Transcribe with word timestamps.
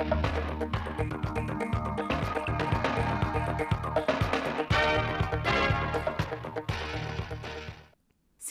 Xin 0.00 0.08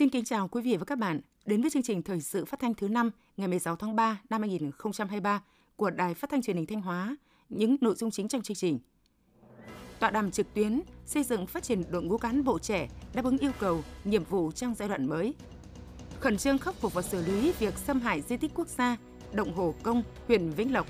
kính 0.10 0.26
chào 0.26 0.48
quý 0.48 0.62
vị 0.62 0.78
và 0.78 0.86
các 0.86 0.98
bạn 0.98 1.22
đến 1.46 1.62
với 1.62 1.70
chương 1.70 1.84
trình 1.84 2.02
thời 2.02 2.22
sự 2.22 2.46
phát 2.46 2.60
thanh 2.60 2.74
thứ 2.74 2.88
5 2.88 3.12
ngày 3.38 3.48
16 3.48 3.76
tháng 3.76 3.96
3 3.96 4.22
năm 4.30 4.42
2023 4.42 5.44
của 5.76 5.90
Đài 5.90 6.14
Phát 6.14 6.30
thanh 6.30 6.42
Truyền 6.42 6.56
hình 6.56 6.66
Thanh 6.66 6.82
Hóa. 6.82 7.18
Những 7.50 7.78
nội 7.82 7.96
dung 7.96 8.12
chính 8.12 8.28
trong 8.28 8.42
chương 8.42 8.56
trình. 8.56 8.80
Tọa 10.00 10.10
đàm 10.10 10.32
trực 10.32 10.54
tuyến 10.54 10.82
xây 11.06 11.24
dựng 11.24 11.48
phát 11.48 11.64
triển 11.64 11.84
đội 11.92 12.04
ngũ 12.04 12.18
cán 12.18 12.44
bộ 12.44 12.60
trẻ 12.60 12.90
đáp 13.14 13.26
ứng 13.26 13.38
yêu 13.38 13.52
cầu, 13.60 13.84
nhiệm 14.04 14.24
vụ 14.24 14.52
trong 14.52 14.76
giai 14.76 14.90
đoạn 14.90 15.08
mới. 15.08 15.34
Khẩn 16.20 16.38
trương 16.38 16.58
khắc 16.58 16.76
phục 16.76 16.94
và 16.94 17.02
xử 17.02 17.26
lý 17.26 17.54
việc 17.60 17.78
xâm 17.78 18.00
hại 18.00 18.22
di 18.22 18.38
tích 18.38 18.52
quốc 18.56 18.68
gia, 18.68 18.98
động 19.34 19.54
Hồ 19.54 19.76
Công, 19.84 20.04
huyện 20.28 20.50
Vĩnh 20.50 20.74
Lộc. 20.74 20.88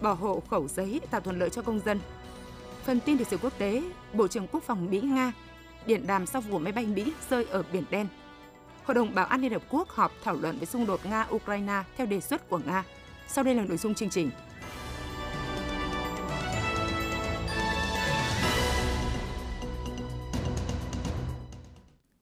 Bỏ 0.00 0.12
hộ 0.12 0.42
khẩu 0.50 0.68
giấy 0.68 1.00
tạo 1.10 1.20
thuận 1.20 1.38
lợi 1.38 1.50
cho 1.50 1.62
công 1.62 1.80
dân. 1.80 2.00
Phần 2.84 3.00
tin 3.00 3.16
lịch 3.16 3.28
sử 3.28 3.38
quốc 3.38 3.52
tế, 3.58 3.82
Bộ 4.12 4.28
trưởng 4.28 4.46
Quốc 4.46 4.62
phòng 4.62 4.90
Mỹ 4.90 5.00
Nga 5.00 5.32
điện 5.86 6.06
đàm 6.06 6.26
sau 6.26 6.40
vụ 6.42 6.58
máy 6.58 6.72
bay 6.72 6.86
Mỹ 6.86 7.12
rơi 7.30 7.44
ở 7.44 7.62
Biển 7.72 7.84
Đen. 7.90 8.06
Hội 8.84 8.94
đồng 8.94 9.14
Bảo 9.14 9.26
an 9.26 9.40
Liên 9.40 9.52
Hợp 9.52 9.62
Quốc 9.70 9.88
họp 9.88 10.12
thảo 10.24 10.34
luận 10.34 10.58
về 10.58 10.66
xung 10.66 10.86
đột 10.86 11.00
Nga-Ukraine 11.04 11.82
theo 11.96 12.06
đề 12.06 12.20
xuất 12.20 12.48
của 12.48 12.60
Nga. 12.66 12.84
Sau 13.28 13.44
đây 13.44 13.54
là 13.54 13.64
nội 13.64 13.76
dung 13.76 13.94
chương 13.94 14.10
trình. 14.10 14.30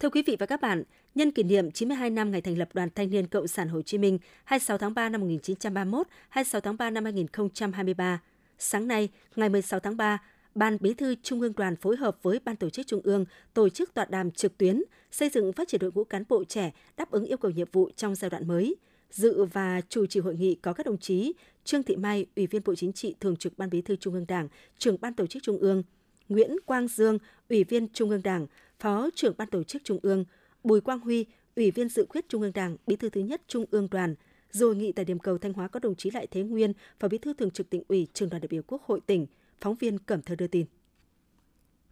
Thưa 0.04 0.10
quý 0.10 0.22
vị 0.26 0.36
và 0.38 0.46
các 0.46 0.60
bạn, 0.60 0.82
nhân 1.14 1.30
kỷ 1.30 1.42
niệm 1.42 1.70
92 1.70 2.10
năm 2.10 2.30
ngày 2.30 2.40
thành 2.40 2.58
lập 2.58 2.68
Đoàn 2.74 2.88
Thanh 2.94 3.10
niên 3.10 3.26
Cộng 3.26 3.48
sản 3.48 3.68
Hồ 3.68 3.82
Chí 3.82 3.98
Minh 3.98 4.18
26 4.44 4.78
tháng 4.78 4.94
3 4.94 5.08
năm 5.08 5.20
1931, 5.20 6.06
26 6.28 6.60
tháng 6.60 6.77
3 6.77 6.90
năm 6.90 7.04
2023, 7.04 8.20
sáng 8.58 8.88
nay, 8.88 9.08
ngày 9.36 9.48
16 9.48 9.80
tháng 9.80 9.96
3, 9.96 10.19
Ban 10.55 10.78
Bí 10.80 10.94
thư 10.94 11.14
Trung 11.22 11.41
ương 11.41 11.52
Đoàn 11.56 11.77
phối 11.77 11.96
hợp 11.96 12.16
với 12.22 12.41
Ban 12.44 12.56
Tổ 12.56 12.70
chức 12.70 12.86
Trung 12.86 13.00
ương 13.05 13.24
tổ 13.55 13.69
chức 13.69 13.94
tọa 13.94 14.05
đàm 14.05 14.30
trực 14.30 14.58
tuyến 14.58 14.83
xây 15.11 15.28
dựng 15.28 15.52
phát 15.52 15.69
triển 15.69 15.80
đội 15.80 15.91
ngũ 15.94 16.05
cán 16.05 16.24
bộ 16.28 16.44
trẻ 16.44 16.72
đáp 16.96 17.11
ứng 17.11 17.24
yêu 17.24 17.36
cầu 17.36 17.50
nhiệm 17.50 17.68
vụ 17.72 17.91
trong 17.96 18.14
giai 18.14 18.30
đoạn 18.30 18.48
mới. 18.48 18.77
Dự 19.11 19.44
và 19.44 19.80
chủ 19.89 20.06
trì 20.06 20.20
hội 20.20 20.34
nghị 20.34 20.55
có 20.55 20.72
các 20.72 20.86
đồng 20.86 20.98
chí 20.98 21.33
Trương 21.64 21.83
Thị 21.83 21.96
Mai, 21.96 22.27
Ủy 22.36 22.46
viên 22.46 22.62
Bộ 22.64 22.74
Chính 22.74 22.92
trị, 22.92 23.14
Thường 23.20 23.36
trực 23.36 23.58
Ban 23.58 23.70
Bí 23.70 23.83
thư 23.83 23.96
Trung 23.96 24.14
ương 24.14 24.27
Đảng, 24.28 24.48
trưởng 24.78 24.96
Ban 25.00 25.14
Tổ 25.14 25.27
chức 25.27 25.42
Trung 25.42 25.58
ương, 25.58 25.83
Nguyễn 26.28 26.56
Quang 26.66 26.89
Dương, 26.89 27.18
Ủy 27.48 27.64
viên 27.64 27.89
Trung 27.89 28.11
ương 28.11 28.22
Đảng, 28.22 28.46
Phó 28.80 29.08
trưởng 29.14 29.34
Ban 29.39 29.48
Tổ 29.48 29.62
chức 29.62 29.84
Trung 29.84 29.98
ương, 30.03 30.25
Bùi 30.64 30.80
Quang 30.80 31.00
Huy, 31.00 31.27
Ủy 31.56 31.70
viên 31.70 31.89
Dự 31.89 32.06
khuyết 32.08 32.28
Trung 32.28 32.42
ương 32.42 32.53
Đảng, 32.53 32.77
Bí 32.86 32.97
thư 32.97 33.11
thứ 33.11 33.20
nhất 33.20 33.42
Trung 33.48 33.64
ương 33.70 33.89
Đoàn. 33.91 34.14
Rồi 34.50 34.77
nghị 34.77 34.92
tại 34.92 35.05
điểm 35.05 35.19
cầu 35.19 35.39
Thanh 35.39 35.53
Hóa 35.53 35.69
có 35.69 35.80
đồng 35.80 35.94
chí 35.94 36.11
Lại 36.11 36.27
Thế 36.30 36.42
Nguyên, 36.42 36.72
Phó 37.00 37.08
Bí 37.08 37.19
thư 37.19 37.34
Thường 37.34 37.50
trực 37.50 37.70
tỉnh 37.70 37.83
ủy, 37.89 38.08
Trường 38.12 38.30
đoàn 38.30 38.41
đại 38.41 38.48
biểu 38.48 38.62
Quốc 38.67 38.83
hội 38.83 39.00
tỉnh, 39.00 39.27
Phóng 39.61 39.75
viên 39.75 39.98
Cẩm 39.98 40.22
Thơ 40.22 40.34
đưa 40.36 40.47
tin. 40.47 40.67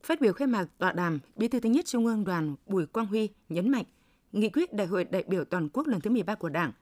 Phát 0.03 0.21
biểu 0.21 0.33
khai 0.33 0.47
mạc 0.47 0.69
tọa 0.79 0.93
đàm, 0.93 1.19
Bí 1.37 1.49
thư 1.49 1.61
thứ 1.61 1.69
nhất 1.69 1.85
Trung 1.87 2.07
ương 2.07 2.25
Đoàn 2.25 2.55
Bùi 2.67 2.87
Quang 2.87 3.07
Huy 3.07 3.29
nhấn 3.49 3.69
mạnh, 3.69 3.85
nghị 4.33 4.49
quyết 4.49 4.75
Đại 4.75 4.87
hội 4.87 5.05
đại 5.05 5.23
biểu 5.23 5.45
toàn 5.45 5.69
quốc 5.69 5.87
lần 5.87 6.01
thứ 6.01 6.11
13 6.11 6.35
của 6.35 6.49
Đảng 6.49 6.73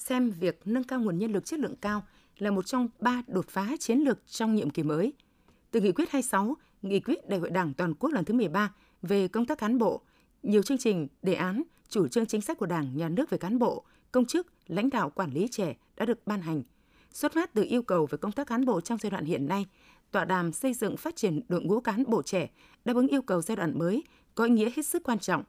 xem 0.00 0.30
việc 0.30 0.60
nâng 0.64 0.84
cao 0.84 1.00
nguồn 1.00 1.18
nhân 1.18 1.32
lực 1.32 1.44
chất 1.44 1.60
lượng 1.60 1.76
cao 1.76 2.02
là 2.38 2.50
một 2.50 2.66
trong 2.66 2.88
ba 3.00 3.22
đột 3.26 3.48
phá 3.48 3.68
chiến 3.80 3.98
lược 3.98 4.18
trong 4.26 4.54
nhiệm 4.54 4.70
kỳ 4.70 4.82
mới. 4.82 5.12
Từ 5.70 5.80
nghị 5.80 5.92
quyết 5.92 6.10
26, 6.10 6.56
nghị 6.82 7.00
quyết 7.00 7.28
Đại 7.28 7.38
hội 7.38 7.50
Đảng 7.50 7.74
toàn 7.74 7.94
quốc 7.94 8.12
lần 8.12 8.24
thứ 8.24 8.34
13 8.34 8.74
về 9.02 9.28
công 9.28 9.46
tác 9.46 9.58
cán 9.58 9.78
bộ, 9.78 10.00
nhiều 10.42 10.62
chương 10.62 10.78
trình, 10.78 11.08
đề 11.22 11.34
án, 11.34 11.62
chủ 11.88 12.08
trương 12.08 12.26
chính 12.26 12.40
sách 12.40 12.58
của 12.58 12.66
Đảng, 12.66 12.96
Nhà 12.96 13.08
nước 13.08 13.30
về 13.30 13.38
cán 13.38 13.58
bộ, 13.58 13.84
công 14.12 14.24
chức, 14.24 14.46
lãnh 14.66 14.90
đạo 14.90 15.10
quản 15.10 15.32
lý 15.32 15.48
trẻ 15.50 15.76
đã 15.96 16.04
được 16.04 16.26
ban 16.26 16.40
hành. 16.40 16.62
Xuất 17.12 17.32
phát 17.32 17.54
từ 17.54 17.64
yêu 17.68 17.82
cầu 17.82 18.06
về 18.06 18.18
công 18.18 18.32
tác 18.32 18.46
cán 18.46 18.64
bộ 18.64 18.80
trong 18.80 18.98
giai 18.98 19.10
đoạn 19.10 19.24
hiện 19.24 19.48
nay, 19.48 19.66
tọa 20.10 20.24
đàm 20.24 20.52
xây 20.52 20.74
dựng 20.74 20.96
phát 20.96 21.16
triển 21.16 21.40
đội 21.48 21.62
ngũ 21.62 21.80
cán 21.80 22.04
bộ 22.06 22.22
trẻ 22.22 22.50
đáp 22.84 22.96
ứng 22.96 23.08
yêu 23.08 23.22
cầu 23.22 23.42
giai 23.42 23.56
đoạn 23.56 23.78
mới 23.78 24.04
có 24.34 24.44
ý 24.44 24.50
nghĩa 24.50 24.70
hết 24.76 24.86
sức 24.86 25.02
quan 25.02 25.18
trọng. 25.18 25.42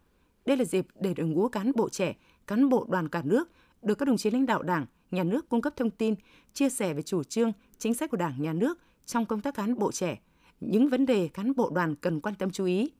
Đây 0.45 0.57
là 0.57 0.65
dịp 0.65 0.87
để 0.99 1.13
đội 1.13 1.27
ngũ 1.27 1.49
cán 1.49 1.71
bộ 1.75 1.89
trẻ, 1.89 2.15
cán 2.47 2.69
bộ 2.69 2.85
đoàn 2.89 3.09
cả 3.09 3.21
nước 3.25 3.49
được 3.81 3.95
các 3.95 4.05
đồng 4.05 4.17
chí 4.17 4.31
lãnh 4.31 4.45
đạo 4.45 4.63
Đảng, 4.63 4.85
Nhà 5.11 5.23
nước 5.23 5.49
cung 5.49 5.61
cấp 5.61 5.73
thông 5.75 5.89
tin, 5.89 6.15
chia 6.53 6.69
sẻ 6.69 6.93
về 6.93 7.01
chủ 7.01 7.23
trương, 7.23 7.51
chính 7.77 7.93
sách 7.93 8.11
của 8.11 8.17
Đảng, 8.17 8.41
Nhà 8.41 8.53
nước 8.53 8.79
trong 9.05 9.25
công 9.25 9.41
tác 9.41 9.55
cán 9.55 9.79
bộ 9.79 9.91
trẻ, 9.91 10.21
những 10.59 10.89
vấn 10.89 11.05
đề 11.05 11.27
cán 11.27 11.55
bộ 11.55 11.69
đoàn 11.69 11.95
cần 11.95 12.19
quan 12.19 12.35
tâm 12.35 12.51
chú 12.51 12.65
ý. 12.65 12.91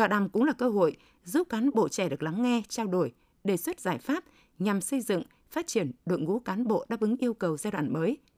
Tọa 0.00 0.08
đàm 0.08 0.28
cũng 0.28 0.44
là 0.44 0.52
cơ 0.52 0.68
hội 0.68 0.96
giúp 1.24 1.48
cán 1.48 1.70
bộ 1.74 1.88
trẻ 1.88 2.08
được 2.08 2.22
lắng 2.22 2.42
nghe, 2.42 2.62
trao 2.68 2.86
đổi, 2.86 3.12
đề 3.44 3.56
xuất 3.56 3.80
giải 3.80 3.98
pháp 3.98 4.24
nhằm 4.58 4.80
xây 4.80 5.00
dựng, 5.00 5.22
phát 5.50 5.66
triển 5.66 5.92
đội 6.06 6.20
ngũ 6.20 6.38
cán 6.38 6.66
bộ 6.66 6.86
đáp 6.88 7.00
ứng 7.00 7.16
yêu 7.16 7.34
cầu 7.34 7.56
giai 7.56 7.70
đoạn 7.70 7.92
mới– 7.92 8.18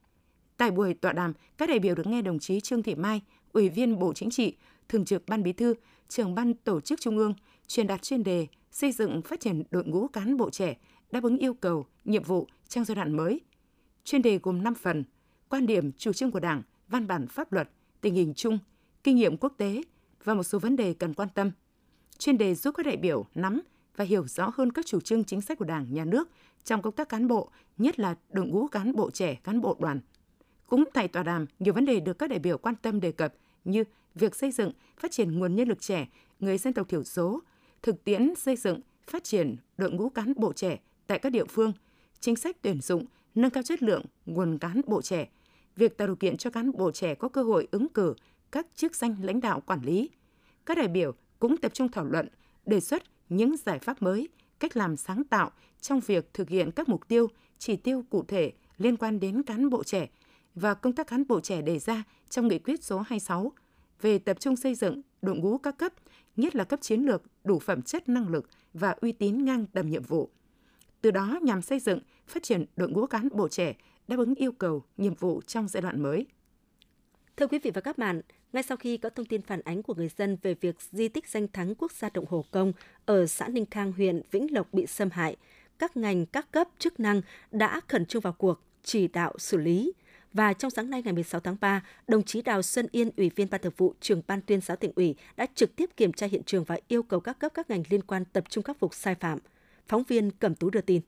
Tại 0.57 0.71
buổi 0.71 0.95
tọa 0.95 1.13
đàm, 1.13 1.33
các 1.59 1.69
đại 1.69 1.79
biểu 1.79 1.95
được 1.95 2.07
nghe 2.07 2.23
đồng 2.23 2.39
chí 2.39 2.61
Trương 2.61 2.83
Thị 2.83 2.95
Mai, 2.95 3.21
Ủy 3.53 3.69
viên 3.69 3.99
Bộ 3.99 4.13
Chính 4.13 4.31
trị, 4.31 4.57
Thường 4.89 5.05
trực 5.05 5.29
Ban 5.29 5.43
Bí 5.43 5.53
thư, 5.53 5.75
Trưởng 6.09 6.35
ban 6.35 6.55
Tổ 6.55 6.81
chức 6.81 7.01
Trung 7.01 7.19
ương 7.19 7.35
truyền 7.67 7.87
đạt 7.87 8.03
chuyên 8.03 8.25
đề 8.25 8.47
xây 8.71 8.93
dựng 8.93 9.23
phát 9.23 9.41
triển 9.41 9.63
đội 9.71 9.85
ngũ 9.85 10.09
cán 10.09 10.37
bộ 10.37 10.51
trẻ 10.51 10.77
đáp 11.11 11.23
ứng 11.23 11.39
yêu 11.39 11.55
cầu, 11.55 11.87
nhiệm 12.05 12.23
vụ 12.23 12.47
trong 12.69 12.85
giai 12.85 12.95
đoạn 12.95 13.17
mới. 13.17 13.41
Chuyên 14.05 14.23
đề 14.23 14.39
gồm 14.43 14.63
5 14.63 14.75
phần: 14.75 15.05
quan 15.49 15.67
điểm, 15.67 15.93
chủ 15.93 16.13
trương 16.13 16.31
của 16.31 16.41
Đảng, 16.41 16.63
văn 16.89 17.07
bản 17.07 17.27
pháp 17.27 17.53
luật, 17.53 17.71
tình 18.01 18.15
hình 18.15 18.33
chung, 18.37 18.59
kinh 19.05 19.17
nghiệm 19.17 19.37
quốc 19.37 19.55
tế 19.57 19.83
và 20.25 20.35
một 20.35 20.43
số 20.43 20.59
vấn 20.59 20.77
đề 20.77 20.95
cần 20.95 21.15
quan 21.15 21.29
tâm. 21.35 21.51
Chuyên 22.19 22.39
đề 22.39 22.55
giúp 22.55 22.75
các 22.77 22.87
đại 22.87 22.97
biểu 22.97 23.27
nắm 23.35 23.61
và 23.97 24.05
hiểu 24.05 24.27
rõ 24.27 24.51
hơn 24.55 24.73
các 24.73 24.87
chủ 24.87 25.01
trương 25.01 25.25
chính 25.25 25.41
sách 25.41 25.59
của 25.59 25.65
Đảng, 25.65 25.95
Nhà 25.95 26.05
nước 26.05 26.29
trong 26.65 26.83
công 26.83 26.95
tác 26.95 27.09
cán 27.09 27.29
bộ, 27.29 27.51
nhất 27.79 27.99
là 27.99 28.15
đội 28.31 28.47
ngũ 28.47 28.69
cán 28.69 28.93
bộ 28.97 29.11
trẻ, 29.11 29.35
cán 29.45 29.61
bộ 29.61 29.77
đoàn– 29.81 30.01
cũng 30.73 30.85
tại 30.93 31.09
tọa 31.09 31.23
đàm, 31.23 31.47
nhiều 31.59 31.75
vấn 31.75 31.85
đề 31.85 32.01
được 32.01 32.19
các 32.19 32.31
đại 32.31 32.39
biểu 32.39 32.59
quan 32.59 32.75
tâm 32.77 33.01
đề 33.01 33.13
cập 33.13 33.35
như 33.65 33.85
việc 34.15 34.35
xây 34.35 34.51
dựng, 34.51 34.73
phát 34.99 35.11
triển 35.11 35.39
nguồn 35.39 35.57
nhân 35.57 35.69
lực 35.69 35.81
trẻ, 35.81 36.09
người 36.41 36.59
dân 36.59 36.73
tộc 36.73 36.89
thiểu 36.89 37.05
số, 37.05 37.41
thực 37.83 38.05
tiễn 38.05 38.35
xây 38.35 38.57
dựng, 38.57 38.81
phát 39.11 39.25
triển 39.25 39.57
đội 39.77 39.91
ngũ 39.91 40.09
cán 40.09 40.33
bộ 40.37 40.53
trẻ 40.53 40.81
tại 41.07 41.19
các 41.19 41.31
địa 41.31 41.45
phương, 41.45 41.73
chính 42.21 42.37
sách 42.37 42.57
tuyển 42.63 42.81
dụng, 42.81 43.05
nâng 43.35 43.51
cao 43.51 43.63
chất 43.63 43.83
lượng 43.83 44.05
nguồn 44.27 44.59
cán 44.59 44.81
bộ 44.87 45.03
trẻ, 45.03 45.29
việc 45.77 45.97
tạo 45.97 46.07
điều 46.07 46.17
kiện 46.17 46.37
cho 46.37 46.51
cán 46.51 46.73
bộ 46.73 46.91
trẻ 46.91 47.15
có 47.15 47.29
cơ 47.29 47.43
hội 47.43 47.69
ứng 47.71 47.89
cử 47.89 48.15
các 48.53 48.67
chức 48.75 48.97
danh 48.97 49.17
lãnh 49.23 49.41
đạo 49.41 49.61
quản 49.61 49.83
lý. 49.83 50.11
Các 50.67 50.77
đại 50.77 50.89
biểu 50.89 51.13
cũng 51.39 51.57
tập 51.57 51.75
trung 51.75 51.89
thảo 51.89 52.05
luận, 52.05 52.29
đề 52.67 52.81
xuất 52.81 53.03
những 53.29 53.57
giải 53.57 53.79
pháp 53.79 54.03
mới, 54.03 54.29
cách 54.59 54.77
làm 54.77 54.97
sáng 54.97 55.25
tạo 55.25 55.51
trong 55.81 56.01
việc 56.01 56.35
thực 56.35 56.49
hiện 56.49 56.71
các 56.71 56.89
mục 56.89 57.09
tiêu, 57.09 57.29
chỉ 57.59 57.77
tiêu 57.77 58.05
cụ 58.11 58.25
thể 58.29 58.53
liên 58.79 58.97
quan 58.97 59.21
đến 59.21 59.43
cán 59.43 59.71
bộ 59.71 59.85
trẻ– 59.85 60.09
và 60.55 60.75
công 60.75 60.93
tác 60.93 61.07
cán 61.07 61.25
bộ 61.29 61.41
trẻ 61.41 61.63
đề 61.63 61.79
ra 61.79 62.03
trong 62.31 62.49
nghị 62.49 62.59
quyết 62.59 62.85
số 62.85 62.99
26 62.99 63.53
về 64.01 64.19
tập 64.19 64.41
trung 64.41 64.57
xây 64.57 64.75
dựng 64.75 65.03
đội 65.23 65.37
ngũ 65.37 65.59
các 65.59 65.77
cấp, 65.79 65.93
nhất 66.37 66.57
là 66.57 66.65
cấp 66.65 66.81
chiến 66.83 67.01
lược 67.01 67.23
đủ 67.45 67.59
phẩm 67.59 67.83
chất 67.83 68.09
năng 68.09 68.29
lực 68.29 68.49
và 68.75 68.91
uy 69.01 69.13
tín 69.13 69.45
ngang 69.45 69.67
tầm 69.67 69.91
nhiệm 69.91 70.03
vụ. 70.03 70.31
Từ 71.01 71.11
đó 71.11 71.39
nhằm 71.43 71.63
xây 71.63 71.81
dựng, 71.81 72.01
phát 72.27 72.43
triển 72.43 72.65
đội 72.77 72.89
ngũ 72.89 73.07
cán 73.07 73.29
bộ 73.33 73.49
trẻ 73.49 73.75
đáp 74.09 74.19
ứng 74.19 74.35
yêu 74.35 74.53
cầu, 74.53 74.85
nhiệm 74.97 75.15
vụ 75.15 75.41
trong 75.47 75.69
giai 75.69 75.81
đoạn 75.81 76.03
mới. 76.03 76.27
Thưa 77.37 77.47
quý 77.47 77.59
vị 77.59 77.71
và 77.75 77.81
các 77.81 77.99
bạn, 77.99 78.21
ngay 78.53 78.63
sau 78.63 78.77
khi 78.77 78.97
có 78.97 79.11
thông 79.11 79.27
tin 79.27 79.43
phản 79.43 79.61
ánh 79.65 79.83
của 79.83 79.95
người 79.95 80.11
dân 80.17 80.37
về 80.43 80.55
việc 80.55 80.77
di 80.93 81.09
tích 81.09 81.29
danh 81.29 81.49
thắng 81.49 81.75
quốc 81.75 81.93
gia 81.93 82.09
Động 82.15 82.25
Hồ 82.29 82.45
Công 82.51 82.73
ở 83.07 83.27
xã 83.27 83.49
Ninh 83.49 83.67
Khang, 83.71 83.93
huyện 83.93 84.23
Vĩnh 84.31 84.55
Lộc 84.55 84.73
bị 84.73 84.87
xâm 84.87 85.11
hại, 85.11 85.37
các 85.79 85.97
ngành 85.97 86.27
các 86.27 86.51
cấp 86.51 86.69
chức 86.79 87.01
năng 87.01 87.21
đã 87.51 87.81
khẩn 87.89 88.07
trương 88.07 88.23
vào 88.23 88.33
cuộc, 88.33 88.61
chỉ 88.83 89.09
đạo 89.09 89.35
xử 89.39 89.57
lý, 89.57 89.93
và 90.33 90.53
trong 90.53 90.71
sáng 90.71 90.91
nay 90.91 91.03
ngày 91.03 91.13
16 91.13 91.41
tháng 91.41 91.57
3, 91.61 91.83
đồng 92.09 92.23
chí 92.23 92.43
Đào 92.43 92.63
Xuân 92.63 92.87
Yên, 92.93 93.11
Ủy 93.17 93.31
viên 93.37 93.51
Ban 93.51 93.61
Thường 93.61 93.73
vụ, 93.77 93.95
Trưởng 94.01 94.23
ban 94.27 94.41
tuyên 94.41 94.61
giáo 94.61 94.77
tỉnh 94.77 94.93
ủy 94.97 95.15
đã 95.37 95.47
trực 95.55 95.77
tiếp 95.77 95.91
kiểm 95.97 96.13
tra 96.13 96.27
hiện 96.27 96.43
trường 96.43 96.65
và 96.65 96.79
yêu 96.89 97.03
cầu 97.03 97.21
các 97.21 97.39
cấp 97.39 97.53
các 97.55 97.71
ngành 97.71 97.83
liên 97.91 98.03
quan 98.03 98.25
tập 98.25 98.45
trung 98.49 98.65
khắc 98.65 98.79
phục 98.79 98.95
sai 98.95 99.15
phạm. 99.15 99.39
Phóng 99.87 100.03
viên 100.03 100.31
Cẩm 100.31 100.55
Tú 100.55 100.71
đưa 100.71 100.81
tin. 100.81 101.03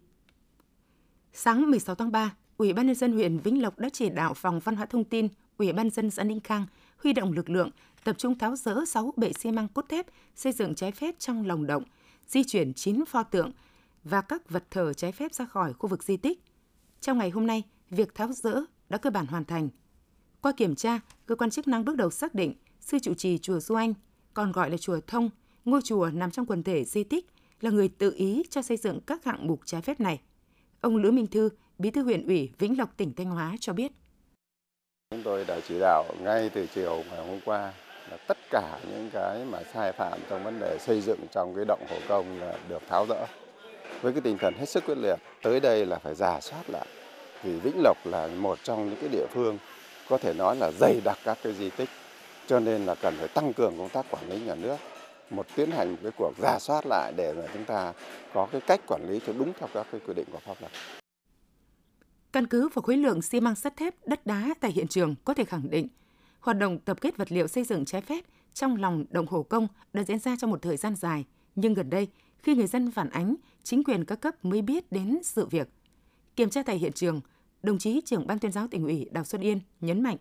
Sáng 1.33 1.71
16 1.71 1.95
tháng 1.95 2.13
3, 2.13 2.35
Ủy 2.57 2.73
ban 2.73 2.87
nhân 2.87 2.95
dân 2.95 3.13
huyện 3.13 3.39
Vĩnh 3.39 3.63
Lộc 3.63 3.79
đã 3.79 3.89
chỉ 3.93 4.11
đạo 4.11 4.35
phòng 4.35 4.61
văn 4.61 4.77
hóa 4.77 4.87
thông 4.87 5.05
tin, 5.05 5.29
Ủy 5.59 5.73
ban 5.73 5.91
dân 5.91 6.11
xã 6.11 6.25
Ninh 6.25 6.41
Khang 6.41 6.67
huy 7.05 7.13
động 7.13 7.33
lực 7.33 7.51
lượng 7.51 7.71
tập 8.05 8.19
trung 8.19 8.39
tháo 8.39 8.57
rỡ 8.57 8.85
6 8.87 9.13
bệ 9.17 9.33
xi 9.33 9.53
măng 9.53 9.69
cốt 9.69 9.85
thép 9.89 10.07
xây 10.35 10.53
dựng 10.53 10.75
trái 10.75 10.93
phép 10.93 11.15
trong 11.19 11.47
lòng 11.47 11.67
động, 11.67 11.83
di 12.27 12.45
chuyển 12.45 12.75
9 12.75 13.05
pho 13.05 13.23
tượng 13.23 13.53
và 14.05 14.21
các 14.21 14.51
vật 14.51 14.65
thờ 14.71 14.93
trái 14.93 15.13
phép 15.13 15.35
ra 15.35 15.45
khỏi 15.45 15.73
khu 15.73 15.89
vực 15.89 16.03
di 16.03 16.17
tích. 16.17 16.41
Trong 17.01 17.19
ngày 17.19 17.31
hôm 17.31 17.47
nay, 17.47 17.63
việc 17.91 18.15
tháo 18.15 18.33
rỡ 18.33 18.61
đã 18.89 18.99
cơ 18.99 19.11
bản 19.11 19.27
hoàn 19.27 19.45
thành. 19.45 19.69
Qua 20.41 20.53
kiểm 20.53 20.75
tra, 20.75 21.01
cơ 21.27 21.35
quan 21.35 21.51
chức 21.51 21.69
năng 21.69 21.85
bước 21.85 21.97
đầu 21.97 22.11
xác 22.11 22.35
định 22.35 22.55
sư 22.81 22.99
trụ 22.99 23.15
trì 23.15 23.39
chùa 23.39 23.61
Du 23.61 23.75
Anh, 23.75 23.95
còn 24.35 24.53
gọi 24.53 24.71
là 24.71 24.77
chùa 24.77 25.01
Thông, 25.07 25.31
ngôi 25.65 25.81
chùa 25.85 26.11
nằm 26.15 26.31
trong 26.31 26.47
quần 26.47 26.63
thể 26.63 26.85
di 26.85 27.05
tích, 27.05 27.27
là 27.61 27.71
người 27.71 27.89
tự 27.89 28.15
ý 28.17 28.43
cho 28.51 28.63
xây 28.63 28.77
dựng 28.77 29.01
các 29.01 29.25
hạng 29.25 29.47
mục 29.47 29.61
trái 29.65 29.83
phép 29.83 30.01
này. 30.01 30.21
Ông 30.81 30.97
Lữ 30.97 31.11
Minh 31.11 31.27
Thư, 31.27 31.49
Bí 31.79 31.91
thư 31.91 32.03
huyện 32.03 32.27
ủy 32.27 32.51
Vĩnh 32.59 32.79
Lộc 32.79 32.97
tỉnh 32.97 33.15
Thanh 33.15 33.31
Hóa 33.31 33.57
cho 33.61 33.73
biết. 33.73 33.93
Chúng 35.15 35.23
tôi 35.23 35.45
đã 35.45 35.57
chỉ 35.69 35.81
đạo 35.81 36.05
ngay 36.21 36.51
từ 36.55 36.67
chiều 36.75 37.03
ngày 37.11 37.27
hôm 37.27 37.41
qua 37.45 37.73
là 38.11 38.17
tất 38.27 38.37
cả 38.51 38.79
những 38.83 39.11
cái 39.13 39.39
mà 39.51 39.59
sai 39.75 39.93
phạm 39.93 40.19
trong 40.31 40.45
vấn 40.45 40.61
đề 40.61 40.79
xây 40.79 41.01
dựng 41.01 41.19
trong 41.33 41.55
cái 41.57 41.65
động 41.65 41.87
hồ 41.91 41.97
công 42.09 42.41
là 42.41 42.55
được 42.69 42.83
tháo 42.89 43.07
rỡ. 43.07 43.27
Với 44.03 44.13
cái 44.13 44.21
tinh 44.21 44.39
thần 44.39 44.55
hết 44.55 44.69
sức 44.69 44.85
quyết 44.87 44.99
liệt, 44.99 45.17
tới 45.43 45.61
đây 45.61 45.87
là 45.87 45.99
phải 45.99 46.15
giả 46.15 46.41
soát 46.41 46.71
lại 46.71 46.87
vì 47.43 47.53
Vĩnh 47.53 47.83
Lộc 47.83 47.97
là 48.05 48.27
một 48.27 48.59
trong 48.63 48.89
những 48.89 48.99
cái 49.01 49.09
địa 49.09 49.27
phương 49.31 49.59
có 50.09 50.19
thể 50.19 50.35
nói 50.35 50.57
là 50.57 50.71
dày 50.81 51.01
đặc 51.05 51.19
các 51.25 51.39
cái 51.43 51.53
di 51.53 51.71
tích 51.71 51.89
cho 52.47 52.61
nên 52.61 52.87
là 52.87 52.95
cần 52.95 53.15
phải 53.19 53.29
tăng 53.29 53.53
cường 53.53 53.79
công 53.79 53.89
tác 53.89 54.07
quản 54.11 54.29
lý 54.29 54.41
nhà 54.41 54.55
nước 54.55 54.77
một 55.31 55.47
tiến 55.57 55.71
hành 55.71 55.91
một 55.91 55.99
cái 56.03 56.13
cuộc 56.19 56.33
giả 56.43 56.59
soát 56.59 56.87
lại 56.87 57.13
để 57.17 57.33
mà 57.33 57.43
chúng 57.53 57.65
ta 57.65 57.93
có 58.35 58.47
cái 58.53 58.61
cách 58.61 58.81
quản 58.87 59.11
lý 59.11 59.21
cho 59.27 59.33
đúng 59.33 59.53
theo 59.59 59.69
các 59.75 59.87
cái 59.93 60.01
quy 60.07 60.15
định 60.15 60.27
của 60.33 60.41
pháp 60.47 60.55
luật. 60.61 60.73
Căn 62.35 62.47
cứ 62.47 62.69
vào 62.69 62.83
khối 62.83 62.97
lượng 62.97 63.23
xi 63.23 63.41
măng 63.41 63.55
sắt 63.55 63.77
thép, 63.77 64.07
đất 64.07 64.27
đá 64.27 64.55
tại 64.61 64.73
hiện 64.73 64.89
trường 64.89 65.15
có 65.25 65.35
thể 65.35 65.45
khẳng 65.45 65.71
định 65.71 65.89
hoạt 66.41 66.59
động 66.59 66.79
tập 66.79 67.01
kết 67.01 67.17
vật 67.17 67.33
liệu 67.33 67.49
xây 67.49 67.65
dựng 67.65 67.85
trái 67.85 68.01
phép 68.01 68.25
trong 68.55 68.77
lòng 68.77 69.05
đồng 69.11 69.27
hồ 69.27 69.43
công 69.43 69.69
đã 69.93 70.05
diễn 70.05 70.19
ra 70.19 70.37
trong 70.37 70.51
một 70.51 70.63
thời 70.63 70.77
gian 70.77 70.97
dài, 70.97 71.25
nhưng 71.55 71.75
gần 71.75 71.91
đây, 71.91 72.09
khi 72.39 72.55
người 72.55 72.67
dân 72.67 72.91
phản 72.91 73.11
ánh, 73.11 73.35
chính 73.63 73.85
quyền 73.85 74.05
các 74.05 74.21
cấp 74.21 74.45
mới 74.45 74.63
biết 74.63 74.93
đến 74.93 75.19
sự 75.23 75.47
việc. 75.47 75.69
Kiểm 76.37 76.51
tra 76.51 76.63
tại 76.63 76.79
hiện 76.79 76.93
trường, 76.93 77.21
đồng 77.63 77.79
chí 77.79 78.01
trưởng 78.05 78.27
ban 78.27 78.39
tuyên 78.39 78.53
giáo 78.53 78.69
tỉnh 78.69 78.85
ủy 78.85 79.09
Đào 79.11 79.25
Xuân 79.25 79.43
Yên 79.43 79.61
nhấn 79.81 80.03
mạnh, 80.03 80.17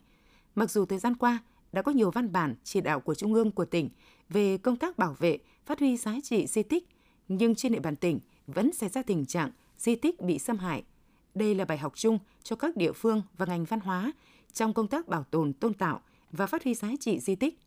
mặc 0.56 0.71
dù 0.71 0.86
thời 0.86 1.00
gian 1.00 1.15
qua 1.15 1.39
đã 1.71 1.81
có 1.81 1.92
nhiều 1.92 2.12
văn 2.12 2.31
bản 2.31 2.56
chỉ 2.63 2.81
đạo 2.81 3.00
của 3.00 3.15
Trung 3.15 3.33
ương 3.33 3.51
của 3.51 3.65
tỉnh 3.65 3.89
về 4.30 4.57
công 4.57 4.77
tác 4.77 4.98
bảo 4.98 5.15
vệ, 5.19 5.38
phát 5.65 5.80
huy 5.80 5.98
giá 5.98 6.15
trị 6.24 6.48
di 6.48 6.63
tích, 6.63 6.88
nhưng 7.27 7.56
trên 7.56 7.71
địa 7.71 7.80
bàn 7.80 7.95
tỉnh 7.95 8.19
vẫn 8.48 8.74
xảy 8.74 8.89
ra 8.89 9.01
tình 9.01 9.25
trạng 9.25 9.51
di 9.77 9.95
tích 9.95 10.21
bị 10.21 10.39
xâm 10.39 10.57
hại. 10.57 10.83
Đây 11.35 11.56
là 11.56 11.65
bài 11.65 11.77
học 11.77 11.94
chung 11.95 12.19
cho 12.44 12.56
các 12.56 12.75
địa 12.75 12.91
phương 12.91 13.21
và 13.38 13.45
ngành 13.45 13.65
văn 13.65 13.80
hóa 13.80 14.12
trong 14.53 14.74
công 14.74 14.88
tác 14.88 15.07
bảo 15.07 15.24
tồn, 15.24 15.53
tôn 15.53 15.74
tạo 15.74 16.01
và 16.31 16.47
phát 16.47 16.63
huy 16.63 16.74
giá 16.74 16.89
trị 17.00 17.19
di 17.19 17.35
tích. 17.35 17.59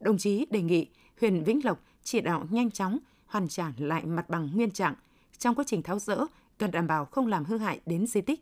Đồng 0.00 0.18
chí 0.18 0.46
đề 0.50 0.62
nghị 0.62 0.86
huyện 1.20 1.44
Vĩnh 1.44 1.60
Lộc 1.64 1.80
chỉ 2.02 2.20
đạo 2.20 2.46
nhanh 2.50 2.70
chóng 2.70 2.98
hoàn 3.26 3.48
trả 3.48 3.72
lại 3.76 4.04
mặt 4.04 4.28
bằng 4.28 4.50
nguyên 4.54 4.70
trạng 4.70 4.94
trong 5.38 5.54
quá 5.54 5.64
trình 5.66 5.82
tháo 5.82 5.98
rỡ 5.98 6.26
cần 6.58 6.70
đảm 6.70 6.86
bảo 6.86 7.04
không 7.04 7.26
làm 7.26 7.44
hư 7.44 7.58
hại 7.58 7.80
đến 7.86 8.06
di 8.06 8.20
tích. 8.20 8.40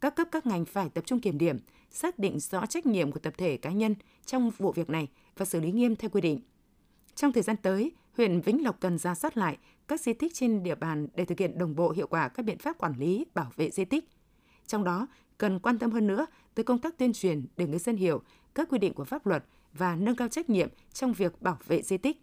Các 0.00 0.16
cấp 0.16 0.28
các 0.32 0.46
ngành 0.46 0.64
phải 0.64 0.88
tập 0.88 1.04
trung 1.06 1.20
kiểm 1.20 1.38
điểm, 1.38 1.58
xác 1.90 2.18
định 2.18 2.40
rõ 2.40 2.66
trách 2.66 2.86
nhiệm 2.86 3.12
của 3.12 3.18
tập 3.18 3.34
thể 3.36 3.56
cá 3.56 3.70
nhân 3.70 3.94
trong 4.26 4.50
vụ 4.50 4.72
việc 4.72 4.90
này 4.90 5.08
và 5.36 5.44
xử 5.44 5.60
lý 5.60 5.72
nghiêm 5.72 5.96
theo 5.96 6.10
quy 6.10 6.20
định. 6.20 6.40
Trong 7.14 7.32
thời 7.32 7.42
gian 7.42 7.56
tới, 7.56 7.92
huyện 8.16 8.40
Vĩnh 8.40 8.64
Lộc 8.64 8.80
cần 8.80 8.98
ra 8.98 9.14
soát 9.14 9.36
lại 9.36 9.58
các 9.88 10.00
di 10.00 10.12
tích 10.12 10.34
trên 10.34 10.62
địa 10.62 10.74
bàn 10.74 11.08
để 11.14 11.24
thực 11.24 11.38
hiện 11.38 11.58
đồng 11.58 11.76
bộ 11.76 11.90
hiệu 11.90 12.06
quả 12.06 12.28
các 12.28 12.42
biện 12.42 12.58
pháp 12.58 12.78
quản 12.78 12.94
lý, 12.98 13.26
bảo 13.34 13.50
vệ 13.56 13.70
di 13.70 13.84
tích. 13.84 14.04
Trong 14.66 14.84
đó, 14.84 15.06
cần 15.38 15.58
quan 15.58 15.78
tâm 15.78 15.90
hơn 15.90 16.06
nữa 16.06 16.26
tới 16.54 16.64
công 16.64 16.78
tác 16.78 16.98
tuyên 16.98 17.12
truyền 17.12 17.46
để 17.56 17.66
người 17.66 17.78
dân 17.78 17.96
hiểu 17.96 18.22
các 18.54 18.68
quy 18.70 18.78
định 18.78 18.94
của 18.94 19.04
pháp 19.04 19.26
luật 19.26 19.44
và 19.72 19.96
nâng 19.96 20.16
cao 20.16 20.28
trách 20.28 20.50
nhiệm 20.50 20.68
trong 20.92 21.12
việc 21.12 21.42
bảo 21.42 21.58
vệ 21.66 21.82
di 21.82 21.96
tích. 21.98 22.22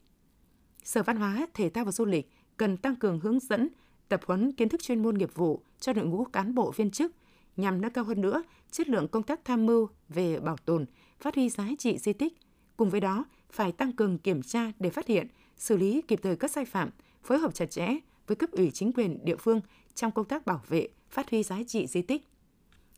Sở 0.84 1.04
Văn 1.04 1.18
hóa, 1.18 1.48
Thể 1.54 1.70
thao 1.70 1.86
và 1.86 1.92
Du 1.92 2.06
lịch 2.06 2.32
cần 2.58 2.78
tăng 2.78 2.96
cường 2.96 3.20
hướng 3.20 3.40
dẫn, 3.40 3.70
tập 4.10 4.22
huấn 4.26 4.52
kiến 4.52 4.70
thức 4.70 4.84
chuyên 4.84 5.04
môn 5.04 5.18
nghiệp 5.18 5.36
vụ 5.36 5.62
cho 5.80 5.94
đội 5.94 6.06
ngũ 6.06 6.24
cán 6.26 6.56
bộ 6.56 6.72
viên 6.72 6.92
chức 6.92 7.12
nhằm 7.58 7.82
nâng 7.82 7.94
cao 7.94 8.04
hơn 8.04 8.22
nữa 8.22 8.44
chất 8.72 8.90
lượng 8.90 9.08
công 9.08 9.24
tác 9.24 9.46
tham 9.46 9.66
mưu 9.66 9.90
về 10.10 10.40
bảo 10.40 10.58
tồn, 10.58 10.86
phát 11.20 11.36
huy 11.36 11.50
giá 11.50 11.68
trị 11.80 11.98
di 11.98 12.14
tích. 12.14 12.34
Cùng 12.78 12.90
với 12.90 13.00
đó, 13.00 13.26
phải 13.52 13.72
tăng 13.72 13.92
cường 13.92 14.18
kiểm 14.18 14.42
tra 14.42 14.72
để 14.80 14.90
phát 14.90 15.08
hiện, 15.08 15.28
xử 15.58 15.78
lý 15.78 16.02
kịp 16.08 16.20
thời 16.24 16.36
các 16.36 16.52
sai 16.52 16.66
phạm, 16.66 16.90
phối 17.24 17.38
hợp 17.38 17.54
chặt 17.54 17.72
chẽ 17.72 17.88
với 18.28 18.36
cấp 18.36 18.52
ủy 18.52 18.72
chính 18.72 18.94
quyền 18.94 19.26
địa 19.26 19.36
phương 19.36 19.62
trong 19.96 20.12
công 20.12 20.26
tác 20.26 20.46
bảo 20.46 20.62
vệ, 20.68 20.88
phát 21.10 21.30
huy 21.30 21.44
giá 21.44 21.58
trị 21.68 21.88
di 21.88 22.02
tích. 22.02 22.28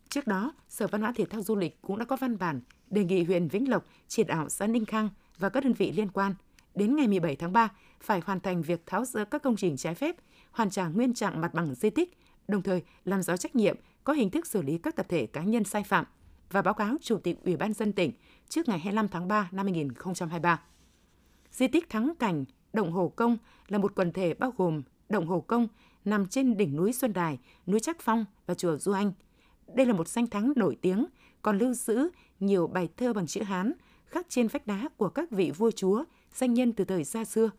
Trước 0.08 0.26
đó, 0.26 0.52
Sở 0.68 0.86
Văn 0.86 1.00
hóa 1.00 1.12
Thể 1.16 1.24
thao 1.24 1.42
Du 1.42 1.56
lịch 1.56 1.82
cũng 1.82 1.98
đã 1.98 2.04
có 2.04 2.16
văn 2.16 2.38
bản 2.38 2.60
đề 2.90 3.04
nghị 3.04 3.24
huyện 3.24 3.48
Vĩnh 3.48 3.70
Lộc 3.70 3.84
chỉ 4.08 4.24
đạo 4.24 4.48
xã 4.48 4.66
Ninh 4.66 4.84
Khang 4.84 5.08
và 5.38 5.48
các 5.48 5.64
đơn 5.64 5.72
vị 5.72 5.92
liên 5.92 6.08
quan 6.08 6.34
đến 6.74 6.96
ngày 6.96 7.08
17 7.08 7.36
tháng 7.36 7.52
3 7.52 7.68
phải 8.00 8.20
hoàn 8.24 8.40
thành 8.40 8.62
việc 8.62 8.86
tháo 8.86 9.04
dỡ 9.04 9.24
các 9.24 9.42
công 9.42 9.56
trình 9.56 9.76
trái 9.76 9.94
phép, 9.94 10.16
hoàn 10.50 10.70
trả 10.70 10.88
nguyên 10.88 11.14
trạng 11.14 11.40
mặt 11.40 11.54
bằng 11.54 11.74
di 11.74 11.90
tích, 11.90 12.18
đồng 12.48 12.62
thời 12.62 12.82
làm 13.04 13.22
rõ 13.22 13.36
trách 13.36 13.56
nhiệm 13.56 13.76
có 14.04 14.12
hình 14.12 14.30
thức 14.30 14.46
xử 14.46 14.62
lý 14.62 14.78
các 14.78 14.96
tập 14.96 15.06
thể 15.08 15.26
cá 15.26 15.42
nhân 15.42 15.64
sai 15.64 15.82
phạm 15.82 16.04
và 16.50 16.62
báo 16.62 16.74
cáo 16.74 16.96
Chủ 17.02 17.18
tịch 17.18 17.44
Ủy 17.44 17.56
ban 17.56 17.72
dân 17.72 17.92
tỉnh 17.92 18.12
trước 18.48 18.68
ngày 18.68 18.78
25 18.78 19.08
tháng 19.08 19.28
3 19.28 19.48
năm 19.52 19.66
2023. 19.66 20.62
Di 21.52 21.68
tích 21.68 21.90
Thắng 21.90 22.12
Cảnh, 22.18 22.44
Động 22.72 22.92
Hồ 22.92 23.12
Công 23.16 23.36
là 23.68 23.78
một 23.78 23.92
quần 23.94 24.12
thể 24.12 24.34
bao 24.34 24.52
gồm 24.56 24.82
Động 25.08 25.26
Hồ 25.26 25.40
Công 25.40 25.68
nằm 26.04 26.26
trên 26.26 26.56
đỉnh 26.56 26.76
núi 26.76 26.92
Xuân 26.92 27.12
Đài, 27.12 27.38
núi 27.66 27.80
Trắc 27.80 28.00
Phong 28.00 28.24
và 28.46 28.54
chùa 28.54 28.76
Du 28.76 28.92
Anh. 28.92 29.12
Đây 29.74 29.86
là 29.86 29.92
một 29.92 30.08
danh 30.08 30.26
thắng 30.26 30.52
nổi 30.56 30.76
tiếng, 30.80 31.06
còn 31.42 31.58
lưu 31.58 31.74
giữ 31.74 32.08
nhiều 32.40 32.66
bài 32.66 32.88
thơ 32.96 33.12
bằng 33.12 33.26
chữ 33.26 33.42
Hán 33.42 33.72
khắc 34.06 34.26
trên 34.28 34.48
vách 34.48 34.66
đá 34.66 34.88
của 34.96 35.08
các 35.08 35.30
vị 35.30 35.50
vua 35.56 35.70
chúa, 35.70 36.04
danh 36.34 36.54
nhân 36.54 36.72
từ 36.72 36.84
thời 36.84 37.04
xa 37.04 37.24
xưa. 37.24 37.50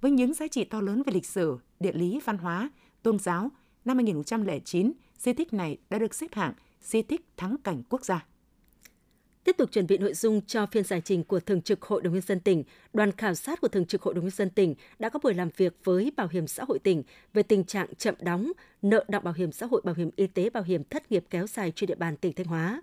Với 0.00 0.10
những 0.10 0.34
giá 0.34 0.46
trị 0.48 0.64
to 0.64 0.80
lớn 0.80 1.02
về 1.06 1.12
lịch 1.12 1.26
sử, 1.26 1.58
địa 1.80 1.92
lý, 1.92 2.20
văn 2.24 2.38
hóa, 2.38 2.70
tôn 3.02 3.18
giáo, 3.18 3.50
năm 3.84 3.96
2009, 3.96 4.92
di 5.18 5.32
tích 5.32 5.52
này 5.52 5.78
đã 5.90 5.98
được 5.98 6.14
xếp 6.14 6.26
hạng 6.32 6.54
di 6.80 7.02
tích 7.02 7.26
thắng 7.36 7.56
cảnh 7.64 7.82
quốc 7.88 8.04
gia. 8.04 8.26
Tiếp 9.44 9.56
tục 9.58 9.72
chuẩn 9.72 9.86
bị 9.86 9.98
nội 9.98 10.14
dung 10.14 10.40
cho 10.46 10.66
phiên 10.66 10.84
giải 10.84 11.00
trình 11.04 11.24
của 11.24 11.40
Thường 11.40 11.62
trực 11.62 11.82
Hội 11.82 12.02
đồng 12.02 12.12
Nhân 12.12 12.22
dân 12.22 12.40
tỉnh, 12.40 12.64
đoàn 12.92 13.12
khảo 13.12 13.34
sát 13.34 13.60
của 13.60 13.68
Thường 13.68 13.86
trực 13.86 14.02
Hội 14.02 14.14
đồng 14.14 14.24
Nhân 14.24 14.30
dân 14.30 14.50
tỉnh 14.50 14.74
đã 14.98 15.08
có 15.08 15.18
buổi 15.22 15.34
làm 15.34 15.48
việc 15.56 15.76
với 15.84 16.12
Bảo 16.16 16.28
hiểm 16.28 16.46
xã 16.46 16.64
hội 16.64 16.78
tỉnh 16.78 17.02
về 17.34 17.42
tình 17.42 17.64
trạng 17.64 17.94
chậm 17.94 18.14
đóng, 18.20 18.52
nợ 18.82 19.04
động 19.08 19.24
bảo 19.24 19.34
hiểm 19.34 19.52
xã 19.52 19.66
hội, 19.66 19.80
bảo 19.84 19.94
hiểm 19.94 20.10
y 20.16 20.26
tế, 20.26 20.50
bảo 20.50 20.62
hiểm 20.62 20.84
thất 20.84 21.12
nghiệp 21.12 21.24
kéo 21.30 21.46
dài 21.46 21.72
trên 21.76 21.88
địa 21.88 21.94
bàn 21.94 22.16
tỉnh 22.16 22.32
Thanh 22.32 22.46
Hóa. 22.46 22.82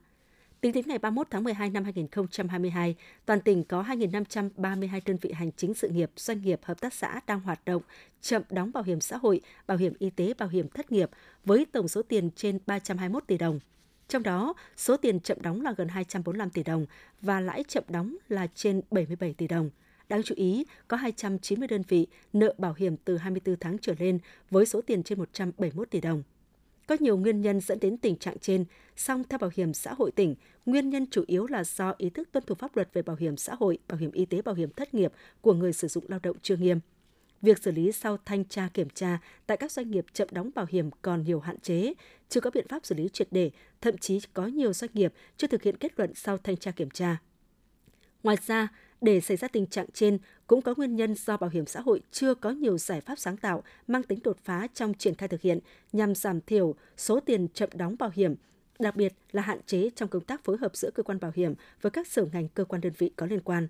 Tính 0.61 0.71
đến 0.71 0.83
ngày 0.87 0.97
31 0.97 1.27
tháng 1.29 1.43
12 1.43 1.69
năm 1.69 1.83
2022, 1.83 2.95
toàn 3.25 3.41
tỉnh 3.41 3.63
có 3.63 3.83
2.532 3.83 5.01
đơn 5.05 5.17
vị 5.21 5.31
hành 5.31 5.51
chính 5.57 5.73
sự 5.73 5.89
nghiệp, 5.89 6.11
doanh 6.15 6.41
nghiệp, 6.41 6.59
hợp 6.63 6.81
tác 6.81 6.93
xã 6.93 7.19
đang 7.27 7.39
hoạt 7.39 7.65
động 7.65 7.81
chậm 8.21 8.41
đóng 8.49 8.71
bảo 8.73 8.83
hiểm 8.83 9.01
xã 9.01 9.17
hội, 9.17 9.41
bảo 9.67 9.77
hiểm 9.77 9.93
y 9.99 10.09
tế, 10.09 10.33
bảo 10.37 10.49
hiểm 10.49 10.67
thất 10.67 10.91
nghiệp 10.91 11.09
với 11.45 11.65
tổng 11.71 11.87
số 11.87 12.01
tiền 12.01 12.29
trên 12.35 12.59
321 12.65 13.23
tỷ 13.27 13.37
đồng. 13.37 13.59
Trong 14.09 14.23
đó, 14.23 14.53
số 14.77 14.97
tiền 14.97 15.19
chậm 15.19 15.41
đóng 15.41 15.61
là 15.61 15.73
gần 15.77 15.87
245 15.87 16.49
tỷ 16.49 16.63
đồng 16.63 16.85
và 17.21 17.39
lãi 17.39 17.63
chậm 17.67 17.83
đóng 17.87 18.15
là 18.29 18.47
trên 18.55 18.81
77 18.91 19.33
tỷ 19.33 19.47
đồng. 19.47 19.69
Đáng 20.09 20.23
chú 20.23 20.35
ý, 20.37 20.65
có 20.87 20.97
290 20.97 21.67
đơn 21.67 21.81
vị 21.87 22.07
nợ 22.33 22.53
bảo 22.57 22.73
hiểm 22.77 22.97
từ 22.97 23.17
24 23.17 23.55
tháng 23.59 23.77
trở 23.77 23.93
lên 23.99 24.19
với 24.49 24.65
số 24.65 24.81
tiền 24.81 25.03
trên 25.03 25.19
171 25.19 25.89
tỷ 25.89 26.01
đồng. 26.01 26.23
Có 26.87 26.97
nhiều 26.99 27.17
nguyên 27.17 27.41
nhân 27.41 27.59
dẫn 27.59 27.79
đến 27.79 27.97
tình 27.97 28.15
trạng 28.15 28.39
trên, 28.39 28.65
song 28.95 29.23
theo 29.29 29.39
Bảo 29.39 29.49
hiểm 29.53 29.73
xã 29.73 29.93
hội 29.93 30.11
tỉnh, 30.11 30.35
nguyên 30.65 30.89
nhân 30.89 31.05
chủ 31.11 31.23
yếu 31.27 31.47
là 31.47 31.63
do 31.63 31.93
ý 31.97 32.09
thức 32.09 32.31
tuân 32.31 32.43
thủ 32.45 32.55
pháp 32.55 32.75
luật 32.75 32.89
về 32.93 33.01
bảo 33.01 33.15
hiểm 33.15 33.37
xã 33.37 33.55
hội, 33.59 33.77
bảo 33.87 33.97
hiểm 33.97 34.11
y 34.11 34.25
tế, 34.25 34.41
bảo 34.41 34.55
hiểm 34.55 34.69
thất 34.69 34.93
nghiệp 34.93 35.13
của 35.41 35.53
người 35.53 35.73
sử 35.73 35.87
dụng 35.87 36.03
lao 36.07 36.19
động 36.23 36.37
chưa 36.41 36.55
nghiêm. 36.55 36.79
Việc 37.41 37.59
xử 37.59 37.71
lý 37.71 37.91
sau 37.91 38.17
thanh 38.25 38.45
tra 38.45 38.69
kiểm 38.73 38.89
tra 38.89 39.19
tại 39.47 39.57
các 39.57 39.71
doanh 39.71 39.91
nghiệp 39.91 40.05
chậm 40.13 40.27
đóng 40.31 40.49
bảo 40.55 40.65
hiểm 40.69 40.89
còn 41.01 41.23
nhiều 41.23 41.39
hạn 41.39 41.59
chế, 41.59 41.93
chưa 42.29 42.41
có 42.41 42.49
biện 42.49 42.67
pháp 42.67 42.85
xử 42.85 42.95
lý 42.95 43.09
triệt 43.13 43.27
để, 43.31 43.51
thậm 43.81 43.97
chí 43.97 44.19
có 44.33 44.47
nhiều 44.47 44.73
doanh 44.73 44.91
nghiệp 44.93 45.13
chưa 45.37 45.47
thực 45.47 45.63
hiện 45.63 45.77
kết 45.77 45.99
luận 45.99 46.13
sau 46.15 46.37
thanh 46.37 46.57
tra 46.57 46.71
kiểm 46.71 46.89
tra. 46.89 47.17
Ngoài 48.23 48.37
ra, 48.45 48.67
để 49.01 49.21
xảy 49.21 49.37
ra 49.37 49.47
tình 49.47 49.67
trạng 49.67 49.85
trên 49.93 50.17
cũng 50.47 50.61
có 50.61 50.73
nguyên 50.77 50.95
nhân 50.95 51.15
do 51.15 51.37
bảo 51.37 51.49
hiểm 51.49 51.65
xã 51.65 51.81
hội 51.81 52.01
chưa 52.11 52.33
có 52.33 52.49
nhiều 52.49 52.77
giải 52.77 53.01
pháp 53.01 53.19
sáng 53.19 53.37
tạo 53.37 53.63
mang 53.87 54.03
tính 54.03 54.19
đột 54.23 54.37
phá 54.43 54.67
trong 54.73 54.93
triển 54.93 55.15
khai 55.15 55.29
thực 55.29 55.41
hiện 55.41 55.59
nhằm 55.91 56.15
giảm 56.15 56.41
thiểu 56.41 56.75
số 56.97 57.19
tiền 57.19 57.47
chậm 57.53 57.69
đóng 57.73 57.95
bảo 57.99 58.11
hiểm, 58.13 58.35
đặc 58.79 58.95
biệt 58.95 59.13
là 59.31 59.41
hạn 59.41 59.59
chế 59.65 59.89
trong 59.95 60.09
công 60.09 60.23
tác 60.23 60.43
phối 60.43 60.57
hợp 60.57 60.75
giữa 60.75 60.91
cơ 60.95 61.03
quan 61.03 61.19
bảo 61.19 61.31
hiểm 61.35 61.53
với 61.81 61.91
các 61.91 62.07
sở 62.07 62.25
ngành 62.33 62.47
cơ 62.47 62.65
quan 62.65 62.81
đơn 62.81 62.93
vị 62.97 63.11
có 63.15 63.25
liên 63.25 63.41
quan. 63.41 63.67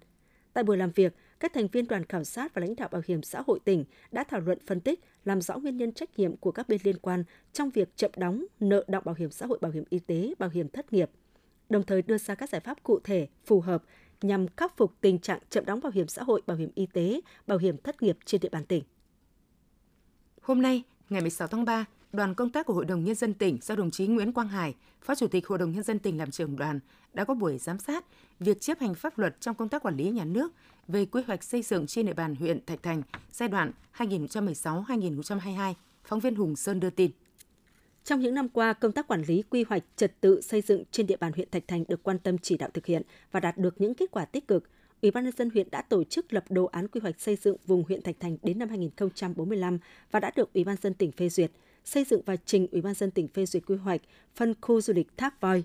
Tại 0.53 0.63
buổi 0.63 0.77
làm 0.77 0.91
việc, 0.91 1.15
các 1.39 1.53
thành 1.53 1.67
viên 1.67 1.87
đoàn 1.87 2.05
khảo 2.05 2.23
sát 2.23 2.53
và 2.53 2.59
lãnh 2.59 2.75
đạo 2.75 2.89
bảo 2.91 3.01
hiểm 3.07 3.23
xã 3.23 3.41
hội 3.47 3.59
tỉnh 3.65 3.85
đã 4.11 4.23
thảo 4.23 4.39
luận 4.39 4.59
phân 4.67 4.79
tích, 4.79 4.99
làm 5.25 5.41
rõ 5.41 5.57
nguyên 5.57 5.77
nhân 5.77 5.91
trách 5.91 6.19
nhiệm 6.19 6.37
của 6.37 6.51
các 6.51 6.69
bên 6.69 6.79
liên 6.83 6.97
quan 6.97 7.23
trong 7.53 7.69
việc 7.69 7.95
chậm 7.95 8.11
đóng 8.17 8.45
nợ 8.59 8.85
động 8.87 9.03
bảo 9.05 9.15
hiểm 9.15 9.31
xã 9.31 9.45
hội, 9.45 9.57
bảo 9.61 9.71
hiểm 9.71 9.83
y 9.89 9.99
tế, 9.99 10.33
bảo 10.39 10.49
hiểm 10.49 10.69
thất 10.69 10.93
nghiệp, 10.93 11.09
đồng 11.69 11.83
thời 11.83 12.01
đưa 12.01 12.17
ra 12.17 12.35
các 12.35 12.49
giải 12.49 12.61
pháp 12.61 12.83
cụ 12.83 12.99
thể, 13.03 13.27
phù 13.45 13.61
hợp 13.61 13.83
nhằm 14.21 14.45
khắc 14.57 14.77
phục 14.77 14.93
tình 15.01 15.19
trạng 15.19 15.39
chậm 15.49 15.65
đóng 15.65 15.79
bảo 15.79 15.91
hiểm 15.91 16.07
xã 16.07 16.23
hội, 16.23 16.41
bảo 16.47 16.57
hiểm 16.57 16.71
y 16.75 16.85
tế, 16.85 17.21
bảo 17.47 17.57
hiểm 17.57 17.77
thất 17.77 18.01
nghiệp 18.01 18.17
trên 18.25 18.41
địa 18.41 18.49
bàn 18.49 18.65
tỉnh. 18.65 18.83
Hôm 20.41 20.61
nay, 20.61 20.83
ngày 21.09 21.21
16 21.21 21.47
tháng 21.47 21.65
3, 21.65 21.85
đoàn 22.13 22.35
công 22.35 22.49
tác 22.49 22.65
của 22.65 22.73
Hội 22.73 22.85
đồng 22.85 23.03
Nhân 23.03 23.15
dân 23.15 23.33
tỉnh 23.33 23.57
do 23.61 23.75
đồng 23.75 23.91
chí 23.91 24.07
Nguyễn 24.07 24.33
Quang 24.33 24.47
Hải, 24.47 24.75
Phó 25.01 25.15
Chủ 25.15 25.27
tịch 25.27 25.47
Hội 25.47 25.57
đồng 25.57 25.71
Nhân 25.71 25.83
dân 25.83 25.99
tỉnh 25.99 26.17
làm 26.17 26.31
trưởng 26.31 26.55
đoàn, 26.55 26.79
đã 27.13 27.23
có 27.23 27.33
buổi 27.33 27.57
giám 27.57 27.79
sát 27.79 28.05
việc 28.39 28.61
chấp 28.61 28.79
hành 28.79 28.95
pháp 28.95 29.17
luật 29.17 29.41
trong 29.41 29.55
công 29.55 29.69
tác 29.69 29.83
quản 29.83 29.97
lý 29.97 30.09
nhà 30.09 30.25
nước 30.25 30.53
về 30.87 31.05
quy 31.05 31.21
hoạch 31.27 31.43
xây 31.43 31.61
dựng 31.61 31.87
trên 31.87 32.05
địa 32.05 32.13
bàn 32.13 32.35
huyện 32.35 32.65
Thạch 32.65 32.83
Thành 32.83 33.01
giai 33.31 33.49
đoạn 33.49 33.71
2016-2022. 33.97 35.73
Phóng 36.03 36.19
viên 36.19 36.35
Hùng 36.35 36.55
Sơn 36.55 36.79
đưa 36.79 36.89
tin. 36.89 37.11
Trong 38.03 38.19
những 38.19 38.33
năm 38.33 38.49
qua, 38.49 38.73
công 38.73 38.91
tác 38.91 39.07
quản 39.07 39.21
lý 39.21 39.43
quy 39.49 39.65
hoạch 39.69 39.83
trật 39.95 40.21
tự 40.21 40.41
xây 40.41 40.61
dựng 40.61 40.83
trên 40.91 41.07
địa 41.07 41.17
bàn 41.17 41.31
huyện 41.33 41.49
Thạch 41.51 41.67
Thành 41.67 41.83
được 41.87 42.03
quan 42.03 42.19
tâm 42.19 42.37
chỉ 42.37 42.57
đạo 42.57 42.69
thực 42.73 42.85
hiện 42.85 43.01
và 43.31 43.39
đạt 43.39 43.57
được 43.57 43.81
những 43.81 43.93
kết 43.93 44.11
quả 44.11 44.25
tích 44.25 44.47
cực. 44.47 44.63
Ủy 45.01 45.11
ban 45.11 45.23
nhân 45.23 45.33
dân 45.37 45.49
huyện 45.49 45.67
đã 45.71 45.81
tổ 45.81 46.03
chức 46.03 46.33
lập 46.33 46.43
đồ 46.49 46.65
án 46.65 46.87
quy 46.87 47.01
hoạch 47.01 47.21
xây 47.21 47.35
dựng 47.35 47.57
vùng 47.65 47.83
huyện 47.87 48.01
Thạch 48.01 48.19
Thành 48.19 48.37
đến 48.43 48.59
năm 48.59 48.69
2045 48.69 49.79
và 50.11 50.19
đã 50.19 50.31
được 50.35 50.53
Ủy 50.53 50.63
ban 50.63 50.75
dân 50.81 50.93
tỉnh 50.93 51.11
phê 51.11 51.29
duyệt, 51.29 51.51
xây 51.89 52.03
dựng 52.03 52.21
và 52.25 52.35
trình 52.35 52.67
Ủy 52.71 52.81
ban 52.81 52.93
dân 52.93 53.11
tỉnh 53.11 53.27
phê 53.27 53.45
duyệt 53.45 53.63
quy 53.65 53.75
hoạch 53.75 54.01
phân 54.35 54.53
khu 54.61 54.81
du 54.81 54.93
lịch 54.93 55.17
Thác 55.17 55.41
Voi. 55.41 55.63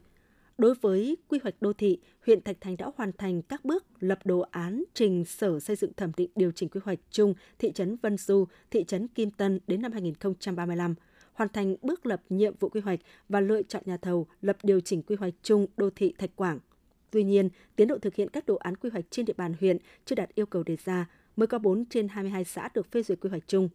Đối 0.58 0.74
với 0.74 1.16
quy 1.28 1.38
hoạch 1.42 1.54
đô 1.62 1.72
thị, 1.72 1.98
huyện 2.26 2.42
Thạch 2.42 2.60
Thành 2.60 2.76
đã 2.76 2.90
hoàn 2.96 3.12
thành 3.12 3.42
các 3.42 3.64
bước 3.64 3.84
lập 4.00 4.18
đồ 4.24 4.40
án 4.50 4.84
trình 4.94 5.24
Sở 5.24 5.60
Xây 5.60 5.76
dựng 5.76 5.92
thẩm 5.92 6.12
định 6.16 6.30
điều 6.36 6.52
chỉnh 6.52 6.68
quy 6.68 6.80
hoạch 6.84 6.98
chung 7.10 7.34
thị 7.58 7.72
trấn 7.72 7.96
Vân 8.02 8.16
Du, 8.16 8.44
thị 8.70 8.84
trấn 8.84 9.08
Kim 9.08 9.30
Tân 9.30 9.60
đến 9.66 9.82
năm 9.82 9.92
2035 9.92 10.94
hoàn 11.32 11.48
thành 11.48 11.76
bước 11.82 12.06
lập 12.06 12.22
nhiệm 12.28 12.54
vụ 12.60 12.68
quy 12.68 12.80
hoạch 12.80 13.00
và 13.28 13.40
lựa 13.40 13.62
chọn 13.62 13.82
nhà 13.86 13.96
thầu 13.96 14.26
lập 14.42 14.56
điều 14.62 14.80
chỉnh 14.80 15.02
quy 15.02 15.16
hoạch 15.16 15.34
chung 15.42 15.66
đô 15.76 15.90
thị 15.90 16.14
Thạch 16.18 16.36
Quảng. 16.36 16.58
Tuy 17.10 17.24
nhiên, 17.24 17.48
tiến 17.76 17.88
độ 17.88 17.98
thực 17.98 18.14
hiện 18.14 18.28
các 18.30 18.46
đồ 18.46 18.56
án 18.56 18.76
quy 18.76 18.90
hoạch 18.90 19.04
trên 19.10 19.26
địa 19.26 19.34
bàn 19.36 19.54
huyện 19.60 19.76
chưa 20.04 20.14
đạt 20.14 20.34
yêu 20.34 20.46
cầu 20.46 20.62
đề 20.62 20.76
ra, 20.84 21.06
mới 21.36 21.46
có 21.46 21.58
4 21.58 21.84
trên 21.84 22.08
22 22.08 22.44
xã 22.44 22.68
được 22.74 22.92
phê 22.92 23.02
duyệt 23.02 23.20
quy 23.20 23.30
hoạch 23.30 23.42
chung. 23.46 23.68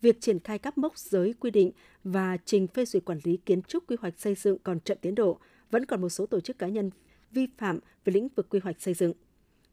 Việc 0.00 0.20
triển 0.20 0.40
khai 0.40 0.58
các 0.58 0.78
mốc 0.78 0.98
giới 0.98 1.34
quy 1.40 1.50
định 1.50 1.72
và 2.04 2.36
trình 2.44 2.66
phê 2.66 2.84
duyệt 2.84 3.04
quản 3.04 3.18
lý 3.24 3.36
kiến 3.36 3.62
trúc 3.62 3.90
quy 3.90 3.96
hoạch 4.00 4.20
xây 4.20 4.34
dựng 4.34 4.58
còn 4.58 4.80
chậm 4.80 4.98
tiến 5.00 5.14
độ, 5.14 5.38
vẫn 5.70 5.84
còn 5.84 6.00
một 6.00 6.08
số 6.08 6.26
tổ 6.26 6.40
chức 6.40 6.58
cá 6.58 6.68
nhân 6.68 6.90
vi 7.30 7.46
phạm 7.58 7.78
về 8.04 8.12
lĩnh 8.12 8.28
vực 8.36 8.48
quy 8.50 8.60
hoạch 8.62 8.80
xây 8.80 8.94
dựng. 8.94 9.12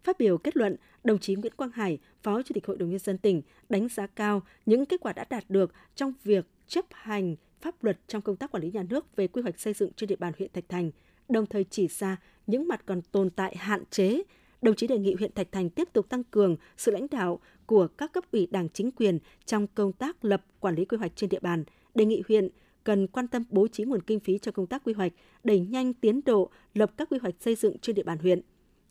Phát 0.04 0.18
biểu 0.20 0.38
kết 0.38 0.58
luận, 0.58 0.76
đồng 1.04 1.20
chí 1.20 1.36
Nguyễn 1.36 1.54
Quang 1.56 1.72
Hải, 1.72 2.00
Phó 2.24 2.42
Chủ 2.42 2.54
tịch 2.54 2.68
Hội 2.68 2.78
đồng 2.78 2.90
Nhân 2.90 3.00
dân 3.00 3.18
tỉnh, 3.18 3.42
đánh 3.70 3.90
giá 3.90 4.08
cao 4.08 4.42
những 4.66 4.86
kết 4.86 5.00
quả 5.02 5.14
đã 5.14 5.26
đạt 5.30 5.44
được 5.50 5.74
trong 5.96 6.14
việc 6.24 6.46
chấp 6.68 6.86
hành 6.92 7.36
pháp 7.62 7.84
luật 7.84 8.00
trong 8.08 8.22
công 8.22 8.36
tác 8.36 8.52
quản 8.52 8.64
lý 8.64 8.72
nhà 8.72 8.84
nước 8.90 9.16
về 9.16 9.28
quy 9.28 9.42
hoạch 9.42 9.60
xây 9.60 9.74
dựng 9.74 9.92
trên 9.96 10.08
địa 10.08 10.16
bàn 10.16 10.34
huyện 10.38 10.52
Thạch 10.54 10.70
Thành, 10.70 10.92
đồng 11.30 11.46
thời 11.46 11.64
chỉ 11.64 11.88
ra 11.88 12.18
những 12.48 12.68
mặt 12.68 12.82
còn 12.86 13.02
tồn 13.02 13.30
tại 13.30 13.56
hạn 13.58 13.84
chế. 13.90 14.22
Đồng 14.66 14.76
chí 14.76 14.88
đề 14.88 14.98
nghị 14.98 15.14
huyện 15.14 15.32
Thạch 15.34 15.52
Thành 15.52 15.70
tiếp 15.70 15.88
tục 15.94 16.10
tăng 16.10 16.24
cường 16.24 16.56
sự 16.78 16.92
lãnh 16.92 17.08
đạo 17.12 17.40
của 17.66 17.88
các 17.88 18.14
cấp 18.14 18.24
ủy 18.32 18.48
đảng 18.52 18.70
chính 18.70 18.92
quyền 18.92 19.20
trong 19.46 19.68
công 19.68 19.92
tác 19.92 20.26
lập 20.26 20.46
quản 20.60 20.76
lý 20.76 20.86
quy 20.86 20.98
hoạch 20.98 21.12
trên 21.16 21.30
địa 21.30 21.40
bàn, 21.40 21.64
đề 21.96 22.06
nghị 22.06 22.24
huyện 22.28 22.50
cần 22.84 23.08
quan 23.08 23.28
tâm 23.28 23.44
bố 23.50 23.68
trí 23.68 23.84
nguồn 23.84 24.02
kinh 24.02 24.20
phí 24.20 24.38
cho 24.38 24.52
công 24.52 24.68
tác 24.68 24.84
quy 24.84 24.94
hoạch, 24.94 25.12
đẩy 25.44 25.60
nhanh 25.60 25.94
tiến 25.94 26.22
độ 26.26 26.50
lập 26.74 26.92
các 26.98 27.10
quy 27.10 27.18
hoạch 27.22 27.34
xây 27.40 27.56
dựng 27.56 27.78
trên 27.78 27.96
địa 27.96 28.04
bàn 28.04 28.18
huyện. 28.18 28.42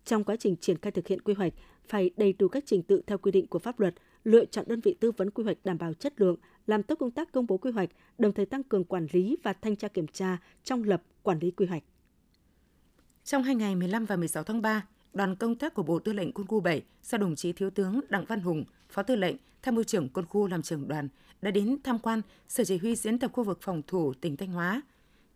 Trong 0.05 0.25
quá 0.25 0.37
trình 0.37 0.57
triển 0.57 0.79
khai 0.79 0.93
thực 0.93 1.09
hiện 1.09 1.21
quy 1.21 1.35
hoạch, 1.35 1.53
phải 1.89 2.11
đầy 2.17 2.33
đủ 2.33 2.49
các 2.49 2.65
trình 2.67 2.83
tự 2.83 3.03
theo 3.07 3.19
quy 3.19 3.31
định 3.31 3.47
của 3.47 3.59
pháp 3.59 3.81
luật, 3.81 3.95
lựa 4.25 4.45
chọn 4.45 4.65
đơn 4.69 4.81
vị 4.81 4.97
tư 5.01 5.11
vấn 5.11 5.31
quy 5.31 5.45
hoạch 5.45 5.59
đảm 5.65 5.79
bảo 5.79 5.95
chất 5.95 6.21
lượng, 6.21 6.37
làm 6.67 6.83
tốt 6.83 6.95
công 6.95 7.11
tác 7.11 7.33
công 7.33 7.47
bố 7.47 7.57
quy 7.57 7.71
hoạch, 7.71 7.91
đồng 8.19 8.33
thời 8.33 8.47
tăng 8.47 8.63
cường 8.63 8.85
quản 8.85 9.07
lý 9.13 9.37
và 9.43 9.53
thanh 9.53 9.77
tra 9.77 9.89
kiểm 9.89 10.07
tra 10.07 10.39
trong 10.65 10.83
lập 10.83 11.03
quản 11.23 11.39
lý 11.39 11.51
quy 11.51 11.67
hoạch. 11.67 11.83
Trong 13.25 13.43
hai 13.43 13.55
ngày 13.55 13.77
15 13.77 14.05
và 14.05 14.17
16 14.17 14.45
tháng 14.45 14.63
3, 14.63 14.87
đoàn 15.15 15.37
công 15.37 15.55
tác 15.55 15.75
của 15.75 15.83
Bộ 15.83 15.99
Tư 15.99 16.13
lệnh 16.13 16.33
Quân 16.33 16.47
khu 16.47 16.61
7 16.61 16.83
do 17.03 17.19
đồng 17.19 17.37
chí 17.37 17.53
Thiếu 17.53 17.71
tướng 17.71 18.01
Đặng 18.09 18.25
Văn 18.25 18.41
Hùng, 18.41 18.65
Phó 18.89 19.03
Tư 19.03 19.17
lệnh, 19.17 19.37
Tham 19.63 19.75
mưu 19.75 19.85
trưởng 19.85 20.09
Quân 20.09 20.27
khu 20.27 20.47
làm 20.47 20.63
trưởng 20.63 20.89
đoàn 20.89 21.09
đã 21.43 21.51
đến 21.51 21.77
tham 21.85 21.99
quan 21.99 22.21
Sở 22.49 22.65
Chỉ 22.65 22.77
huy 22.79 22.97
diễn 22.97 23.19
tập 23.19 23.31
khu 23.35 23.45
vực 23.45 23.59
phòng 23.63 23.83
thủ 23.87 24.15
tỉnh 24.21 24.37
Thanh 24.37 24.53
Hóa. 24.53 24.83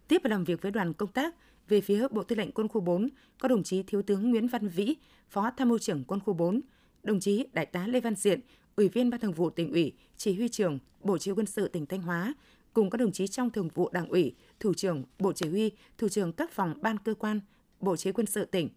Tiếp 0.09 0.21
và 0.25 0.31
làm 0.31 0.45
việc 0.45 0.63
với 0.63 0.73
đoàn 0.73 0.93
công 0.93 1.13
tác, 1.13 1.35
về 1.69 1.81
phía 1.81 2.09
Bộ 2.09 2.23
Tư 2.23 2.37
lệnh 2.37 2.53
Quân 2.53 2.69
khu 2.69 2.81
4 2.81 3.09
có 3.39 3.49
đồng 3.49 3.63
chí 3.63 3.83
Thiếu 3.83 4.03
tướng 4.03 4.31
Nguyễn 4.31 4.49
Văn 4.49 4.69
Vĩ, 4.69 4.97
Phó 5.29 5.51
Tham 5.57 5.69
mưu 5.69 5.79
trưởng 5.79 6.05
Quân 6.05 6.21
khu 6.21 6.35
4, 6.35 6.61
đồng 7.03 7.21
chí 7.21 7.47
Đại 7.53 7.67
tá 7.67 7.87
Lê 7.87 8.01
Văn 8.01 8.15
Diện, 8.15 8.41
Ủy 8.77 8.89
viên 8.89 9.11
Ban 9.11 9.21
Thường 9.21 9.33
vụ 9.33 9.51
tỉnh 9.51 9.73
ủy, 9.73 9.93
Chỉ 10.17 10.35
huy 10.35 10.49
trưởng 10.49 10.79
Bộ 11.01 11.19
Chỉ 11.19 11.31
huy 11.31 11.37
quân 11.37 11.47
sự 11.47 11.69
tỉnh 11.69 11.87
Thanh 11.87 12.03
Hóa, 12.03 12.35
cùng 12.73 12.91
các 12.91 12.99
đồng 12.99 13.13
chí 13.13 13.27
trong 13.27 13.51
Thường 13.51 13.69
vụ 13.75 13.89
Đảng 13.93 14.09
ủy, 14.09 14.35
Thủ 14.61 14.75
trưởng 14.75 15.05
Bộ 15.19 15.33
Chỉ 15.33 15.49
huy, 15.49 15.71
Thủ 15.99 16.09
trưởng 16.09 16.33
các 16.33 16.53
phòng 16.53 16.75
ban 16.81 16.99
cơ 16.99 17.15
quan, 17.15 17.41
Bộ 17.81 17.97
Chỉ 17.97 18.09
huy 18.09 18.13
quân 18.13 18.27
sự 18.27 18.45
tỉnh. 18.45 18.69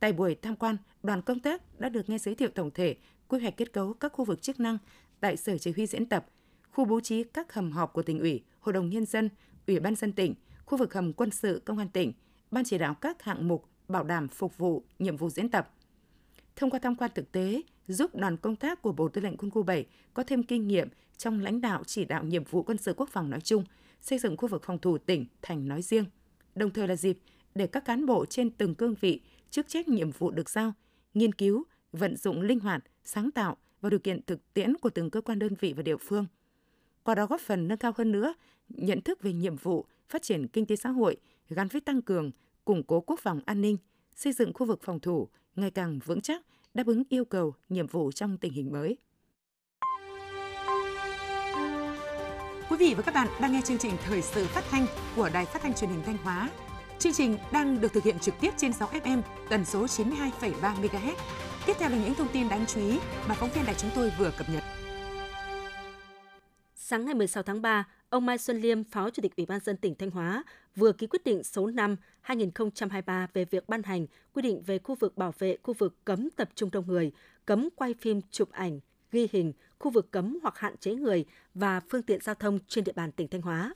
Tại 0.00 0.12
buổi 0.12 0.34
tham 0.34 0.56
quan, 0.56 0.76
đoàn 1.02 1.22
công 1.22 1.40
tác 1.40 1.80
đã 1.80 1.88
được 1.88 2.08
nghe 2.08 2.18
giới 2.18 2.34
thiệu 2.34 2.48
tổng 2.48 2.70
thể 2.70 2.96
quy 3.28 3.38
hoạch 3.38 3.56
kết 3.56 3.72
cấu 3.72 3.92
các 3.92 4.12
khu 4.12 4.24
vực 4.24 4.42
chức 4.42 4.60
năng 4.60 4.78
tại 5.20 5.36
Sở 5.36 5.58
Chỉ 5.58 5.72
huy 5.72 5.86
diễn 5.86 6.06
tập, 6.06 6.26
khu 6.70 6.84
bố 6.84 7.00
trí 7.00 7.24
các 7.24 7.52
hầm 7.52 7.72
họp 7.72 7.92
của 7.92 8.02
tỉnh 8.02 8.20
ủy, 8.20 8.42
Hội 8.60 8.72
đồng 8.72 8.90
nhân 8.90 9.06
dân, 9.06 9.28
Ủy 9.66 9.80
ban 9.80 9.94
dân 9.94 10.12
tỉnh, 10.12 10.34
khu 10.64 10.78
vực 10.78 10.94
hầm 10.94 11.12
quân 11.12 11.30
sự 11.30 11.62
công 11.64 11.78
an 11.78 11.88
tỉnh, 11.88 12.12
ban 12.50 12.64
chỉ 12.64 12.78
đạo 12.78 12.94
các 12.94 13.22
hạng 13.22 13.48
mục 13.48 13.68
bảo 13.88 14.04
đảm 14.04 14.28
phục 14.28 14.58
vụ 14.58 14.84
nhiệm 14.98 15.16
vụ 15.16 15.30
diễn 15.30 15.48
tập. 15.50 15.74
Thông 16.56 16.70
qua 16.70 16.80
tham 16.82 16.96
quan 16.96 17.10
thực 17.14 17.32
tế, 17.32 17.62
giúp 17.88 18.14
đoàn 18.14 18.36
công 18.36 18.56
tác 18.56 18.82
của 18.82 18.92
Bộ 18.92 19.08
Tư 19.08 19.20
lệnh 19.20 19.36
Quân 19.36 19.50
khu 19.50 19.62
7 19.62 19.86
có 20.14 20.22
thêm 20.22 20.42
kinh 20.42 20.68
nghiệm 20.68 20.88
trong 21.16 21.40
lãnh 21.40 21.60
đạo 21.60 21.82
chỉ 21.86 22.04
đạo 22.04 22.24
nhiệm 22.24 22.44
vụ 22.44 22.62
quân 22.62 22.78
sự 22.78 22.94
quốc 22.96 23.08
phòng 23.12 23.30
nói 23.30 23.40
chung, 23.40 23.64
xây 24.00 24.18
dựng 24.18 24.36
khu 24.36 24.48
vực 24.48 24.62
phòng 24.64 24.78
thủ 24.78 24.98
tỉnh, 24.98 25.26
thành 25.42 25.68
nói 25.68 25.82
riêng. 25.82 26.04
Đồng 26.54 26.70
thời 26.70 26.88
là 26.88 26.96
dịp 26.96 27.18
để 27.54 27.66
các 27.66 27.84
cán 27.84 28.06
bộ 28.06 28.26
trên 28.26 28.50
từng 28.50 28.74
cương 28.74 28.94
vị, 29.00 29.20
chức 29.50 29.68
trách 29.68 29.88
nhiệm 29.88 30.10
vụ 30.10 30.30
được 30.30 30.50
giao, 30.50 30.72
nghiên 31.14 31.32
cứu, 31.32 31.64
vận 31.92 32.16
dụng 32.16 32.42
linh 32.42 32.60
hoạt, 32.60 32.84
sáng 33.04 33.30
tạo 33.30 33.56
vào 33.80 33.90
điều 33.90 34.00
kiện 34.00 34.22
thực 34.22 34.54
tiễn 34.54 34.76
của 34.76 34.90
từng 34.90 35.10
cơ 35.10 35.20
quan 35.20 35.38
đơn 35.38 35.54
vị 35.60 35.72
và 35.76 35.82
địa 35.82 35.96
phương. 35.96 36.26
Qua 37.02 37.14
đó 37.14 37.26
góp 37.26 37.40
phần 37.40 37.68
nâng 37.68 37.78
cao 37.78 37.92
hơn 37.96 38.12
nữa 38.12 38.34
nhận 38.68 39.00
thức 39.00 39.22
về 39.22 39.32
nhiệm 39.32 39.56
vụ 39.56 39.86
phát 40.08 40.22
triển 40.22 40.48
kinh 40.48 40.66
tế 40.66 40.76
xã 40.76 40.88
hội 40.88 41.16
gắn 41.48 41.68
với 41.68 41.80
tăng 41.80 42.02
cường 42.02 42.30
củng 42.64 42.82
cố 42.82 43.00
quốc 43.00 43.20
phòng 43.22 43.40
an 43.46 43.60
ninh, 43.60 43.76
xây 44.14 44.32
dựng 44.32 44.52
khu 44.52 44.66
vực 44.66 44.80
phòng 44.82 45.00
thủ 45.00 45.28
ngày 45.56 45.70
càng 45.70 45.98
vững 46.04 46.20
chắc, 46.20 46.42
đáp 46.74 46.86
ứng 46.86 47.02
yêu 47.08 47.24
cầu, 47.24 47.54
nhiệm 47.68 47.86
vụ 47.86 48.12
trong 48.12 48.38
tình 48.38 48.52
hình 48.52 48.72
mới. 48.72 48.96
Quý 52.70 52.76
vị 52.76 52.94
và 52.96 53.02
các 53.02 53.14
bạn 53.14 53.28
đang 53.40 53.52
nghe 53.52 53.60
chương 53.64 53.78
trình 53.78 53.92
Thời 54.04 54.22
sự 54.22 54.46
phát 54.46 54.64
thanh 54.70 54.86
của 55.16 55.30
Đài 55.34 55.44
Phát 55.44 55.62
thanh 55.62 55.74
Truyền 55.74 55.90
hình 55.90 56.02
Thanh 56.06 56.16
Hóa. 56.16 56.50
Chương 56.98 57.12
trình 57.12 57.36
đang 57.52 57.80
được 57.80 57.92
thực 57.92 58.04
hiện 58.04 58.18
trực 58.18 58.34
tiếp 58.40 58.50
trên 58.56 58.72
6 58.72 58.88
FM 58.88 59.22
tần 59.48 59.64
số 59.64 59.86
92,3 59.86 60.52
MHz. 60.60 61.14
Tiếp 61.66 61.72
theo 61.78 61.90
là 61.90 61.96
những 61.96 62.14
thông 62.14 62.28
tin 62.32 62.48
đáng 62.48 62.66
chú 62.66 62.80
ý 62.80 62.98
mà 63.28 63.34
phóng 63.34 63.50
viên 63.54 63.64
đài 63.66 63.74
chúng 63.74 63.90
tôi 63.94 64.12
vừa 64.18 64.30
cập 64.38 64.48
nhật. 64.48 64.62
Sáng 66.74 67.04
ngày 67.04 67.14
16 67.14 67.42
tháng 67.42 67.62
3, 67.62 67.88
ông 68.10 68.26
Mai 68.26 68.38
Xuân 68.38 68.60
Liêm, 68.60 68.84
Phó 68.84 69.10
Chủ 69.10 69.22
tịch 69.22 69.36
Ủy 69.36 69.46
ban 69.46 69.60
dân 69.60 69.76
tỉnh 69.76 69.94
Thanh 69.94 70.10
Hóa, 70.10 70.44
vừa 70.76 70.92
ký 70.92 71.06
quyết 71.06 71.24
định 71.24 71.42
số 71.42 71.70
5-2023 72.26 73.26
về 73.34 73.44
việc 73.44 73.68
ban 73.68 73.82
hành 73.82 74.06
quy 74.32 74.42
định 74.42 74.62
về 74.62 74.78
khu 74.78 74.94
vực 74.94 75.16
bảo 75.16 75.34
vệ 75.38 75.56
khu 75.62 75.74
vực 75.78 76.04
cấm 76.04 76.28
tập 76.30 76.48
trung 76.54 76.70
đông 76.72 76.86
người, 76.86 77.12
cấm 77.46 77.68
quay 77.76 77.94
phim 78.00 78.20
chụp 78.30 78.52
ảnh, 78.52 78.80
ghi 79.12 79.28
hình, 79.32 79.52
khu 79.78 79.90
vực 79.90 80.10
cấm 80.10 80.38
hoặc 80.42 80.58
hạn 80.58 80.76
chế 80.76 80.94
người 80.94 81.24
và 81.54 81.80
phương 81.90 82.02
tiện 82.02 82.20
giao 82.20 82.34
thông 82.34 82.58
trên 82.68 82.84
địa 82.84 82.92
bàn 82.92 83.12
tỉnh 83.12 83.28
Thanh 83.28 83.42
Hóa. 83.42 83.74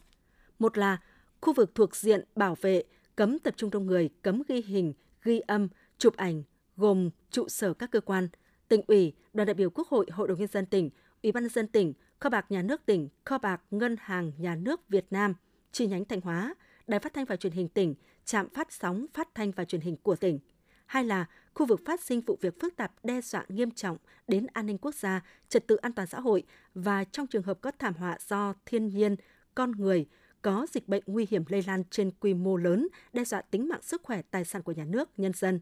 Một 0.59 0.79
là 0.79 0.99
khu 1.41 1.53
vực 1.53 1.75
thuộc 1.75 1.97
diện 1.97 2.25
bảo 2.37 2.57
vệ, 2.61 2.85
cấm 3.19 3.39
tập 3.39 3.55
trung 3.57 3.71
đông 3.71 3.87
người, 3.87 4.11
cấm 4.23 4.43
ghi 4.49 4.63
hình, 4.63 4.93
ghi 5.23 5.41
âm, 5.41 5.69
chụp 5.99 6.17
ảnh, 6.17 6.43
gồm 6.77 7.11
trụ 7.31 7.49
sở 7.49 7.75
các 7.75 7.91
cơ 7.91 8.01
quan, 8.01 8.29
tỉnh 8.69 8.81
ủy, 8.87 9.13
đoàn 9.33 9.47
đại 9.47 9.55
biểu 9.55 9.71
Quốc 9.71 9.89
hội, 9.89 10.07
Hội 10.11 10.29
đồng 10.29 10.39
nhân 10.39 10.49
dân 10.49 10.67
tỉnh, 10.67 10.91
Ủy 11.23 11.33
ban 11.33 11.43
nhân 11.43 11.53
dân 11.53 11.67
tỉnh, 11.67 11.93
Kho 12.21 12.31
bạc 12.31 12.47
Nhà 12.51 12.63
nước 12.63 12.87
tỉnh, 12.87 13.09
Kho 13.25 13.39
bạc 13.39 13.63
Ngân 13.71 13.97
hàng 14.01 14.33
Nhà 14.39 14.55
nước 14.55 14.89
Việt 14.89 15.07
Nam, 15.11 15.35
chi 15.73 15.87
nhánh 15.87 16.05
Thanh 16.05 16.21
Hóa, 16.21 16.55
Đài 16.87 17.01
Phát 17.01 17.15
thanh 17.15 17.25
và 17.25 17.37
Truyền 17.37 17.53
hình 17.53 17.69
tỉnh, 17.69 17.95
trạm 18.25 18.49
phát 18.49 18.73
sóng 18.73 19.07
phát 19.15 19.29
thanh 19.35 19.51
và 19.51 19.65
truyền 19.65 19.81
hình 19.81 19.97
của 19.97 20.17
tỉnh. 20.17 20.39
Hai 20.87 21.05
là 21.05 21.27
khu 21.55 21.67
vực 21.67 21.81
phát 21.87 22.01
sinh 22.01 22.21
vụ 22.21 22.39
việc 22.41 22.61
phức 22.61 22.77
tạp 22.77 22.93
đe 23.05 23.21
dọa 23.21 23.45
nghiêm 23.49 23.71
trọng 23.71 23.97
đến 24.29 24.47
an 24.53 24.67
ninh 24.67 24.79
quốc 24.79 24.95
gia, 24.95 25.21
trật 25.49 25.67
tự 25.67 25.77
an 25.77 25.93
toàn 25.93 26.09
xã 26.09 26.21
hội 26.21 26.43
và 26.75 27.05
trong 27.05 27.27
trường 27.27 27.43
hợp 27.43 27.59
có 27.61 27.71
thảm 27.79 27.95
họa 27.95 28.19
do 28.29 28.55
thiên 28.67 28.87
nhiên, 28.87 29.17
con 29.55 29.73
người, 29.73 30.07
có 30.49 30.67
dịch 30.73 30.89
bệnh 30.89 31.03
nguy 31.07 31.27
hiểm 31.31 31.45
lây 31.49 31.63
lan 31.67 31.83
trên 31.91 32.11
quy 32.21 32.35
mô 32.35 32.57
lớn, 32.57 32.89
đe 33.13 33.25
dọa 33.25 33.41
tính 33.41 33.69
mạng 33.69 33.83
sức 33.83 34.03
khỏe 34.03 34.23
tài 34.23 34.45
sản 34.45 34.63
của 34.63 34.73
nhà 34.73 34.85
nước, 34.85 35.11
nhân 35.17 35.33
dân. 35.33 35.61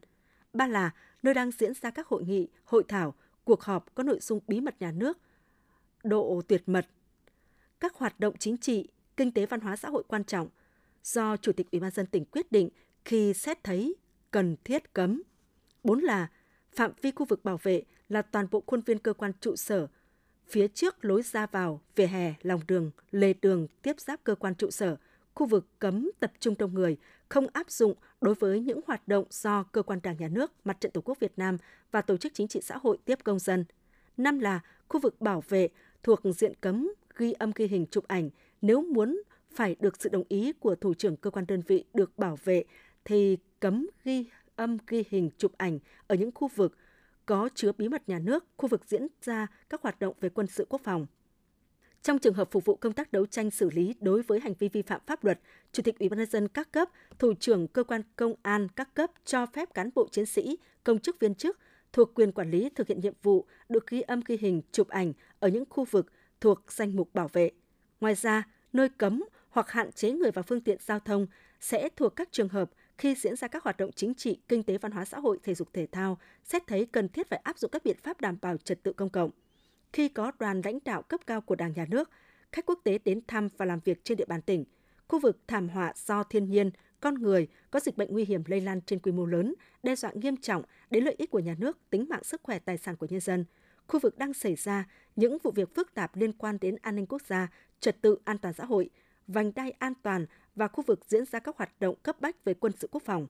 Ba 0.53 0.67
là 0.67 0.91
nơi 1.23 1.33
đang 1.33 1.51
diễn 1.51 1.73
ra 1.81 1.91
các 1.91 2.07
hội 2.07 2.23
nghị, 2.23 2.47
hội 2.63 2.83
thảo, 2.87 3.13
cuộc 3.43 3.61
họp 3.63 3.95
có 3.95 4.03
nội 4.03 4.19
dung 4.21 4.39
bí 4.47 4.61
mật 4.61 4.75
nhà 4.79 4.91
nước, 4.91 5.17
độ 6.03 6.41
tuyệt 6.47 6.63
mật, 6.65 6.87
các 7.79 7.95
hoạt 7.95 8.19
động 8.19 8.35
chính 8.39 8.57
trị, 8.57 8.87
kinh 9.17 9.31
tế 9.31 9.45
văn 9.45 9.59
hóa 9.59 9.75
xã 9.75 9.89
hội 9.89 10.03
quan 10.07 10.23
trọng 10.23 10.47
do 11.03 11.37
Chủ 11.37 11.51
tịch 11.51 11.71
Ủy 11.71 11.79
ban 11.79 11.91
dân 11.91 12.05
tỉnh 12.05 12.25
quyết 12.25 12.51
định 12.51 12.69
khi 13.05 13.33
xét 13.33 13.63
thấy 13.63 13.95
cần 14.31 14.55
thiết 14.63 14.93
cấm. 14.93 15.23
Bốn 15.83 15.99
là 15.99 16.27
phạm 16.71 16.91
vi 17.01 17.11
khu 17.11 17.25
vực 17.25 17.43
bảo 17.43 17.59
vệ 17.63 17.83
là 18.09 18.21
toàn 18.21 18.47
bộ 18.51 18.63
khuôn 18.67 18.81
viên 18.81 18.99
cơ 18.99 19.13
quan 19.13 19.31
trụ 19.41 19.55
sở, 19.55 19.87
phía 20.49 20.67
trước 20.67 21.05
lối 21.05 21.21
ra 21.21 21.45
vào, 21.45 21.81
vỉa 21.95 22.05
hè, 22.05 22.33
lòng 22.41 22.61
đường, 22.67 22.91
lề 23.11 23.33
đường 23.41 23.67
tiếp 23.81 23.99
giáp 23.99 24.23
cơ 24.23 24.35
quan 24.35 24.55
trụ 24.55 24.71
sở, 24.71 24.97
khu 25.33 25.47
vực 25.47 25.65
cấm 25.79 26.11
tập 26.19 26.31
trung 26.39 26.55
đông 26.57 26.73
người, 26.73 26.97
không 27.29 27.47
áp 27.53 27.71
dụng 27.71 27.93
đối 28.21 28.35
với 28.35 28.59
những 28.59 28.79
hoạt 28.87 29.07
động 29.07 29.25
do 29.29 29.63
cơ 29.63 29.81
quan 29.81 29.99
đảng 30.03 30.17
nhà 30.19 30.27
nước, 30.27 30.51
mặt 30.63 30.77
trận 30.79 30.91
tổ 30.91 31.01
quốc 31.01 31.19
Việt 31.19 31.33
Nam 31.37 31.57
và 31.91 32.01
tổ 32.01 32.17
chức 32.17 32.33
chính 32.33 32.47
trị 32.47 32.61
xã 32.63 32.77
hội 32.77 32.97
tiếp 33.05 33.19
công 33.23 33.39
dân. 33.39 33.65
Năm 34.17 34.39
là 34.39 34.59
khu 34.87 34.99
vực 34.99 35.21
bảo 35.21 35.43
vệ 35.49 35.69
thuộc 36.03 36.21
diện 36.37 36.53
cấm 36.61 36.91
ghi 37.17 37.31
âm 37.31 37.51
ghi 37.55 37.67
hình 37.67 37.85
chụp 37.91 38.07
ảnh 38.07 38.29
nếu 38.61 38.81
muốn 38.81 39.21
phải 39.51 39.75
được 39.79 40.01
sự 40.01 40.09
đồng 40.09 40.23
ý 40.29 40.53
của 40.53 40.75
thủ 40.75 40.93
trưởng 40.93 41.17
cơ 41.17 41.29
quan 41.29 41.45
đơn 41.47 41.61
vị 41.67 41.85
được 41.93 42.17
bảo 42.17 42.37
vệ 42.43 42.63
thì 43.05 43.37
cấm 43.59 43.87
ghi 44.03 44.25
âm 44.55 44.77
ghi 44.87 45.03
hình 45.09 45.29
chụp 45.37 45.51
ảnh 45.57 45.79
ở 46.07 46.15
những 46.15 46.31
khu 46.31 46.47
vực 46.55 46.77
có 47.27 47.49
chứa 47.55 47.71
bí 47.77 47.89
mật 47.89 48.09
nhà 48.09 48.19
nước, 48.19 48.45
khu 48.57 48.67
vực 48.67 48.81
diễn 48.87 49.07
ra 49.21 49.47
các 49.69 49.81
hoạt 49.81 49.99
động 49.99 50.15
về 50.21 50.29
quân 50.29 50.47
sự 50.47 50.65
quốc 50.69 50.81
phòng. 50.83 51.05
Trong 52.01 52.19
trường 52.19 52.33
hợp 52.33 52.51
phục 52.51 52.65
vụ 52.65 52.75
công 52.75 52.93
tác 52.93 53.11
đấu 53.11 53.25
tranh 53.25 53.51
xử 53.51 53.69
lý 53.69 53.95
đối 53.99 54.21
với 54.21 54.39
hành 54.39 54.53
vi 54.59 54.69
vi 54.69 54.81
phạm 54.81 55.01
pháp 55.05 55.23
luật, 55.23 55.39
Chủ 55.71 55.83
tịch 55.83 55.99
Ủy 55.99 56.09
ban 56.09 56.17
nhân 56.17 56.29
dân 56.29 56.47
các 56.47 56.71
cấp, 56.71 56.89
thủ 57.19 57.33
trưởng 57.39 57.67
cơ 57.67 57.83
quan 57.83 58.01
công 58.15 58.33
an 58.41 58.67
các 58.75 58.93
cấp 58.93 59.11
cho 59.25 59.45
phép 59.45 59.73
cán 59.73 59.89
bộ 59.95 60.07
chiến 60.11 60.25
sĩ, 60.25 60.57
công 60.83 60.99
chức 60.99 61.19
viên 61.19 61.35
chức 61.35 61.59
thuộc 61.93 62.11
quyền 62.15 62.31
quản 62.31 62.51
lý 62.51 62.69
thực 62.75 62.87
hiện 62.87 62.99
nhiệm 62.99 63.13
vụ 63.23 63.45
được 63.69 63.87
ghi 63.87 64.01
âm 64.01 64.21
ghi 64.25 64.37
hình 64.37 64.61
chụp 64.71 64.87
ảnh 64.87 65.13
ở 65.39 65.47
những 65.47 65.63
khu 65.69 65.85
vực 65.85 66.11
thuộc 66.41 66.71
danh 66.71 66.95
mục 66.95 67.13
bảo 67.13 67.27
vệ. 67.27 67.51
Ngoài 68.01 68.15
ra, 68.15 68.43
nơi 68.73 68.89
cấm 68.89 69.23
hoặc 69.49 69.71
hạn 69.71 69.91
chế 69.91 70.11
người 70.11 70.31
và 70.31 70.41
phương 70.41 70.61
tiện 70.61 70.77
giao 70.81 70.99
thông 70.99 71.27
sẽ 71.59 71.89
thuộc 71.95 72.15
các 72.15 72.29
trường 72.31 72.49
hợp 72.49 72.71
khi 72.97 73.15
diễn 73.15 73.35
ra 73.35 73.47
các 73.47 73.63
hoạt 73.63 73.77
động 73.77 73.91
chính 73.95 74.13
trị, 74.13 74.39
kinh 74.47 74.63
tế, 74.63 74.77
văn 74.77 74.91
hóa 74.91 75.05
xã 75.05 75.19
hội, 75.19 75.39
thể 75.43 75.55
dục 75.55 75.73
thể 75.73 75.87
thao, 75.91 76.17
xét 76.43 76.67
thấy 76.67 76.85
cần 76.85 77.09
thiết 77.09 77.29
phải 77.29 77.39
áp 77.43 77.59
dụng 77.59 77.71
các 77.71 77.83
biện 77.83 77.97
pháp 78.03 78.21
đảm 78.21 78.37
bảo 78.41 78.57
trật 78.57 78.83
tự 78.83 78.93
công 78.93 79.09
cộng. 79.09 79.31
Khi 79.93 80.09
có 80.09 80.31
đoàn 80.39 80.61
lãnh 80.63 80.79
đạo 80.85 81.01
cấp 81.01 81.19
cao 81.27 81.41
của 81.41 81.55
Đảng 81.55 81.73
nhà 81.75 81.85
nước, 81.89 82.09
khách 82.51 82.65
quốc 82.65 82.79
tế 82.83 82.99
đến 83.05 83.21
thăm 83.27 83.49
và 83.57 83.65
làm 83.65 83.79
việc 83.79 84.03
trên 84.03 84.17
địa 84.17 84.25
bàn 84.25 84.41
tỉnh, 84.41 84.65
khu 85.07 85.19
vực 85.19 85.39
thảm 85.47 85.69
họa 85.69 85.93
do 85.95 86.23
thiên 86.23 86.49
nhiên, 86.49 86.71
con 86.99 87.15
người 87.15 87.47
có 87.71 87.79
dịch 87.79 87.97
bệnh 87.97 88.13
nguy 88.13 88.25
hiểm 88.25 88.43
lây 88.47 88.61
lan 88.61 88.81
trên 88.81 88.99
quy 88.99 89.11
mô 89.11 89.25
lớn, 89.25 89.53
đe 89.83 89.95
dọa 89.95 90.11
nghiêm 90.13 90.37
trọng 90.37 90.63
đến 90.89 91.03
lợi 91.03 91.15
ích 91.17 91.31
của 91.31 91.39
nhà 91.39 91.55
nước, 91.59 91.77
tính 91.89 92.05
mạng 92.09 92.23
sức 92.23 92.41
khỏe 92.43 92.59
tài 92.59 92.77
sản 92.77 92.95
của 92.95 93.07
nhân 93.09 93.19
dân. 93.19 93.45
Khu 93.87 93.99
vực 93.99 94.17
đang 94.17 94.33
xảy 94.33 94.55
ra 94.55 94.85
những 95.15 95.37
vụ 95.43 95.51
việc 95.51 95.75
phức 95.75 95.93
tạp 95.93 96.15
liên 96.15 96.33
quan 96.33 96.57
đến 96.61 96.75
an 96.81 96.95
ninh 96.95 97.05
quốc 97.05 97.21
gia, 97.21 97.47
trật 97.79 98.01
tự 98.01 98.17
an 98.23 98.37
toàn 98.37 98.53
xã 98.53 98.65
hội, 98.65 98.89
vành 99.27 99.53
đai 99.55 99.71
an 99.71 99.93
toàn 100.03 100.25
và 100.57 100.67
khu 100.67 100.83
vực 100.87 100.99
diễn 101.07 101.25
ra 101.25 101.39
các 101.39 101.57
hoạt 101.57 101.79
động 101.79 101.95
cấp 102.03 102.21
bách 102.21 102.45
về 102.45 102.53
quân 102.53 102.73
sự 102.79 102.87
quốc 102.91 103.03
phòng. 103.05 103.27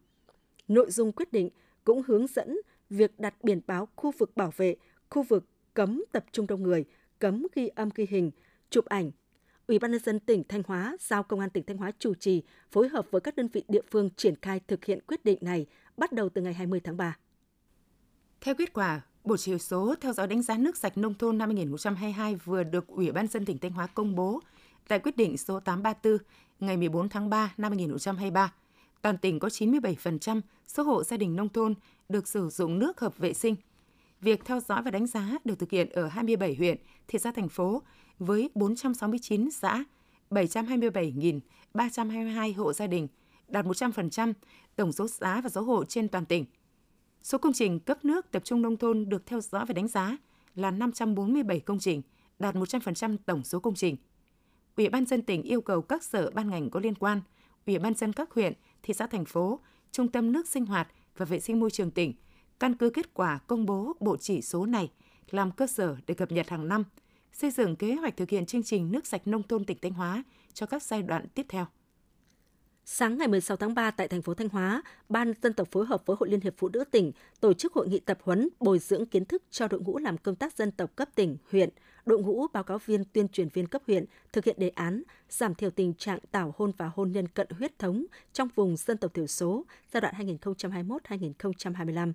Nội 0.67 0.91
dung 0.91 1.11
quyết 1.11 1.31
định 1.31 1.49
cũng 1.83 2.01
hướng 2.07 2.27
dẫn 2.27 2.57
việc 2.89 3.19
đặt 3.19 3.43
biển 3.43 3.61
báo 3.67 3.87
khu 3.95 4.11
vực 4.17 4.37
bảo 4.37 4.51
vệ, 4.57 4.75
khu 5.09 5.23
vực 5.23 5.45
cấm 5.73 6.03
tập 6.11 6.25
trung 6.31 6.47
đông 6.47 6.63
người, 6.63 6.85
cấm 7.19 7.47
ghi 7.55 7.67
âm 7.67 7.89
ghi 7.95 8.07
hình, 8.09 8.31
chụp 8.69 8.85
ảnh. 8.85 9.11
Ủy 9.67 9.79
ban 9.79 9.91
nhân 9.91 10.01
dân 10.03 10.19
tỉnh 10.19 10.43
Thanh 10.49 10.63
Hóa 10.67 10.97
giao 10.99 11.23
Công 11.23 11.39
an 11.39 11.49
tỉnh 11.49 11.63
Thanh 11.63 11.77
Hóa 11.77 11.91
chủ 11.99 12.13
trì 12.13 12.43
phối 12.71 12.89
hợp 12.89 13.11
với 13.11 13.21
các 13.21 13.35
đơn 13.35 13.47
vị 13.53 13.63
địa 13.67 13.81
phương 13.91 14.09
triển 14.17 14.35
khai 14.41 14.61
thực 14.67 14.85
hiện 14.85 14.99
quyết 15.07 15.25
định 15.25 15.37
này 15.41 15.65
bắt 15.97 16.11
đầu 16.11 16.29
từ 16.29 16.41
ngày 16.41 16.53
20 16.53 16.79
tháng 16.83 16.97
3. 16.97 17.17
Theo 18.41 18.55
kết 18.55 18.73
quả, 18.73 19.01
Bộ 19.27 19.37
chỉ 19.37 19.57
số 19.57 19.95
theo 20.01 20.13
dõi 20.13 20.27
đánh 20.27 20.41
giá 20.41 20.57
nước 20.57 20.77
sạch 20.77 20.97
nông 20.97 21.13
thôn 21.13 21.37
năm 21.37 21.49
2022 21.49 22.35
vừa 22.35 22.63
được 22.63 22.87
Ủy 22.87 23.11
ban 23.11 23.27
dân 23.27 23.45
tỉnh 23.45 23.57
Thanh 23.57 23.71
Hóa 23.71 23.87
công 23.87 24.15
bố 24.15 24.39
tại 24.87 24.99
quyết 24.99 25.17
định 25.17 25.37
số 25.37 25.59
834 25.59 26.17
ngày 26.59 26.77
14 26.77 27.09
tháng 27.09 27.29
3 27.29 27.53
năm 27.57 27.71
2023. 27.71 28.53
Toàn 29.01 29.17
tỉnh 29.17 29.39
có 29.39 29.47
97% 29.47 30.41
số 30.67 30.83
hộ 30.83 31.03
gia 31.03 31.17
đình 31.17 31.35
nông 31.35 31.49
thôn 31.49 31.73
được 32.09 32.27
sử 32.27 32.49
dụng 32.49 32.79
nước 32.79 32.99
hợp 32.99 33.17
vệ 33.17 33.33
sinh. 33.33 33.55
Việc 34.21 34.45
theo 34.45 34.59
dõi 34.59 34.81
và 34.81 34.91
đánh 34.91 35.07
giá 35.07 35.37
được 35.43 35.59
thực 35.59 35.71
hiện 35.71 35.89
ở 35.89 36.07
27 36.07 36.55
huyện, 36.55 36.77
thị 37.07 37.19
xã 37.19 37.31
thành 37.31 37.49
phố 37.49 37.81
với 38.19 38.49
469 38.55 39.51
xã, 39.51 39.83
727.322 40.29 42.55
hộ 42.55 42.73
gia 42.73 42.87
đình, 42.87 43.07
đạt 43.47 43.65
100% 43.65 44.33
tổng 44.75 44.91
số 44.91 45.07
xã 45.07 45.41
và 45.41 45.49
số 45.49 45.61
hộ 45.61 45.85
trên 45.85 46.07
toàn 46.07 46.25
tỉnh. 46.25 46.45
Số 47.23 47.37
công 47.37 47.53
trình 47.53 47.79
cấp 47.79 48.05
nước 48.05 48.31
tập 48.31 48.41
trung 48.45 48.61
nông 48.61 48.77
thôn 48.77 49.09
được 49.09 49.25
theo 49.25 49.41
dõi 49.41 49.65
và 49.65 49.73
đánh 49.73 49.87
giá 49.87 50.17
là 50.55 50.71
547 50.71 51.59
công 51.59 51.79
trình, 51.79 52.01
đạt 52.39 52.55
100% 52.55 53.17
tổng 53.25 53.43
số 53.43 53.59
công 53.59 53.75
trình. 53.75 53.95
Ủy 54.77 54.89
ban 54.89 55.05
dân 55.05 55.21
tỉnh 55.21 55.43
yêu 55.43 55.61
cầu 55.61 55.81
các 55.81 56.03
sở 56.03 56.29
ban 56.33 56.49
ngành 56.49 56.69
có 56.69 56.79
liên 56.79 56.95
quan, 56.95 57.21
Ủy 57.65 57.79
ban 57.79 57.93
dân 57.93 58.13
các 58.13 58.31
huyện, 58.33 58.53
thị 58.83 58.93
xã 58.93 59.07
thành 59.07 59.25
phố, 59.25 59.59
Trung 59.91 60.07
tâm 60.07 60.31
nước 60.31 60.47
sinh 60.47 60.65
hoạt 60.65 60.87
và 61.17 61.25
vệ 61.25 61.39
sinh 61.39 61.59
môi 61.59 61.71
trường 61.71 61.91
tỉnh 61.91 62.13
căn 62.59 62.75
cứ 62.75 62.89
kết 62.89 63.13
quả 63.13 63.39
công 63.47 63.65
bố 63.65 63.95
bộ 63.99 64.17
chỉ 64.17 64.41
số 64.41 64.65
này 64.65 64.91
làm 65.29 65.51
cơ 65.51 65.67
sở 65.67 65.95
để 66.07 66.13
cập 66.13 66.31
nhật 66.31 66.49
hàng 66.49 66.67
năm, 66.67 66.83
xây 67.33 67.51
dựng 67.51 67.75
kế 67.75 67.95
hoạch 67.95 68.17
thực 68.17 68.29
hiện 68.29 68.45
chương 68.45 68.63
trình 68.63 68.91
nước 68.91 69.07
sạch 69.07 69.27
nông 69.27 69.43
thôn 69.43 69.65
tỉnh 69.65 69.77
Thanh 69.81 69.93
Hóa 69.93 70.23
cho 70.53 70.65
các 70.65 70.83
giai 70.83 71.01
đoạn 71.01 71.27
tiếp 71.33 71.45
theo. 71.49 71.65
Sáng 72.89 73.17
ngày 73.17 73.27
16 73.27 73.57
tháng 73.57 73.73
3 73.73 73.91
tại 73.91 74.07
thành 74.07 74.21
phố 74.21 74.33
Thanh 74.33 74.49
Hóa, 74.49 74.81
Ban 75.09 75.33
dân 75.41 75.53
tộc 75.53 75.67
phối 75.71 75.85
hợp 75.85 76.05
với 76.05 76.17
Hội 76.19 76.29
Liên 76.29 76.41
hiệp 76.41 76.53
Phụ 76.57 76.69
nữ 76.69 76.83
tỉnh 76.91 77.11
tổ 77.39 77.53
chức 77.53 77.73
hội 77.73 77.87
nghị 77.87 77.99
tập 77.99 78.17
huấn 78.21 78.49
bồi 78.59 78.79
dưỡng 78.79 79.05
kiến 79.05 79.25
thức 79.25 79.43
cho 79.51 79.67
đội 79.67 79.81
ngũ 79.81 79.97
làm 79.97 80.17
công 80.17 80.35
tác 80.35 80.53
dân 80.53 80.71
tộc 80.71 80.95
cấp 80.95 81.09
tỉnh, 81.15 81.37
huyện, 81.51 81.69
đội 82.05 82.19
ngũ 82.19 82.47
báo 82.53 82.63
cáo 82.63 82.77
viên 82.85 83.05
tuyên 83.05 83.27
truyền 83.27 83.49
viên 83.49 83.67
cấp 83.67 83.81
huyện 83.87 84.05
thực 84.33 84.45
hiện 84.45 84.55
đề 84.59 84.69
án 84.69 85.03
giảm 85.29 85.55
thiểu 85.55 85.69
tình 85.69 85.93
trạng 85.93 86.19
tảo 86.31 86.53
hôn 86.57 86.71
và 86.77 86.91
hôn 86.95 87.11
nhân 87.11 87.27
cận 87.27 87.47
huyết 87.49 87.79
thống 87.79 88.05
trong 88.33 88.49
vùng 88.55 88.77
dân 88.77 88.97
tộc 88.97 89.13
thiểu 89.13 89.27
số 89.27 89.65
giai 89.93 90.01
đoạn 90.01 90.13
2021-2025. 90.39 92.13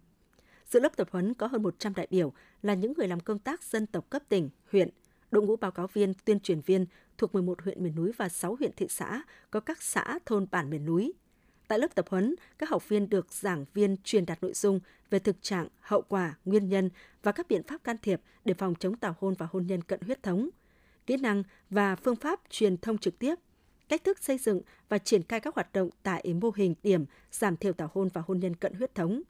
Dự 0.70 0.80
lớp 0.80 0.96
tập 0.96 1.08
huấn 1.10 1.34
có 1.34 1.46
hơn 1.46 1.62
100 1.62 1.94
đại 1.94 2.06
biểu 2.10 2.32
là 2.62 2.74
những 2.74 2.92
người 2.96 3.08
làm 3.08 3.20
công 3.20 3.38
tác 3.38 3.62
dân 3.62 3.86
tộc 3.86 4.10
cấp 4.10 4.22
tỉnh, 4.28 4.50
huyện, 4.70 4.88
đội 5.32 5.42
ngũ 5.42 5.56
báo 5.56 5.70
cáo 5.70 5.86
viên, 5.86 6.14
tuyên 6.24 6.40
truyền 6.40 6.60
viên 6.60 6.86
thuộc 7.18 7.34
11 7.34 7.62
huyện 7.62 7.84
miền 7.84 7.94
núi 7.94 8.12
và 8.16 8.28
6 8.28 8.56
huyện 8.56 8.72
thị 8.76 8.86
xã 8.90 9.22
có 9.50 9.60
các 9.60 9.82
xã 9.82 10.18
thôn 10.26 10.46
bản 10.50 10.70
miền 10.70 10.84
núi. 10.84 11.12
Tại 11.68 11.78
lớp 11.78 11.94
tập 11.94 12.06
huấn, 12.08 12.34
các 12.58 12.68
học 12.68 12.88
viên 12.88 13.08
được 13.08 13.32
giảng 13.32 13.64
viên 13.74 13.96
truyền 14.04 14.26
đạt 14.26 14.42
nội 14.42 14.52
dung 14.54 14.80
về 15.10 15.18
thực 15.18 15.42
trạng, 15.42 15.68
hậu 15.80 16.02
quả, 16.02 16.34
nguyên 16.44 16.68
nhân 16.68 16.90
và 17.22 17.32
các 17.32 17.48
biện 17.48 17.62
pháp 17.62 17.84
can 17.84 17.96
thiệp 18.02 18.20
để 18.44 18.54
phòng 18.54 18.74
chống 18.74 18.96
tảo 18.96 19.14
hôn 19.20 19.34
và 19.38 19.48
hôn 19.52 19.66
nhân 19.66 19.82
cận 19.82 20.00
huyết 20.00 20.22
thống, 20.22 20.48
kỹ 21.06 21.16
năng 21.16 21.42
và 21.70 21.96
phương 21.96 22.16
pháp 22.16 22.40
truyền 22.50 22.76
thông 22.76 22.98
trực 22.98 23.18
tiếp, 23.18 23.34
cách 23.88 24.04
thức 24.04 24.18
xây 24.22 24.38
dựng 24.38 24.60
và 24.88 24.98
triển 24.98 25.22
khai 25.22 25.40
các 25.40 25.54
hoạt 25.54 25.72
động 25.72 25.90
tại 26.02 26.34
mô 26.34 26.52
hình 26.56 26.74
điểm 26.82 27.04
giảm 27.30 27.56
thiểu 27.56 27.72
tảo 27.72 27.90
hôn 27.94 28.08
và 28.12 28.22
hôn 28.26 28.38
nhân 28.40 28.56
cận 28.56 28.74
huyết 28.74 28.94
thống. 28.94 29.22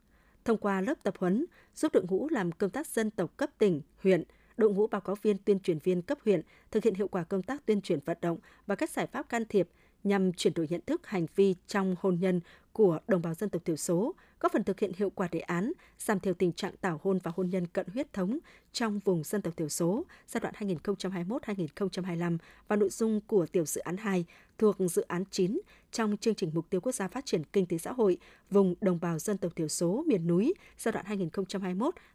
Thông 0.45 0.57
qua 0.57 0.81
lớp 0.81 1.03
tập 1.03 1.13
huấn, 1.19 1.45
giúp 1.75 1.93
đội 1.93 2.03
ngũ 2.09 2.29
làm 2.29 2.51
công 2.51 2.69
tác 2.69 2.87
dân 2.87 3.11
tộc 3.11 3.37
cấp 3.37 3.49
tỉnh, 3.57 3.81
huyện, 3.97 4.23
đội 4.57 4.71
ngũ 4.71 4.87
báo 4.87 5.01
cáo 5.01 5.15
viên 5.21 5.37
tuyên 5.37 5.59
truyền 5.59 5.79
viên 5.79 6.01
cấp 6.01 6.17
huyện 6.25 6.41
thực 6.71 6.83
hiện 6.83 6.95
hiệu 6.95 7.07
quả 7.07 7.23
công 7.23 7.43
tác 7.43 7.65
tuyên 7.65 7.81
truyền 7.81 7.99
vận 8.05 8.17
động 8.21 8.37
và 8.67 8.75
các 8.75 8.89
giải 8.89 9.07
pháp 9.07 9.29
can 9.29 9.45
thiệp 9.45 9.69
nhằm 10.03 10.33
chuyển 10.33 10.53
đổi 10.53 10.67
nhận 10.69 10.81
thức 10.85 11.07
hành 11.07 11.25
vi 11.35 11.55
trong 11.67 11.95
hôn 11.99 12.17
nhân 12.19 12.41
của 12.73 12.99
đồng 13.07 13.21
bào 13.21 13.33
dân 13.33 13.49
tộc 13.49 13.65
thiểu 13.65 13.75
số, 13.75 14.15
góp 14.39 14.51
phần 14.51 14.63
thực 14.63 14.79
hiện 14.79 14.91
hiệu 14.97 15.09
quả 15.09 15.27
đề 15.31 15.39
án 15.39 15.71
giảm 15.99 16.19
thiểu 16.19 16.33
tình 16.33 16.51
trạng 16.51 16.77
tảo 16.77 16.99
hôn 17.03 17.19
và 17.23 17.31
hôn 17.35 17.49
nhân 17.49 17.67
cận 17.67 17.85
huyết 17.93 18.13
thống 18.13 18.39
trong 18.71 18.99
vùng 18.99 19.23
dân 19.23 19.41
tộc 19.41 19.57
thiểu 19.57 19.69
số 19.69 20.05
giai 20.27 20.41
đoạn 20.41 20.53
2021-2025 20.59 22.37
và 22.67 22.75
nội 22.75 22.89
dung 22.89 23.21
của 23.21 23.45
tiểu 23.45 23.65
dự 23.65 23.81
án 23.81 23.97
2 23.97 24.25
thuộc 24.57 24.75
dự 24.79 25.01
án 25.01 25.23
9 25.31 25.61
trong 25.91 26.17
chương 26.17 26.35
trình 26.35 26.51
mục 26.53 26.69
tiêu 26.69 26.81
quốc 26.81 26.95
gia 26.95 27.07
phát 27.07 27.25
triển 27.25 27.43
kinh 27.43 27.65
tế 27.65 27.77
xã 27.77 27.91
hội 27.91 28.17
vùng 28.49 28.75
đồng 28.81 28.99
bào 29.01 29.19
dân 29.19 29.37
tộc 29.37 29.55
thiểu 29.55 29.67
số 29.67 30.03
miền 30.07 30.27
núi 30.27 30.53
giai 30.77 30.91
đoạn 30.91 31.05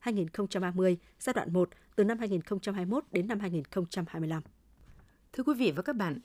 2021-2030, 0.04 0.96
giai 1.20 1.34
đoạn 1.34 1.52
1 1.52 1.68
từ 1.96 2.04
năm 2.04 2.18
2021 2.18 3.04
đến 3.12 3.28
năm 3.28 3.40
2025. 3.40 4.42
Thưa 5.32 5.42
quý 5.42 5.54
vị 5.54 5.72
và 5.76 5.82
các 5.82 5.96
bạn, 5.96 6.18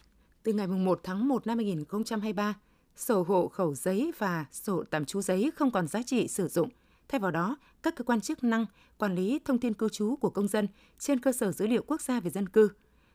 từ 0.44 0.54
ngày 0.54 0.68
1 0.68 1.00
tháng 1.04 1.28
1 1.28 1.48
năm 1.48 1.58
2023, 1.58 2.54
sổ 2.96 3.24
hộ 3.24 3.48
khẩu 3.48 3.76
giấy 3.76 4.12
và 4.18 4.46
sổ 4.52 4.84
tạm 4.90 5.06
trú 5.06 5.22
giấy 5.22 5.52
không 5.56 5.72
còn 5.72 5.88
giá 5.88 6.02
trị 6.04 6.28
sử 6.28 6.48
dụng. 6.48 6.70
Thay 7.08 7.20
vào 7.20 7.32
đó, 7.32 7.58
các 7.84 7.96
cơ 7.96 8.04
quan 8.04 8.22
chức 8.22 8.44
năng 8.44 8.66
quản 8.98 9.16
lý 9.16 9.40
thông 9.46 9.60
tin 9.60 9.74
cư 9.74 9.90
trú 9.90 10.16
của 10.16 10.30
công 10.30 10.48
dân 10.48 10.68
trên 11.00 11.20
cơ 11.20 11.32
sở 11.32 11.52
dữ 11.52 11.68
liệu 11.68 11.84
quốc 11.88 12.02
gia 12.02 12.20
về 12.20 12.30
dân 12.30 12.50
cư. 12.50 12.70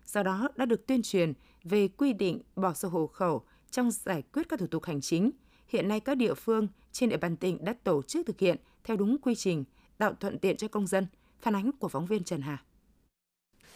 Do 0.06 0.22
đó 0.22 0.48
đã 0.56 0.64
được 0.64 0.86
tuyên 0.86 1.02
truyền 1.02 1.32
về 1.64 1.88
quy 1.88 2.12
định 2.12 2.40
bỏ 2.56 2.72
sổ 2.72 2.88
hộ 2.88 3.06
khẩu 3.06 3.42
trong 3.70 3.90
giải 3.90 4.22
quyết 4.32 4.48
các 4.48 4.60
thủ 4.60 4.66
tục 4.66 4.84
hành 4.84 5.00
chính. 5.00 5.30
Hiện 5.68 5.88
nay 5.88 6.00
các 6.00 6.14
địa 6.14 6.34
phương 6.34 6.68
trên 6.92 7.08
địa 7.08 7.16
bàn 7.16 7.36
tỉnh 7.36 7.64
đã 7.64 7.74
tổ 7.84 8.02
chức 8.02 8.26
thực 8.26 8.38
hiện 8.40 8.56
theo 8.84 8.96
đúng 8.96 9.16
quy 9.22 9.34
trình, 9.34 9.64
tạo 9.98 10.14
thuận 10.20 10.38
tiện 10.38 10.56
cho 10.56 10.68
công 10.68 10.86
dân. 10.86 11.06
Phản 11.40 11.54
ánh 11.54 11.70
của 11.72 11.88
phóng 11.88 12.06
viên 12.06 12.24
Trần 12.24 12.40
Hà 12.40 12.62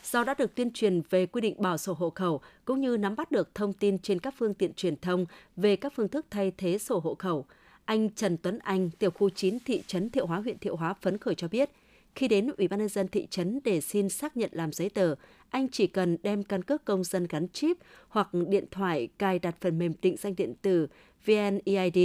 do 0.03 0.25
đã 0.25 0.35
được 0.35 0.55
tuyên 0.55 0.71
truyền 0.71 1.03
về 1.11 1.27
quy 1.27 1.41
định 1.41 1.55
bảo 1.59 1.79
sổ 1.79 1.93
hộ 1.93 2.11
khẩu 2.11 2.41
cũng 2.65 2.81
như 2.81 2.97
nắm 2.97 3.17
bắt 3.17 3.31
được 3.31 3.55
thông 3.55 3.73
tin 3.73 3.99
trên 3.99 4.19
các 4.19 4.35
phương 4.39 4.55
tiện 4.55 4.75
truyền 4.75 4.97
thông 4.97 5.27
về 5.57 5.77
các 5.77 5.93
phương 5.97 6.09
thức 6.09 6.27
thay 6.31 6.53
thế 6.57 6.79
sổ 6.79 6.99
hộ 6.99 7.15
khẩu. 7.15 7.47
Anh 7.85 8.11
Trần 8.11 8.37
Tuấn 8.37 8.59
Anh, 8.59 8.91
tiểu 8.91 9.11
khu 9.11 9.31
9 9.31 9.59
thị 9.65 9.83
trấn 9.87 10.11
Thiệu 10.11 10.27
Hóa, 10.27 10.39
huyện 10.39 10.59
Thiệu 10.59 10.77
Hóa 10.77 10.95
phấn 10.95 11.19
khởi 11.19 11.35
cho 11.35 11.49
biết, 11.49 11.71
khi 12.15 12.29
đến 12.29 12.51
Ủy 12.59 12.69
ban 12.69 12.79
nhân 12.79 12.89
dân 12.89 13.09
thị 13.09 13.27
trấn 13.31 13.61
để 13.65 13.81
xin 13.81 14.09
xác 14.09 14.37
nhận 14.37 14.51
làm 14.53 14.73
giấy 14.73 14.91
tờ, 14.91 15.15
anh 15.51 15.69
chỉ 15.69 15.87
cần 15.87 16.17
đem 16.23 16.43
căn 16.43 16.63
cước 16.63 16.85
công 16.85 17.05
dân 17.05 17.27
gắn 17.27 17.49
chip 17.49 17.77
hoặc 18.09 18.29
điện 18.49 18.65
thoại 18.71 19.09
cài 19.19 19.39
đặt 19.39 19.57
phần 19.61 19.79
mềm 19.79 19.93
định 20.03 20.17
danh 20.17 20.37
điện 20.37 20.55
tử 20.63 20.87
VNEID 21.25 21.99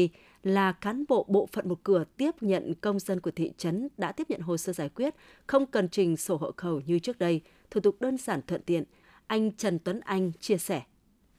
là 0.43 0.71
cán 0.71 1.03
bộ 1.09 1.25
bộ 1.29 1.49
phận 1.51 1.69
một 1.69 1.79
cửa 1.83 2.03
tiếp 2.17 2.31
nhận 2.41 2.73
công 2.81 2.99
dân 2.99 3.19
của 3.19 3.31
thị 3.31 3.51
trấn 3.57 3.87
đã 3.97 4.11
tiếp 4.11 4.29
nhận 4.29 4.41
hồ 4.41 4.57
sơ 4.57 4.73
giải 4.73 4.89
quyết, 4.89 5.15
không 5.47 5.65
cần 5.65 5.89
trình 5.89 6.17
sổ 6.17 6.37
hộ 6.37 6.51
khẩu 6.57 6.81
như 6.85 6.99
trước 6.99 7.19
đây– 7.19 7.41
thủ 7.71 7.81
tục 7.81 7.95
đơn 7.99 8.17
giản 8.17 8.41
thuận 8.47 8.61
tiện. 8.61 8.83
Anh 9.27 9.51
Trần 9.51 9.79
Tuấn 9.79 9.99
Anh 9.99 10.31
chia 10.39 10.57
sẻ. 10.57 10.81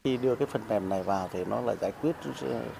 Khi 0.05 0.17
đưa 0.17 0.35
cái 0.35 0.47
phần 0.47 0.63
mềm 0.69 0.89
này 0.89 1.03
vào 1.03 1.29
thì 1.33 1.45
nó 1.45 1.61
là 1.61 1.75
giải 1.81 1.93
quyết 2.03 2.17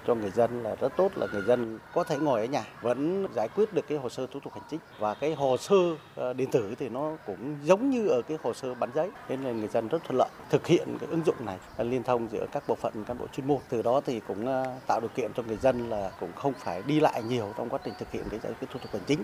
cho 0.07 0.15
người 0.15 0.31
dân 0.31 0.63
là 0.63 0.75
rất 0.75 0.93
tốt 0.97 1.11
là 1.15 1.27
người 1.33 1.41
dân 1.47 1.79
có 1.93 2.03
thể 2.03 2.17
ngồi 2.19 2.39
ở 2.39 2.45
nhà 2.45 2.63
vẫn 2.81 3.27
giải 3.35 3.47
quyết 3.55 3.73
được 3.73 3.87
cái 3.87 3.97
hồ 3.97 4.09
sơ 4.09 4.27
thủ 4.27 4.39
tục 4.39 4.53
hành 4.53 4.63
chính 4.69 4.79
và 4.99 5.13
cái 5.13 5.33
hồ 5.33 5.57
sơ 5.57 5.75
ờ, 6.15 6.33
điện 6.33 6.49
tử 6.51 6.75
thì 6.79 6.89
nó 6.89 7.17
cũng 7.25 7.55
giống 7.63 7.89
như 7.89 8.07
ở 8.07 8.21
cái 8.27 8.37
hồ 8.43 8.53
sơ 8.53 8.73
bản 8.73 8.89
giấy 8.95 9.09
nên 9.29 9.41
là 9.43 9.51
người 9.51 9.67
dân 9.67 9.87
rất 9.87 10.03
thuận 10.03 10.17
lợi 10.17 10.29
thực 10.49 10.67
hiện 10.67 10.97
cái 10.99 11.09
ứng 11.09 11.21
dụng 11.25 11.45
này 11.45 11.57
liên 11.77 12.03
thông 12.03 12.27
giữa 12.31 12.45
các 12.51 12.63
bộ 12.67 12.75
phận 12.75 13.03
cán 13.03 13.17
bộ 13.17 13.27
chuyên 13.27 13.47
môn 13.47 13.59
từ 13.69 13.81
đó 13.81 14.01
thì 14.05 14.21
cũng 14.27 14.45
ờ, 14.45 14.75
tạo 14.87 14.99
điều 14.99 15.09
kiện 15.15 15.31
cho 15.35 15.43
người 15.43 15.57
dân 15.57 15.89
là 15.89 16.11
cũng 16.19 16.31
không 16.35 16.53
phải 16.53 16.83
đi 16.87 16.99
lại 16.99 17.23
nhiều 17.23 17.53
trong 17.57 17.69
quá 17.69 17.79
trình 17.83 17.93
thực 17.99 18.11
hiện 18.11 18.23
cái 18.29 18.39
giải 18.39 18.53
quyết 18.59 18.67
thủ 18.71 18.79
tục 18.79 18.91
hành 18.93 19.03
chính. 19.07 19.23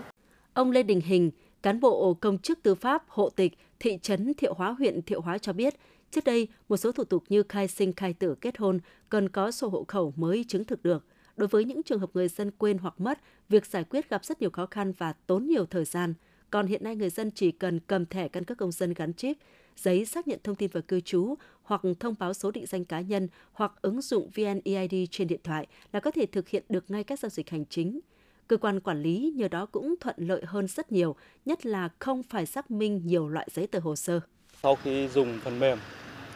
Ông 0.54 0.70
Lê 0.70 0.82
Đình 0.82 1.00
Hình, 1.00 1.30
cán 1.62 1.80
bộ 1.80 2.14
công 2.14 2.38
chức 2.38 2.62
tư 2.62 2.74
pháp 2.74 3.04
hộ 3.08 3.30
tịch 3.30 3.58
thị 3.78 3.98
trấn 4.02 4.34
Thiệu 4.34 4.54
Hóa 4.54 4.70
huyện 4.70 5.02
Thiệu 5.02 5.20
Hóa 5.20 5.38
cho 5.38 5.52
biết, 5.52 5.74
trước 6.10 6.24
đây 6.24 6.48
một 6.68 6.76
số 6.76 6.92
thủ 6.92 7.04
tục 7.04 7.24
như 7.28 7.42
khai 7.42 7.68
sinh, 7.68 7.92
khai 7.92 8.12
tử, 8.12 8.34
kết 8.40 8.58
hôn 8.58 8.80
cần 9.08 9.28
có 9.28 9.50
sổ 9.50 9.68
hộ 9.68 9.84
khẩu 9.88 10.12
mới 10.16 10.44
chứng 10.48 10.64
thực 10.64 10.82
được. 10.82 11.06
Đối 11.36 11.48
với 11.48 11.64
những 11.64 11.82
trường 11.82 12.00
hợp 12.00 12.10
người 12.14 12.28
dân 12.28 12.50
quên 12.50 12.78
hoặc 12.78 13.00
mất, 13.00 13.18
việc 13.48 13.66
giải 13.66 13.84
quyết 13.84 14.10
gặp 14.10 14.24
rất 14.24 14.40
nhiều 14.40 14.50
khó 14.50 14.66
khăn 14.66 14.92
và 14.98 15.12
tốn 15.12 15.46
nhiều 15.46 15.66
thời 15.66 15.84
gian. 15.84 16.14
Còn 16.50 16.66
hiện 16.66 16.84
nay 16.84 16.96
người 16.96 17.10
dân 17.10 17.30
chỉ 17.30 17.50
cần 17.50 17.80
cầm 17.80 18.06
thẻ 18.06 18.28
căn 18.28 18.44
cước 18.44 18.58
công 18.58 18.72
dân 18.72 18.94
gắn 18.94 19.12
chip, 19.12 19.36
giấy 19.76 20.04
xác 20.04 20.28
nhận 20.28 20.38
thông 20.44 20.56
tin 20.56 20.70
về 20.72 20.80
cư 20.80 21.00
trú 21.00 21.34
hoặc 21.62 21.82
thông 22.00 22.14
báo 22.18 22.34
số 22.34 22.50
định 22.50 22.66
danh 22.66 22.84
cá 22.84 23.00
nhân 23.00 23.28
hoặc 23.52 23.72
ứng 23.82 24.00
dụng 24.00 24.30
VNEID 24.34 24.94
trên 25.10 25.28
điện 25.28 25.40
thoại 25.44 25.66
là 25.92 26.00
có 26.00 26.10
thể 26.10 26.26
thực 26.26 26.48
hiện 26.48 26.64
được 26.68 26.90
ngay 26.90 27.04
các 27.04 27.18
giao 27.18 27.30
dịch 27.30 27.50
hành 27.50 27.64
chính. 27.66 28.00
Cơ 28.48 28.56
quan 28.56 28.80
quản 28.80 29.02
lý 29.02 29.32
nhờ 29.36 29.48
đó 29.48 29.66
cũng 29.66 29.94
thuận 30.00 30.16
lợi 30.18 30.42
hơn 30.46 30.66
rất 30.66 30.92
nhiều, 30.92 31.16
nhất 31.44 31.66
là 31.66 31.88
không 31.98 32.22
phải 32.22 32.46
xác 32.46 32.70
minh 32.70 33.02
nhiều 33.04 33.28
loại 33.28 33.48
giấy 33.50 33.66
tờ 33.66 33.78
hồ 33.78 33.96
sơ. 33.96 34.20
Sau 34.62 34.76
khi 34.76 35.08
dùng 35.08 35.38
phần 35.44 35.58
mềm 35.58 35.78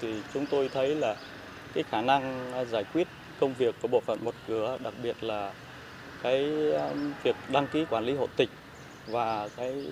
thì 0.00 0.14
chúng 0.34 0.46
tôi 0.50 0.68
thấy 0.68 0.94
là 0.94 1.16
cái 1.74 1.84
khả 1.84 2.02
năng 2.02 2.52
à, 2.52 2.64
giải 2.64 2.84
quyết 2.94 3.08
công 3.40 3.54
việc 3.54 3.74
của 3.82 3.88
bộ 3.88 4.00
phận 4.00 4.24
một 4.24 4.34
cửa 4.48 4.78
đặc 4.82 4.94
biệt 5.02 5.24
là 5.24 5.52
cái 6.22 6.72
à, 6.74 6.90
việc 7.22 7.36
đăng 7.52 7.66
ký 7.72 7.84
quản 7.90 8.04
lý 8.04 8.14
hộ 8.14 8.26
tịch 8.36 8.48
và 9.06 9.48
cái 9.56 9.86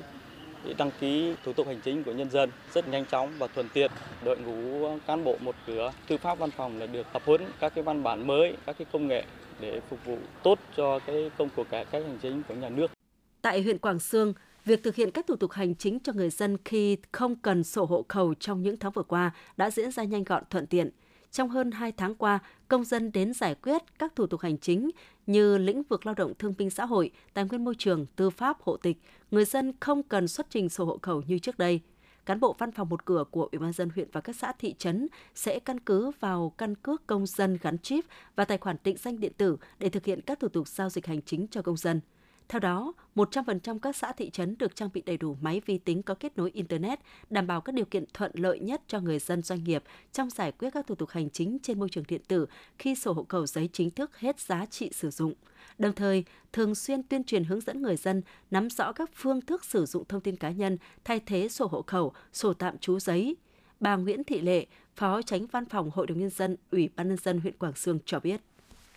đăng 0.78 0.90
ký 1.00 1.35
thủ 1.44 1.52
tục 1.52 1.66
hành 1.66 1.81
chính 1.81 2.04
của 2.04 2.12
nhân 2.12 2.31
dân 2.31 2.50
rất 2.74 2.88
nhanh 2.88 3.07
chóng 3.07 3.33
và 3.38 3.46
thuận 3.46 3.68
tiện. 3.68 3.90
Đội 4.24 4.38
ngũ 4.38 4.88
cán 5.07 5.24
bộ 5.24 5.37
một 5.40 5.54
cửa 5.66 5.92
tư 6.09 6.16
pháp 6.16 6.38
văn 6.38 6.50
phòng 6.50 6.78
là 6.78 6.87
được 6.87 7.07
tập 7.12 7.22
huấn 7.26 7.40
các 7.61 7.74
cái 7.74 7.85
văn 7.85 8.02
bản 8.02 8.26
mới, 8.26 8.57
các 8.66 8.78
cái 8.78 8.87
công 8.92 9.09
nghệ 9.09 9.24
để 9.61 9.81
phục 9.90 10.05
vụ 10.05 10.18
tốt 10.42 10.59
cho 10.77 10.99
cái 10.99 11.31
công 11.38 11.49
cuộc 11.57 11.71
cải 11.71 11.85
cách 11.85 12.03
hành 12.07 12.18
chính 12.23 12.42
của 12.49 12.55
nhà 12.55 12.68
nước. 12.68 12.90
Tại 13.42 13.62
huyện 13.62 13.79
Quảng 13.79 13.99
Sương, 13.99 14.33
việc 14.64 14.83
thực 14.83 14.94
hiện 14.94 15.11
các 15.11 15.27
thủ 15.27 15.37
tục 15.37 15.53
hành 15.53 15.75
chính 15.75 15.99
cho 16.01 16.12
người 16.12 16.31
dân 16.31 16.57
khi 16.64 16.97
không 17.12 17.37
cần 17.37 17.64
sổ 17.64 17.85
hộ 17.85 18.05
khẩu 18.09 18.35
trong 18.35 18.62
những 18.62 18.77
tháng 18.77 18.92
vừa 18.92 19.03
qua 19.03 19.31
đã 19.57 19.71
diễn 19.71 19.90
ra 19.90 20.05
nhanh 20.05 20.25
gọn 20.25 20.42
thuận 20.51 20.66
tiện. 20.66 20.90
Trong 21.31 21.49
hơn 21.49 21.71
2 21.71 21.92
tháng 21.92 22.14
qua, 22.14 22.38
công 22.68 22.85
dân 22.85 23.12
đến 23.12 23.35
giải 23.35 23.55
quyết 23.55 23.83
các 23.99 24.16
thủ 24.16 24.27
tục 24.27 24.40
hành 24.40 24.59
chính 24.59 24.90
như 25.27 25.59
lĩnh 25.59 25.83
vực 25.83 26.07
lao 26.07 26.14
động 26.14 26.33
thương 26.38 26.55
binh 26.59 26.71
xã 26.71 26.85
hội, 26.85 27.11
tài 27.35 27.44
nguyên 27.44 27.64
môi 27.64 27.75
trường, 27.79 28.07
tư 28.16 28.31
pháp, 28.31 28.62
hộ 28.62 28.77
tịch, 28.77 28.97
người 29.31 29.44
dân 29.44 29.73
không 29.81 30.03
cần 30.03 30.29
xuất 30.29 30.47
trình 30.51 30.68
sổ 30.68 30.85
hộ 30.85 30.99
khẩu 31.03 31.23
như 31.23 31.38
trước 31.38 31.59
đây. 31.59 31.81
Cán 32.28 32.40
bộ 32.40 32.56
văn 32.58 32.72
phòng 32.72 32.88
một 32.88 33.04
cửa 33.04 33.24
của 33.30 33.48
Ủy 33.52 33.58
ban 33.58 33.72
dân 33.72 33.90
huyện 33.94 34.08
và 34.12 34.20
các 34.20 34.36
xã 34.36 34.52
thị 34.58 34.74
trấn 34.78 35.08
sẽ 35.34 35.58
căn 35.58 35.80
cứ 35.80 36.10
vào 36.20 36.52
căn 36.58 36.74
cước 36.74 37.06
công 37.06 37.26
dân 37.26 37.58
gắn 37.62 37.78
chip 37.78 38.04
và 38.36 38.44
tài 38.44 38.58
khoản 38.58 38.76
định 38.84 38.96
danh 38.96 39.20
điện 39.20 39.32
tử 39.36 39.56
để 39.78 39.88
thực 39.88 40.04
hiện 40.04 40.20
các 40.20 40.40
thủ 40.40 40.48
tục 40.48 40.68
giao 40.68 40.90
dịch 40.90 41.06
hành 41.06 41.22
chính 41.22 41.46
cho 41.50 41.62
công 41.62 41.76
dân. 41.76 42.00
Theo 42.48 42.61
đó, 42.61 42.92
100% 43.14 43.78
các 43.78 43.96
xã 43.96 44.12
thị 44.12 44.30
trấn 44.30 44.58
được 44.58 44.76
trang 44.76 44.88
bị 44.94 45.02
đầy 45.02 45.16
đủ 45.16 45.37
máy 45.40 45.61
vi 45.66 45.78
tính 45.78 46.02
có 46.02 46.14
kết 46.14 46.38
nối 46.38 46.50
Internet, 46.50 46.98
đảm 47.30 47.46
bảo 47.46 47.61
các 47.61 47.74
điều 47.74 47.84
kiện 47.84 48.04
thuận 48.14 48.32
lợi 48.34 48.61
nhất 48.61 48.82
cho 48.87 49.00
người 49.00 49.18
dân 49.18 49.42
doanh 49.42 49.64
nghiệp 49.64 49.82
trong 50.12 50.30
giải 50.30 50.52
quyết 50.52 50.70
các 50.70 50.87
thủ 50.87 50.94
tục 50.94 51.11
hành 51.11 51.30
chính 51.30 51.58
trên 51.62 51.78
môi 51.78 51.88
trường 51.88 52.04
điện 52.08 52.20
tử 52.28 52.46
khi 52.78 52.94
sổ 52.94 53.12
hộ 53.12 53.26
khẩu 53.28 53.46
giấy 53.46 53.68
chính 53.72 53.90
thức 53.90 54.18
hết 54.18 54.40
giá 54.40 54.66
trị 54.66 54.90
sử 54.92 55.11
dụng. 55.11 55.34
Đồng 55.78 55.94
thời, 55.94 56.24
thường 56.52 56.74
xuyên 56.74 57.02
tuyên 57.02 57.24
truyền 57.24 57.44
hướng 57.44 57.61
dẫn 57.61 57.82
người 57.82 57.96
dân 57.96 58.22
nắm 58.50 58.70
rõ 58.70 58.92
các 58.92 59.11
phương 59.14 59.40
thức 59.40 59.64
sử 59.64 59.87
dụng 59.87 60.04
thông 60.04 60.20
tin 60.20 60.37
cá 60.37 60.50
nhân 60.50 60.78
thay 61.04 61.20
thế 61.26 61.48
sổ 61.48 61.66
hộ 61.66 61.82
khẩu, 61.82 62.12
sổ 62.32 62.52
tạm 62.52 62.78
trú 62.78 62.98
giấy. 62.98 63.37
Bà 63.80 63.96
Nguyễn 63.96 64.24
Thị 64.24 64.40
Lệ, 64.40 64.66
Phó 64.96 65.22
Tránh 65.22 65.46
Văn 65.46 65.64
phòng 65.64 65.90
Hội 65.94 66.06
đồng 66.06 66.18
Nhân 66.18 66.30
dân, 66.30 66.56
Ủy 66.70 66.88
ban 66.96 67.08
Nhân 67.08 67.16
dân 67.16 67.40
huyện 67.40 67.58
Quảng 67.58 67.76
Sương 67.76 67.98
cho 68.04 68.20
biết. 68.20 68.40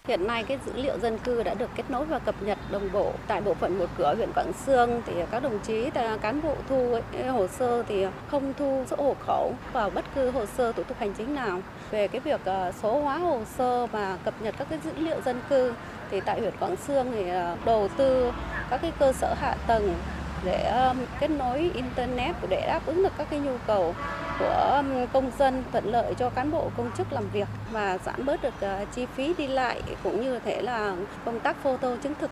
Hiện 0.07 0.27
nay 0.27 0.43
cái 0.43 0.57
dữ 0.65 0.71
liệu 0.75 0.99
dân 0.99 1.17
cư 1.17 1.43
đã 1.43 1.53
được 1.53 1.69
kết 1.75 1.83
nối 1.89 2.05
và 2.05 2.19
cập 2.19 2.35
nhật 2.43 2.57
đồng 2.71 2.91
bộ 2.91 3.11
tại 3.27 3.41
bộ 3.41 3.53
phận 3.53 3.79
một 3.79 3.85
cửa 3.97 4.15
huyện 4.15 4.33
Quảng 4.33 4.53
Sương 4.65 5.01
thì 5.05 5.13
các 5.31 5.43
đồng 5.43 5.59
chí 5.59 5.89
cán 6.21 6.41
bộ 6.41 6.55
thu 6.69 6.97
hồ 7.31 7.47
sơ 7.47 7.83
thì 7.83 8.05
không 8.27 8.53
thu 8.53 8.85
sổ 8.89 8.95
hộ 8.97 9.15
khẩu 9.19 9.53
vào 9.73 9.89
bất 9.89 10.05
cứ 10.15 10.31
hồ 10.31 10.45
sơ 10.45 10.71
thủ 10.71 10.83
tục 10.83 10.97
hành 10.99 11.13
chính 11.13 11.35
nào. 11.35 11.61
Về 11.91 12.07
cái 12.07 12.19
việc 12.19 12.41
ờ, 12.45 12.71
số 12.81 12.99
hóa 12.99 13.17
hồ 13.17 13.41
sơ 13.57 13.87
và 13.87 14.17
cập 14.23 14.33
nhật 14.41 14.55
các 14.57 14.67
cái 14.69 14.79
dữ 14.83 14.91
liệu 14.97 15.21
dân 15.21 15.41
cư 15.49 15.73
thì 16.11 16.19
tại 16.25 16.39
huyện 16.39 16.53
Quảng 16.59 16.75
Sương 16.75 17.11
thì 17.11 17.29
ờ, 17.29 17.57
đầu 17.65 17.87
tư 17.97 18.31
các 18.69 18.81
cái 18.81 18.91
cơ 18.99 19.13
sở 19.13 19.33
hạ 19.39 19.55
tầng 19.67 19.95
để 20.43 20.91
kết 21.19 21.29
nối 21.29 21.71
internet 21.73 22.35
để 22.49 22.63
đáp 22.67 22.81
ứng 22.85 23.03
được 23.03 23.13
các 23.17 23.27
cái 23.29 23.39
nhu 23.39 23.57
cầu 23.67 23.95
của 24.41 24.75
um, 24.77 25.07
công 25.13 25.31
dân 25.39 25.63
thuận 25.71 25.85
lợi 25.85 26.13
cho 26.19 26.29
cán 26.29 26.51
bộ 26.51 26.71
công 26.77 26.91
chức 26.97 27.13
làm 27.13 27.23
việc 27.33 27.47
và 27.71 27.97
giảm 27.97 28.25
bớt 28.25 28.41
được 28.41 28.53
ờ, 28.59 28.85
chi 28.95 29.05
phí 29.05 29.33
đi 29.37 29.47
lại 29.47 29.81
cũng 30.03 30.21
như 30.21 30.39
thể 30.39 30.61
là 30.61 30.97
công 31.25 31.39
tác 31.39 31.63
photo 31.63 31.95
chứng 31.95 32.13
thực. 32.19 32.31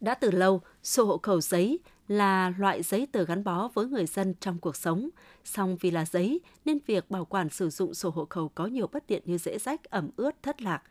Đã 0.00 0.14
từ 0.14 0.30
lâu, 0.30 0.60
sổ 0.82 1.04
hộ 1.04 1.18
khẩu 1.22 1.40
giấy 1.40 1.78
là 2.08 2.52
loại 2.58 2.82
giấy 2.82 3.06
tờ 3.12 3.24
gắn 3.24 3.44
bó 3.44 3.68
với 3.74 3.86
người 3.86 4.06
dân 4.06 4.34
trong 4.40 4.58
cuộc 4.58 4.76
sống. 4.76 5.08
Song 5.44 5.76
vì 5.80 5.90
là 5.90 6.04
giấy 6.04 6.40
nên 6.64 6.78
việc 6.86 7.10
bảo 7.10 7.24
quản 7.24 7.48
sử 7.48 7.70
dụng 7.70 7.94
sổ 7.94 8.10
hộ 8.10 8.26
khẩu 8.30 8.48
có 8.48 8.66
nhiều 8.66 8.86
bất 8.92 9.06
tiện 9.06 9.22
như 9.24 9.38
dễ 9.38 9.58
rách, 9.58 9.84
ẩm 9.84 10.10
ướt, 10.16 10.42
thất 10.42 10.62
lạc. 10.62 10.82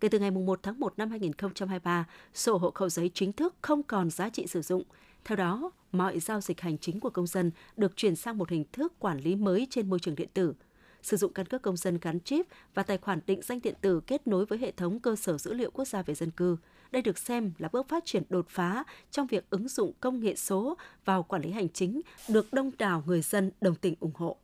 Kể 0.00 0.08
từ 0.08 0.18
ngày 0.18 0.30
1 0.30 0.60
tháng 0.62 0.80
1 0.80 0.94
năm 0.96 1.10
2023, 1.10 2.04
sổ 2.34 2.58
hộ 2.58 2.70
khẩu 2.70 2.88
giấy 2.88 3.10
chính 3.14 3.32
thức 3.32 3.54
không 3.60 3.82
còn 3.82 4.10
giá 4.10 4.28
trị 4.28 4.46
sử 4.46 4.62
dụng. 4.62 4.82
Theo 5.26 5.36
đó, 5.36 5.70
mọi 5.92 6.20
giao 6.20 6.40
dịch 6.40 6.60
hành 6.60 6.78
chính 6.78 7.00
của 7.00 7.10
công 7.10 7.26
dân 7.26 7.50
được 7.76 7.96
chuyển 7.96 8.16
sang 8.16 8.38
một 8.38 8.50
hình 8.50 8.64
thức 8.72 8.92
quản 8.98 9.18
lý 9.18 9.36
mới 9.36 9.66
trên 9.70 9.90
môi 9.90 9.98
trường 9.98 10.14
điện 10.14 10.28
tử. 10.34 10.54
Sử 11.02 11.16
dụng 11.16 11.32
căn 11.32 11.46
cước 11.46 11.62
công 11.62 11.76
dân 11.76 11.98
gắn 12.02 12.20
chip 12.20 12.46
và 12.74 12.82
tài 12.82 12.98
khoản 12.98 13.20
định 13.26 13.42
danh 13.42 13.60
điện 13.62 13.74
tử 13.80 14.00
kết 14.06 14.26
nối 14.26 14.46
với 14.46 14.58
hệ 14.58 14.72
thống 14.72 15.00
cơ 15.00 15.16
sở 15.16 15.38
dữ 15.38 15.52
liệu 15.52 15.70
quốc 15.70 15.84
gia 15.84 16.02
về 16.02 16.14
dân 16.14 16.30
cư. 16.30 16.56
Đây 16.90 17.02
được 17.02 17.18
xem 17.18 17.52
là 17.58 17.68
bước 17.72 17.88
phát 17.88 18.04
triển 18.04 18.22
đột 18.28 18.46
phá 18.48 18.84
trong 19.10 19.26
việc 19.26 19.50
ứng 19.50 19.68
dụng 19.68 19.92
công 20.00 20.20
nghệ 20.20 20.36
số 20.36 20.76
vào 21.04 21.22
quản 21.22 21.42
lý 21.42 21.50
hành 21.50 21.68
chính, 21.68 22.00
được 22.28 22.52
đông 22.52 22.70
đảo 22.78 23.02
người 23.06 23.22
dân 23.22 23.50
đồng 23.60 23.74
tình 23.74 23.94
ủng 24.00 24.14
hộ. 24.14 24.36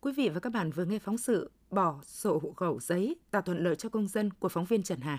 Quý 0.00 0.12
vị 0.12 0.28
và 0.28 0.40
các 0.40 0.50
bạn 0.50 0.70
vừa 0.70 0.84
nghe 0.84 0.98
phóng 0.98 1.18
sự 1.18 1.50
bỏ 1.70 2.00
sổ 2.02 2.40
hộ 2.42 2.52
khẩu 2.52 2.80
giấy 2.80 3.16
tạo 3.30 3.42
thuận 3.42 3.64
lợi 3.64 3.76
cho 3.76 3.88
công 3.88 4.08
dân 4.08 4.30
của 4.30 4.48
phóng 4.48 4.64
viên 4.64 4.82
Trần 4.82 5.00
Hà. 5.00 5.18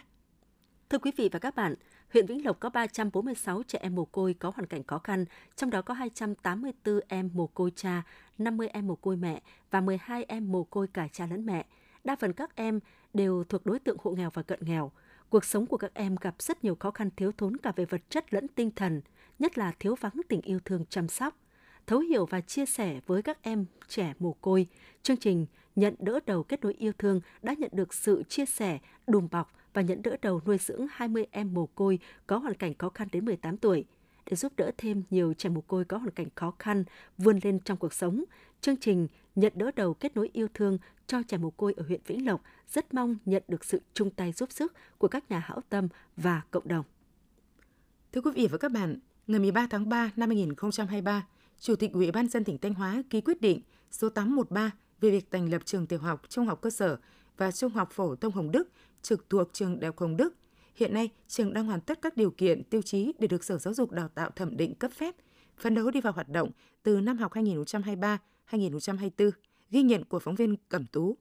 Thưa 0.89 0.97
quý 0.97 1.11
vị 1.17 1.29
và 1.31 1.39
các 1.39 1.55
bạn, 1.55 1.75
huyện 2.13 2.25
Vĩnh 2.25 2.45
Lộc 2.45 2.59
có 2.59 2.69
346 2.69 3.63
trẻ 3.67 3.79
em 3.81 3.95
mồ 3.95 4.05
côi 4.05 4.33
có 4.33 4.51
hoàn 4.55 4.65
cảnh 4.65 4.83
khó 4.83 4.99
khăn, 4.99 5.25
trong 5.55 5.69
đó 5.69 5.81
có 5.81 5.93
284 5.93 6.99
em 7.07 7.29
mồ 7.33 7.47
côi 7.47 7.71
cha, 7.75 8.03
50 8.37 8.67
em 8.67 8.87
mồ 8.87 8.95
côi 8.95 9.15
mẹ 9.15 9.41
và 9.71 9.81
12 9.81 10.25
em 10.27 10.51
mồ 10.51 10.63
côi 10.63 10.87
cả 10.87 11.07
cha 11.11 11.25
lẫn 11.25 11.45
mẹ. 11.45 11.65
Đa 12.03 12.15
phần 12.15 12.33
các 12.33 12.55
em 12.55 12.79
đều 13.13 13.43
thuộc 13.43 13.65
đối 13.65 13.79
tượng 13.79 13.97
hộ 14.03 14.11
nghèo 14.11 14.29
và 14.29 14.43
cận 14.43 14.59
nghèo. 14.61 14.91
Cuộc 15.29 15.45
sống 15.45 15.65
của 15.65 15.77
các 15.77 15.93
em 15.93 16.15
gặp 16.21 16.35
rất 16.39 16.63
nhiều 16.63 16.75
khó 16.79 16.91
khăn 16.91 17.09
thiếu 17.15 17.31
thốn 17.37 17.57
cả 17.57 17.71
về 17.75 17.85
vật 17.85 18.01
chất 18.09 18.33
lẫn 18.33 18.47
tinh 18.47 18.71
thần, 18.71 19.01
nhất 19.39 19.57
là 19.57 19.73
thiếu 19.79 19.95
vắng 20.01 20.21
tình 20.27 20.41
yêu 20.41 20.59
thương 20.65 20.85
chăm 20.89 21.07
sóc. 21.07 21.37
Thấu 21.87 21.99
hiểu 21.99 22.25
và 22.25 22.41
chia 22.41 22.65
sẻ 22.65 22.99
với 23.05 23.21
các 23.21 23.37
em 23.41 23.65
trẻ 23.87 24.13
mồ 24.19 24.33
côi, 24.33 24.67
chương 25.03 25.17
trình 25.17 25.45
Nhận 25.75 25.95
đỡ 25.99 26.19
đầu 26.25 26.43
kết 26.43 26.61
nối 26.61 26.73
yêu 26.73 26.91
thương 26.97 27.21
đã 27.41 27.53
nhận 27.57 27.69
được 27.73 27.93
sự 27.93 28.23
chia 28.23 28.45
sẻ, 28.45 28.79
đùm 29.07 29.27
bọc 29.31 29.56
và 29.77 29.83
nhận 29.83 30.01
đỡ 30.01 30.17
đầu 30.21 30.41
nuôi 30.45 30.57
dưỡng 30.57 30.87
20 30.91 31.25
em 31.31 31.53
mồ 31.53 31.65
côi 31.65 31.99
có 32.27 32.37
hoàn 32.37 32.53
cảnh 32.53 32.73
khó 32.77 32.89
khăn 32.89 33.07
đến 33.11 33.25
18 33.25 33.57
tuổi. 33.57 33.85
Để 34.25 34.35
giúp 34.35 34.53
đỡ 34.57 34.71
thêm 34.77 35.03
nhiều 35.09 35.33
trẻ 35.33 35.49
mồ 35.49 35.61
côi 35.61 35.85
có 35.85 35.97
hoàn 35.97 36.11
cảnh 36.11 36.27
khó 36.35 36.53
khăn 36.59 36.83
vươn 37.17 37.39
lên 37.43 37.59
trong 37.59 37.77
cuộc 37.77 37.93
sống, 37.93 38.23
chương 38.61 38.77
trình 38.77 39.07
nhận 39.35 39.53
đỡ 39.55 39.71
đầu 39.75 39.93
kết 39.93 40.15
nối 40.15 40.29
yêu 40.33 40.47
thương 40.53 40.77
cho 41.07 41.21
trẻ 41.27 41.37
mồ 41.37 41.49
côi 41.49 41.73
ở 41.77 41.83
huyện 41.87 42.01
Vĩnh 42.07 42.25
Lộc 42.25 42.41
rất 42.67 42.93
mong 42.93 43.15
nhận 43.25 43.43
được 43.47 43.65
sự 43.65 43.81
chung 43.93 44.09
tay 44.09 44.31
giúp 44.31 44.51
sức 44.51 44.73
của 44.97 45.07
các 45.07 45.31
nhà 45.31 45.39
hảo 45.39 45.61
tâm 45.69 45.87
và 46.15 46.41
cộng 46.51 46.67
đồng. 46.67 46.85
Thưa 48.11 48.21
quý 48.21 48.31
vị 48.35 48.47
và 48.51 48.57
các 48.57 48.71
bạn, 48.71 48.99
ngày 49.27 49.39
13 49.39 49.67
tháng 49.69 49.89
3 49.89 50.11
năm 50.15 50.29
2023, 50.29 51.27
Chủ 51.59 51.75
tịch 51.75 51.93
Ủy 51.93 52.11
ban 52.11 52.27
dân 52.27 52.43
tỉnh 52.43 52.57
Thanh 52.57 52.73
Hóa 52.73 53.03
ký 53.09 53.21
quyết 53.21 53.41
định 53.41 53.61
số 53.91 54.09
813 54.09 54.71
về 55.01 55.11
việc 55.11 55.31
thành 55.31 55.49
lập 55.49 55.61
trường 55.65 55.87
tiểu 55.87 55.99
học, 55.99 56.21
trung 56.29 56.45
học 56.45 56.61
cơ 56.61 56.69
sở 56.69 56.97
và 57.37 57.51
trung 57.51 57.71
học 57.71 57.91
phổ 57.91 58.15
thông 58.15 58.33
Hồng 58.33 58.51
Đức 58.51 58.69
trực 59.01 59.29
thuộc 59.29 59.53
trường 59.53 59.79
Đại 59.79 59.87
học 59.87 59.97
Hồng 59.97 60.17
Đức. 60.17 60.35
Hiện 60.75 60.93
nay, 60.93 61.09
trường 61.27 61.53
đang 61.53 61.65
hoàn 61.65 61.81
tất 61.81 62.01
các 62.01 62.17
điều 62.17 62.31
kiện, 62.31 62.63
tiêu 62.63 62.81
chí 62.81 63.13
để 63.19 63.27
được 63.27 63.43
Sở 63.43 63.57
Giáo 63.57 63.73
dục 63.73 63.91
Đào 63.91 64.07
tạo 64.07 64.29
thẩm 64.35 64.57
định 64.57 64.75
cấp 64.75 64.91
phép, 64.91 65.15
phấn 65.57 65.75
đấu 65.75 65.91
đi 65.91 66.01
vào 66.01 66.13
hoạt 66.13 66.29
động 66.29 66.51
từ 66.83 67.01
năm 67.01 67.17
học 67.17 67.33
2023-2024, 67.33 69.31
ghi 69.69 69.81
nhận 69.83 70.05
của 70.05 70.19
phóng 70.19 70.35
viên 70.35 70.55
Cẩm 70.69 70.85
Tú. 70.85 71.17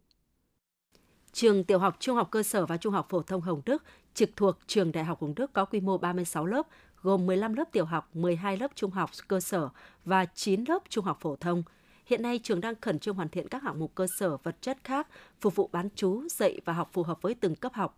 Trường 1.32 1.64
tiểu 1.64 1.78
học, 1.78 1.96
trung 2.00 2.16
học 2.16 2.28
cơ 2.30 2.42
sở 2.42 2.66
và 2.66 2.76
trung 2.76 2.92
học 2.92 3.06
phổ 3.10 3.22
thông 3.22 3.40
Hồng 3.40 3.62
Đức 3.66 3.84
trực 4.14 4.30
thuộc 4.36 4.58
trường 4.66 4.92
Đại 4.92 5.04
học 5.04 5.20
Hồng 5.20 5.34
Đức 5.34 5.52
có 5.52 5.64
quy 5.64 5.80
mô 5.80 5.98
36 5.98 6.46
lớp, 6.46 6.66
gồm 7.02 7.26
15 7.26 7.54
lớp 7.54 7.64
tiểu 7.72 7.84
học, 7.84 8.16
12 8.16 8.56
lớp 8.56 8.70
trung 8.74 8.90
học 8.90 9.10
cơ 9.28 9.40
sở 9.40 9.68
và 10.04 10.26
9 10.34 10.64
lớp 10.68 10.82
trung 10.88 11.04
học 11.04 11.18
phổ 11.20 11.36
thông– 11.36 11.62
Hiện 12.06 12.22
nay, 12.22 12.40
trường 12.42 12.60
đang 12.60 12.74
khẩn 12.80 12.98
trương 12.98 13.14
hoàn 13.14 13.28
thiện 13.28 13.48
các 13.48 13.62
hạng 13.62 13.78
mục 13.78 13.90
cơ 13.94 14.06
sở 14.18 14.36
vật 14.36 14.56
chất 14.60 14.78
khác 14.84 15.06
phục 15.40 15.54
vụ 15.54 15.68
bán 15.72 15.88
chú, 15.94 16.22
dạy 16.30 16.60
và 16.64 16.72
học 16.72 16.88
phù 16.92 17.02
hợp 17.02 17.22
với 17.22 17.34
từng 17.34 17.54
cấp 17.54 17.72
học. 17.74 17.94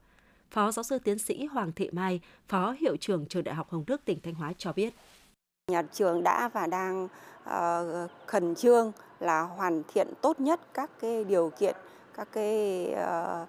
Phó 0.50 0.70
giáo 0.72 0.82
sư 0.82 0.98
tiến 0.98 1.18
sĩ 1.18 1.46
Hoàng 1.46 1.72
Thị 1.72 1.90
Mai, 1.92 2.20
Phó 2.48 2.74
Hiệu 2.78 2.96
trưởng 3.00 3.26
Trường 3.26 3.44
Đại 3.44 3.54
học 3.54 3.70
Hồng 3.70 3.84
Đức 3.86 4.04
tỉnh 4.04 4.20
Thanh 4.20 4.34
Hóa 4.34 4.52
cho 4.58 4.72
biết. 4.72 4.94
Nhà 5.70 5.82
trường 5.92 6.22
đã 6.22 6.48
và 6.48 6.66
đang 6.66 7.04
uh, 7.04 8.10
khẩn 8.26 8.54
trương 8.54 8.92
là 9.20 9.42
hoàn 9.42 9.82
thiện 9.92 10.08
tốt 10.20 10.40
nhất 10.40 10.60
các 10.74 10.90
cái 11.00 11.24
điều 11.24 11.52
kiện, 11.58 11.76
các 12.14 12.28
cái 12.32 12.86
uh, 12.92 13.48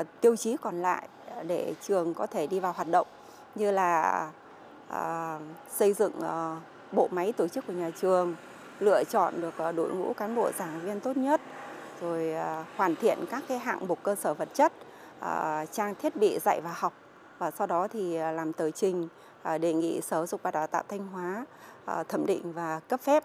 uh, 0.00 0.06
tiêu 0.20 0.36
chí 0.36 0.56
còn 0.56 0.82
lại 0.82 1.08
để 1.46 1.74
trường 1.82 2.14
có 2.14 2.26
thể 2.26 2.46
đi 2.46 2.60
vào 2.60 2.72
hoạt 2.72 2.88
động 2.88 3.06
như 3.54 3.70
là 3.70 4.30
uh, 4.90 5.42
xây 5.70 5.92
dựng 5.92 6.12
uh, 6.18 6.62
bộ 6.92 7.08
máy 7.10 7.32
tổ 7.32 7.48
chức 7.48 7.66
của 7.66 7.72
nhà 7.72 7.90
trường, 8.00 8.34
lựa 8.82 9.04
chọn 9.04 9.40
được 9.40 9.54
ờ, 9.56 9.72
đội 9.72 9.94
ngũ 9.94 10.12
cán 10.12 10.34
bộ 10.34 10.50
giảng 10.58 10.80
viên 10.80 11.00
tốt 11.00 11.16
nhất, 11.16 11.40
rồi 12.00 12.32
ờ, 12.32 12.64
hoàn 12.76 12.96
thiện 12.96 13.18
các 13.30 13.44
cái 13.48 13.58
hạng 13.58 13.88
mục 13.88 13.98
cơ 14.02 14.14
sở 14.14 14.34
vật 14.34 14.48
chất, 14.54 14.72
ờ, 15.20 15.64
trang 15.72 15.94
thiết 15.94 16.16
bị 16.16 16.38
dạy 16.38 16.60
và 16.64 16.74
học 16.76 16.92
và 17.38 17.50
sau 17.50 17.66
đó 17.66 17.88
thì 17.88 18.18
làm 18.18 18.52
tờ 18.52 18.70
trình 18.70 19.08
đề 19.60 19.72
nghị 19.72 20.00
Sở 20.00 20.16
Giáo 20.16 20.26
dục 20.26 20.42
và 20.42 20.50
Đào 20.50 20.66
tạo 20.66 20.82
Thanh 20.88 21.06
Hóa 21.06 21.46
thẩm 22.08 22.26
định 22.26 22.52
và 22.52 22.80
cấp 22.88 23.00
phép 23.00 23.24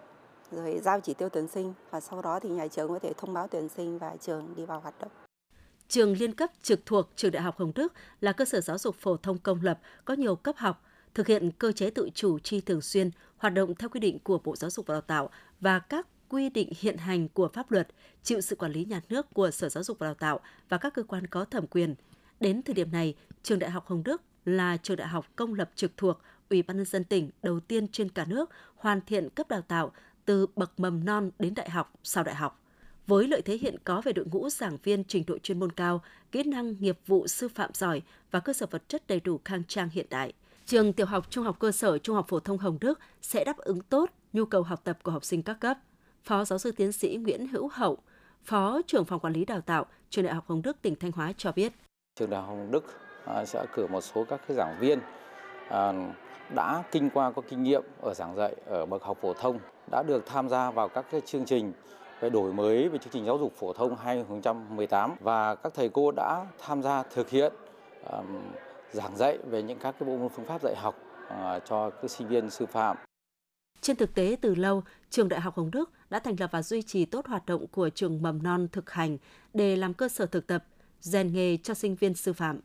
rồi 0.51 0.79
giao 0.83 0.99
chỉ 0.99 1.13
tiêu 1.13 1.29
tuyển 1.29 1.47
sinh 1.47 1.73
và 1.91 1.99
sau 1.99 2.21
đó 2.21 2.39
thì 2.39 2.49
nhà 2.49 2.67
trường 2.67 2.89
có 2.89 2.99
thể 2.99 3.13
thông 3.17 3.33
báo 3.33 3.47
tuyển 3.47 3.69
sinh 3.69 3.99
và 3.99 4.15
trường 4.21 4.53
đi 4.55 4.65
vào 4.65 4.79
hoạt 4.79 4.93
động. 4.99 5.11
Trường 5.87 6.13
liên 6.17 6.33
cấp 6.33 6.49
trực 6.63 6.79
thuộc 6.85 7.07
Trường 7.15 7.31
Đại 7.31 7.43
học 7.43 7.55
Hồng 7.57 7.71
Đức 7.75 7.93
là 8.21 8.31
cơ 8.31 8.45
sở 8.45 8.61
giáo 8.61 8.77
dục 8.77 8.95
phổ 8.99 9.17
thông 9.17 9.37
công 9.37 9.59
lập 9.61 9.79
có 10.05 10.13
nhiều 10.13 10.35
cấp 10.35 10.55
học, 10.57 10.81
thực 11.17 11.27
hiện 11.27 11.51
cơ 11.51 11.71
chế 11.71 11.89
tự 11.89 12.09
chủ 12.13 12.39
chi 12.39 12.61
thường 12.61 12.81
xuyên, 12.81 13.11
hoạt 13.37 13.53
động 13.53 13.75
theo 13.75 13.89
quy 13.89 13.99
định 13.99 14.19
của 14.19 14.39
Bộ 14.43 14.55
Giáo 14.55 14.69
dục 14.69 14.87
và 14.87 14.93
Đào 14.93 15.01
tạo 15.01 15.29
và 15.59 15.79
các 15.79 16.07
quy 16.29 16.49
định 16.49 16.71
hiện 16.79 16.97
hành 16.97 17.29
của 17.29 17.49
pháp 17.53 17.71
luật, 17.71 17.87
chịu 18.23 18.41
sự 18.41 18.55
quản 18.55 18.71
lý 18.71 18.85
nhà 18.85 19.01
nước 19.09 19.33
của 19.33 19.51
Sở 19.51 19.69
Giáo 19.69 19.83
dục 19.83 19.99
và 19.99 20.07
Đào 20.07 20.13
tạo 20.13 20.39
và 20.69 20.77
các 20.77 20.93
cơ 20.93 21.03
quan 21.03 21.27
có 21.27 21.45
thẩm 21.45 21.67
quyền. 21.67 21.95
Đến 22.39 22.61
thời 22.61 22.73
điểm 22.73 22.91
này, 22.91 23.15
trường 23.43 23.59
Đại 23.59 23.71
học 23.71 23.85
Hồng 23.87 24.03
Đức 24.03 24.21
là 24.45 24.77
trường 24.77 24.97
đại 24.97 25.07
học 25.07 25.25
công 25.35 25.53
lập 25.53 25.69
trực 25.75 25.97
thuộc 25.97 26.21
Ủy 26.49 26.63
ban 26.63 26.77
nhân 26.77 26.85
dân 26.85 27.03
tỉnh 27.03 27.29
đầu 27.43 27.59
tiên 27.59 27.87
trên 27.87 28.09
cả 28.09 28.25
nước 28.25 28.49
hoàn 28.75 29.01
thiện 29.01 29.29
cấp 29.29 29.49
đào 29.49 29.61
tạo 29.61 29.91
từ 30.25 30.47
bậc 30.55 30.79
mầm 30.79 31.05
non 31.05 31.31
đến 31.39 31.53
đại 31.53 31.69
học 31.69 31.93
sau 32.03 32.23
đại 32.23 32.35
học. 32.35 32.63
Với 33.07 33.27
lợi 33.27 33.41
thế 33.41 33.57
hiện 33.57 33.75
có 33.83 34.01
về 34.01 34.13
đội 34.13 34.25
ngũ 34.31 34.49
giảng 34.49 34.77
viên 34.83 35.03
trình 35.03 35.23
độ 35.27 35.37
chuyên 35.37 35.59
môn 35.59 35.71
cao, 35.71 36.03
kỹ 36.31 36.43
năng 36.43 36.75
nghiệp 36.79 36.99
vụ 37.07 37.27
sư 37.27 37.47
phạm 37.47 37.71
giỏi 37.73 38.01
và 38.31 38.39
cơ 38.39 38.53
sở 38.53 38.65
vật 38.71 38.89
chất 38.89 39.07
đầy 39.07 39.19
đủ 39.19 39.39
khang 39.45 39.63
trang 39.67 39.89
hiện 39.89 40.05
đại, 40.09 40.33
trường 40.67 40.93
tiểu 40.93 41.05
học 41.05 41.25
trung 41.29 41.43
học 41.43 41.59
cơ 41.59 41.71
sở 41.71 41.97
trung 41.97 42.15
học 42.15 42.25
phổ 42.27 42.39
thông 42.39 42.57
Hồng 42.57 42.77
Đức 42.81 42.99
sẽ 43.21 43.43
đáp 43.43 43.57
ứng 43.57 43.81
tốt 43.81 44.09
nhu 44.33 44.45
cầu 44.45 44.63
học 44.63 44.79
tập 44.83 44.97
của 45.03 45.11
học 45.11 45.23
sinh 45.23 45.43
các 45.43 45.57
cấp. 45.59 45.77
Phó 46.23 46.45
giáo 46.45 46.59
sư 46.59 46.71
tiến 46.71 46.91
sĩ 46.91 47.17
Nguyễn 47.21 47.47
Hữu 47.47 47.69
Hậu, 47.73 47.97
Phó 48.43 48.81
trưởng 48.87 49.05
phòng 49.05 49.19
quản 49.19 49.33
lý 49.33 49.45
đào 49.45 49.61
tạo 49.61 49.85
trường 50.09 50.25
Đại 50.25 50.33
học 50.33 50.43
Hồng 50.47 50.61
Đức 50.61 50.81
tỉnh 50.81 50.95
Thanh 50.95 51.11
Hóa 51.11 51.33
cho 51.37 51.51
biết. 51.51 51.73
Trường 52.15 52.29
Đại 52.29 52.41
học 52.41 52.49
Hồng 52.49 52.71
Đức 52.71 52.83
à, 53.25 53.45
sẽ 53.45 53.65
cử 53.73 53.87
một 53.87 54.01
số 54.01 54.25
các 54.29 54.41
cái 54.47 54.57
giảng 54.57 54.77
viên 54.79 54.99
à, 55.69 55.93
đã 56.55 56.83
kinh 56.91 57.09
qua 57.09 57.31
có 57.31 57.41
kinh 57.49 57.63
nghiệm 57.63 57.81
ở 58.01 58.13
giảng 58.13 58.35
dạy 58.35 58.55
ở 58.65 58.85
bậc 58.85 59.03
học 59.03 59.17
phổ 59.21 59.33
thông 59.33 59.59
đã 59.91 60.03
được 60.07 60.25
tham 60.25 60.49
gia 60.49 60.71
vào 60.71 60.89
các 60.89 61.05
cái 61.11 61.21
chương 61.25 61.45
trình 61.45 61.73
về 62.19 62.29
đổi 62.29 62.53
mới 62.53 62.89
về 62.89 62.97
chương 62.97 63.13
trình 63.13 63.25
giáo 63.25 63.37
dục 63.37 63.53
phổ 63.57 63.73
thông 63.73 63.95
2018 63.95 65.15
và 65.19 65.55
các 65.55 65.73
thầy 65.75 65.89
cô 65.89 66.11
đã 66.11 66.45
tham 66.59 66.83
gia 66.83 67.03
thực 67.03 67.29
hiện 67.29 67.53
giảng 68.91 69.17
dạy 69.17 69.37
về 69.49 69.63
những 69.63 69.79
các 69.79 69.95
cái 69.99 70.09
bộ 70.09 70.17
môn 70.17 70.29
phương 70.29 70.45
pháp 70.45 70.61
dạy 70.61 70.75
học 70.75 70.95
ờ, 71.27 71.59
cho 71.65 71.89
các 71.89 72.11
sinh 72.11 72.27
viên 72.27 72.49
sư 72.49 72.65
phạm. 72.65 72.97
Trên 73.81 73.95
thực 73.95 74.13
tế 74.13 74.37
từ 74.41 74.55
lâu, 74.55 74.83
trường 75.09 75.29
Đại 75.29 75.41
học 75.41 75.55
Hồng 75.57 75.71
Đức 75.71 75.91
đã 76.09 76.19
thành 76.19 76.35
lập 76.39 76.49
và 76.51 76.61
duy 76.61 76.81
trì 76.81 77.05
tốt 77.05 77.27
hoạt 77.27 77.45
động 77.45 77.67
của 77.67 77.89
trường 77.89 78.21
mầm 78.21 78.43
non 78.43 78.67
thực 78.71 78.89
hành 78.91 79.17
để 79.53 79.75
làm 79.75 79.93
cơ 79.93 80.09
sở 80.09 80.25
thực 80.25 80.47
tập, 80.47 80.65
rèn 81.01 81.33
nghề 81.33 81.57
cho 81.57 81.73
sinh 81.73 81.95
viên 81.95 82.13
sư 82.13 82.33
phạm. 82.33 82.59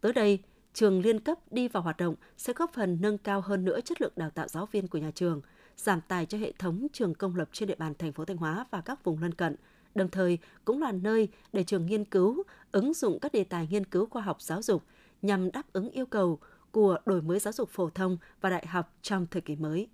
Tới 0.00 0.12
đây, 0.12 0.38
trường 0.74 1.00
liên 1.00 1.20
cấp 1.20 1.38
đi 1.50 1.68
vào 1.68 1.82
hoạt 1.82 1.96
động 1.96 2.14
sẽ 2.36 2.52
góp 2.52 2.72
phần 2.72 2.98
nâng 3.00 3.18
cao 3.18 3.40
hơn 3.40 3.64
nữa 3.64 3.80
chất 3.80 4.00
lượng 4.00 4.12
đào 4.16 4.30
tạo 4.30 4.48
giáo 4.48 4.66
viên 4.72 4.88
của 4.88 4.98
nhà 4.98 5.10
trường, 5.14 5.40
giảm 5.76 6.00
tài 6.08 6.26
cho 6.26 6.38
hệ 6.38 6.52
thống 6.58 6.86
trường 6.92 7.14
công 7.14 7.36
lập 7.36 7.48
trên 7.52 7.68
địa 7.68 7.74
bàn 7.74 7.94
thành 7.98 8.12
phố 8.12 8.24
Thanh 8.24 8.36
Hóa 8.36 8.66
và 8.70 8.80
các 8.80 9.04
vùng 9.04 9.22
lân 9.22 9.34
cận, 9.34 9.56
đồng 9.94 10.08
thời 10.08 10.38
cũng 10.64 10.82
là 10.82 10.92
nơi 10.92 11.28
để 11.52 11.64
trường 11.64 11.86
nghiên 11.86 12.04
cứu, 12.04 12.42
ứng 12.72 12.94
dụng 12.94 13.18
các 13.20 13.32
đề 13.32 13.44
tài 13.44 13.68
nghiên 13.70 13.86
cứu 13.86 14.06
khoa 14.06 14.22
học 14.22 14.42
giáo 14.42 14.62
dục 14.62 14.82
nhằm 15.22 15.52
đáp 15.52 15.62
ứng 15.72 15.90
yêu 15.90 16.06
cầu 16.06 16.38
của 16.70 16.98
đổi 17.06 17.22
mới 17.22 17.38
giáo 17.38 17.52
dục 17.52 17.70
phổ 17.70 17.90
thông 17.90 18.16
và 18.40 18.50
đại 18.50 18.66
học 18.66 18.94
trong 19.02 19.26
thời 19.30 19.42
kỳ 19.42 19.56
mới. 19.56 19.88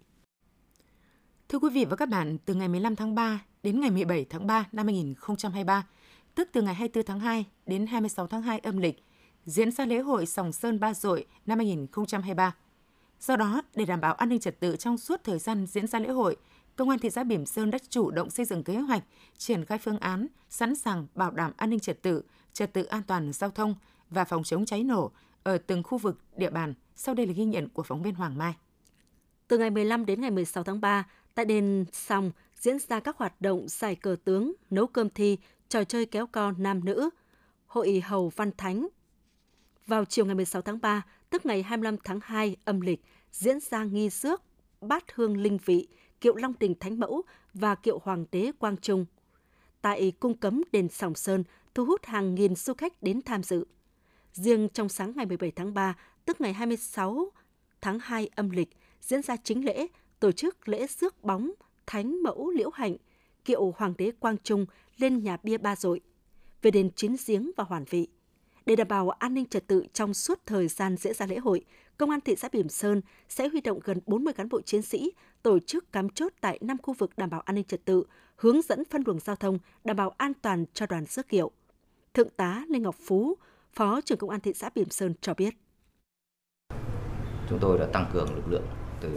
Thưa 1.49 1.59
quý 1.59 1.71
vị 1.71 1.85
và 1.85 1.97
các 1.97 2.09
bạn, 2.09 2.39
từ 2.45 2.55
ngày 2.55 2.69
15 2.69 2.97
tháng 2.97 3.15
3 3.15 3.45
đến 3.63 3.81
ngày 3.81 3.91
17 3.91 4.25
tháng 4.31 4.47
3 4.47 4.69
năm 4.73 4.87
2023, 4.87 5.87
tức 6.35 6.49
từ 6.53 6.63
ngày 6.63 6.75
24 6.75 7.07
tháng 7.07 7.21
2 7.21 7.45
đến 7.67 7.87
26 7.87 8.27
tháng 8.27 8.43
2 8.43 8.59
âm 8.59 8.79
lịch, 8.79 9.05
diễn 9.45 9.71
ra 9.71 9.87
lễ 9.87 9.99
hội 9.99 10.27
Sòng 10.27 10.53
Sơn 10.53 10.81
Ba 10.81 10.95
Dội 10.95 11.27
năm 11.47 11.59
2023. 11.59 12.55
Do 13.21 13.37
đó, 13.37 13.63
để 13.75 13.85
đảm 13.85 14.01
bảo 14.01 14.15
an 14.15 14.29
ninh 14.29 14.41
trật 14.41 14.61
tự 14.61 14.77
trong 14.77 14.99
suốt 14.99 15.25
thời 15.25 15.39
gian 15.39 15.67
diễn 15.67 15.87
ra 15.87 15.99
lễ 15.99 16.09
hội, 16.09 16.37
Công 16.77 16.89
an 16.89 16.99
thị 16.99 17.11
xã 17.11 17.25
Bỉm 17.25 17.47
Sơn 17.47 17.71
đã 17.71 17.79
chủ 17.89 18.11
động 18.11 18.31
xây 18.31 18.47
dựng 18.47 18.65
kế 18.65 18.77
hoạch, 18.77 19.05
triển 19.39 19.65
khai 19.65 19.79
phương 19.79 19.99
án, 19.99 20.27
sẵn 20.51 20.75
sàng 20.75 21.07
bảo 21.15 21.31
đảm 21.31 21.53
an 21.57 21.71
ninh 21.71 21.81
trật 21.81 22.03
tự, 22.03 22.23
trật 22.53 22.73
tự 22.73 22.85
an 22.85 23.03
toàn 23.03 23.33
giao 23.33 23.51
thông 23.51 23.75
và 24.15 24.25
phòng 24.25 24.45
chống 24.45 24.65
cháy 24.67 24.83
nổ 24.83 25.11
ở 25.43 25.59
từng 25.59 25.83
khu 25.83 25.99
vực 25.99 26.19
địa 26.37 26.51
bàn. 26.51 26.75
Sau 26.97 27.15
đây 27.15 27.27
là 27.27 27.33
ghi 27.33 27.45
nhận 27.45 27.69
của 27.69 27.83
phóng 27.83 28.03
viên 28.03 28.15
Hoàng 28.15 28.39
Mai. 28.39 28.55
Từ 29.49 29.59
ngày 29.59 29.71
15 29.71 30.07
đến 30.07 30.21
ngày 30.21 30.31
16 30.31 30.65
tháng 30.65 30.81
3, 30.81 31.07
tại 31.35 31.45
đền 31.45 31.85
Sòng 31.93 32.31
diễn 32.61 32.79
ra 32.79 33.01
các 33.01 33.17
hoạt 33.17 33.41
động 33.41 33.67
giải 33.69 33.95
cờ 33.95 34.17
tướng, 34.25 34.53
nấu 34.71 34.87
cơm 34.87 35.11
thi, 35.11 35.39
trò 35.69 35.85
chơi 35.85 36.07
kéo 36.07 36.27
co 36.27 36.53
nam 36.59 36.85
nữ, 36.85 37.11
hội 37.67 38.03
hầu 38.05 38.29
văn 38.37 38.51
thánh. 38.57 38.89
Vào 39.87 40.05
chiều 40.05 40.27
ngày 40.27 40.35
16 40.35 40.63
tháng 40.63 40.81
3, 40.81 41.03
tức 41.31 41.47
ngày 41.47 41.63
25 41.63 41.97
tháng 42.05 42.21
2 42.23 42.57
âm 42.65 42.81
lịch, 42.81 43.05
diễn 43.33 43.59
ra 43.61 43.85
nghi 43.85 44.11
rước 44.11 44.43
bát 44.81 45.05
hương 45.15 45.37
linh 45.37 45.59
vị, 45.65 45.89
kiệu 46.21 46.37
Long 46.37 46.55
Đình 46.61 46.75
Thánh 46.81 47.01
Mẫu 47.01 47.23
và 47.55 47.75
kiệu 47.75 48.01
Hoàng 48.05 48.25
đế 48.33 48.51
Quang 48.59 48.77
Trung. 48.77 49.07
Tại 49.83 50.13
cung 50.21 50.37
cấm 50.37 50.63
đền 50.73 50.89
Sòng 50.89 51.15
Sơn 51.15 51.45
thu 51.75 51.85
hút 51.85 52.05
hàng 52.05 52.35
nghìn 52.35 52.55
du 52.55 52.75
khách 52.75 53.03
đến 53.03 53.23
tham 53.23 53.43
dự. 53.43 53.67
Riêng 54.35 54.69
trong 54.69 54.89
sáng 54.89 55.13
ngày 55.17 55.27
17 55.27 55.51
tháng 55.51 55.75
3, 55.75 55.97
tức 56.25 56.41
ngày 56.41 56.53
26 56.53 57.33
tháng 57.81 57.99
2 57.99 58.29
âm 58.35 58.51
lịch, 58.51 58.69
diễn 59.01 59.23
ra 59.23 59.37
chính 59.37 59.65
lễ, 59.65 59.87
tổ 60.21 60.33
chức 60.33 60.69
lễ 60.69 60.87
rước 60.87 61.25
bóng 61.25 61.51
Thánh 61.87 62.23
Mẫu 62.23 62.51
Liễu 62.51 62.71
Hạnh, 62.71 62.97
kiệu 63.45 63.75
Hoàng 63.77 63.95
đế 63.99 64.11
Quang 64.11 64.37
Trung 64.39 64.67
lên 64.97 65.23
nhà 65.23 65.37
bia 65.43 65.59
Ba 65.59 65.77
Dội, 65.77 66.01
về 66.63 66.71
đền 66.71 66.91
Chín 66.97 67.17
Giếng 67.27 67.51
và 67.57 67.65
Hoàn 67.65 67.85
Vị. 67.85 68.09
Để 68.67 68.77
đảm 68.77 68.89
bảo 68.89 69.11
an 69.11 69.35
ninh 69.35 69.47
trật 69.47 69.67
tự 69.67 69.87
trong 69.93 70.15
suốt 70.15 70.41
thời 70.47 70.69
gian 70.69 70.97
diễn 70.97 71.15
ra 71.15 71.27
lễ 71.27 71.39
hội, 71.39 71.65
Công 71.99 72.11
an 72.11 72.21
thị 72.21 72.37
xã 72.37 72.49
Bỉm 72.53 72.69
Sơn 72.69 73.01
sẽ 73.29 73.49
huy 73.49 73.61
động 73.61 73.81
gần 73.85 74.01
40 74.07 74.35
cán 74.35 74.49
bộ 74.49 74.61
chiến 74.61 74.83
sĩ 74.83 75.13
tổ 75.43 75.59
chức 75.59 75.93
cắm 75.93 76.09
chốt 76.09 76.33
tại 76.41 76.59
5 76.61 76.77
khu 76.83 76.95
vực 76.95 77.11
đảm 77.17 77.31
bảo 77.31 77.41
an 77.41 77.55
ninh 77.55 77.65
trật 77.65 77.85
tự, 77.85 78.05
hướng 78.37 78.63
dẫn 78.63 78.85
phân 78.85 79.03
luồng 79.07 79.21
giao 79.21 79.37
thông, 79.37 79.59
đảm 79.85 79.97
bảo 79.97 80.15
an 80.19 80.33
toàn 80.43 80.65
cho 80.75 80.87
đoàn 80.87 81.05
rước 81.05 81.29
kiệu. 81.29 81.51
Thượng 82.15 82.29
tá 82.37 82.65
Lê 82.69 82.79
Ngọc 82.79 82.97
Phú, 83.05 83.37
Phó 83.77 84.01
trưởng 84.05 84.19
Công 84.19 84.31
an 84.31 84.41
thị 84.41 84.53
xã 84.55 84.71
Bỉm 84.75 84.91
Sơn 84.91 85.15
cho 85.21 85.35
biết. 85.35 85.55
Chúng 87.49 87.59
tôi 87.59 87.79
đã 87.79 87.87
tăng 87.93 88.11
cường 88.13 88.35
lực 88.35 88.49
lượng 88.49 88.67
từ 89.01 89.11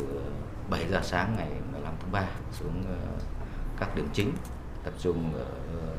7 0.69 0.87
giờ 0.89 1.01
sáng 1.03 1.33
ngày 1.37 1.51
15 1.71 1.93
tháng 1.99 2.11
3 2.11 2.29
xuống 2.51 2.83
ờ, 2.87 2.97
các 3.79 3.95
điểm 3.95 4.07
chính, 4.13 4.31
tập 4.83 4.93
trung 4.99 5.33
ở 5.33 5.45
ờ, 5.73 5.95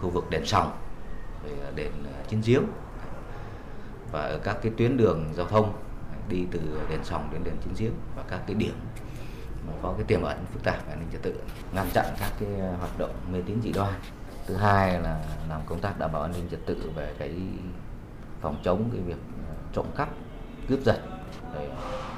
khu 0.00 0.10
vực 0.10 0.30
đèn 0.30 0.46
sòng, 0.46 0.78
ờ, 1.44 1.72
đèn 1.74 1.92
Chín 2.28 2.40
chiến 2.42 2.54
giếng 2.54 2.64
và 4.12 4.20
ở 4.20 4.38
các 4.38 4.58
cái 4.62 4.72
tuyến 4.76 4.96
đường 4.96 5.24
giao 5.36 5.46
thông 5.46 5.72
đi 6.28 6.46
từ 6.50 6.60
đèn 6.90 7.04
sòng 7.04 7.28
đến 7.32 7.44
đèn 7.44 7.54
chín 7.64 7.74
giếng 7.78 7.92
và 8.16 8.22
các 8.28 8.40
cái 8.46 8.54
điểm 8.54 8.74
mà 9.66 9.72
có 9.82 9.94
cái 9.96 10.04
tiềm 10.04 10.22
ẩn 10.22 10.44
phức 10.52 10.62
tạp 10.62 10.86
về 10.86 10.92
an 10.92 11.00
ninh 11.00 11.08
trật 11.12 11.22
tự 11.22 11.34
ngăn 11.74 11.86
chặn 11.94 12.06
các 12.20 12.32
cái 12.40 12.48
hoạt 12.78 12.98
động 12.98 13.14
mê 13.32 13.38
tín 13.46 13.60
dị 13.62 13.72
đoan 13.72 13.94
thứ 14.48 14.56
hai 14.56 15.00
là 15.00 15.24
làm 15.48 15.60
công 15.66 15.80
tác 15.80 15.98
đảm 15.98 16.12
bảo 16.12 16.22
an 16.22 16.32
ninh 16.32 16.48
trật 16.50 16.60
tự 16.66 16.90
về 16.96 17.14
cái 17.18 17.34
phòng 18.40 18.60
chống 18.64 18.90
cái 18.92 19.00
việc 19.00 19.18
ờ, 19.48 19.54
trộm 19.74 19.86
cắp 19.96 20.08
cướp 20.68 20.80
giật 20.84 21.02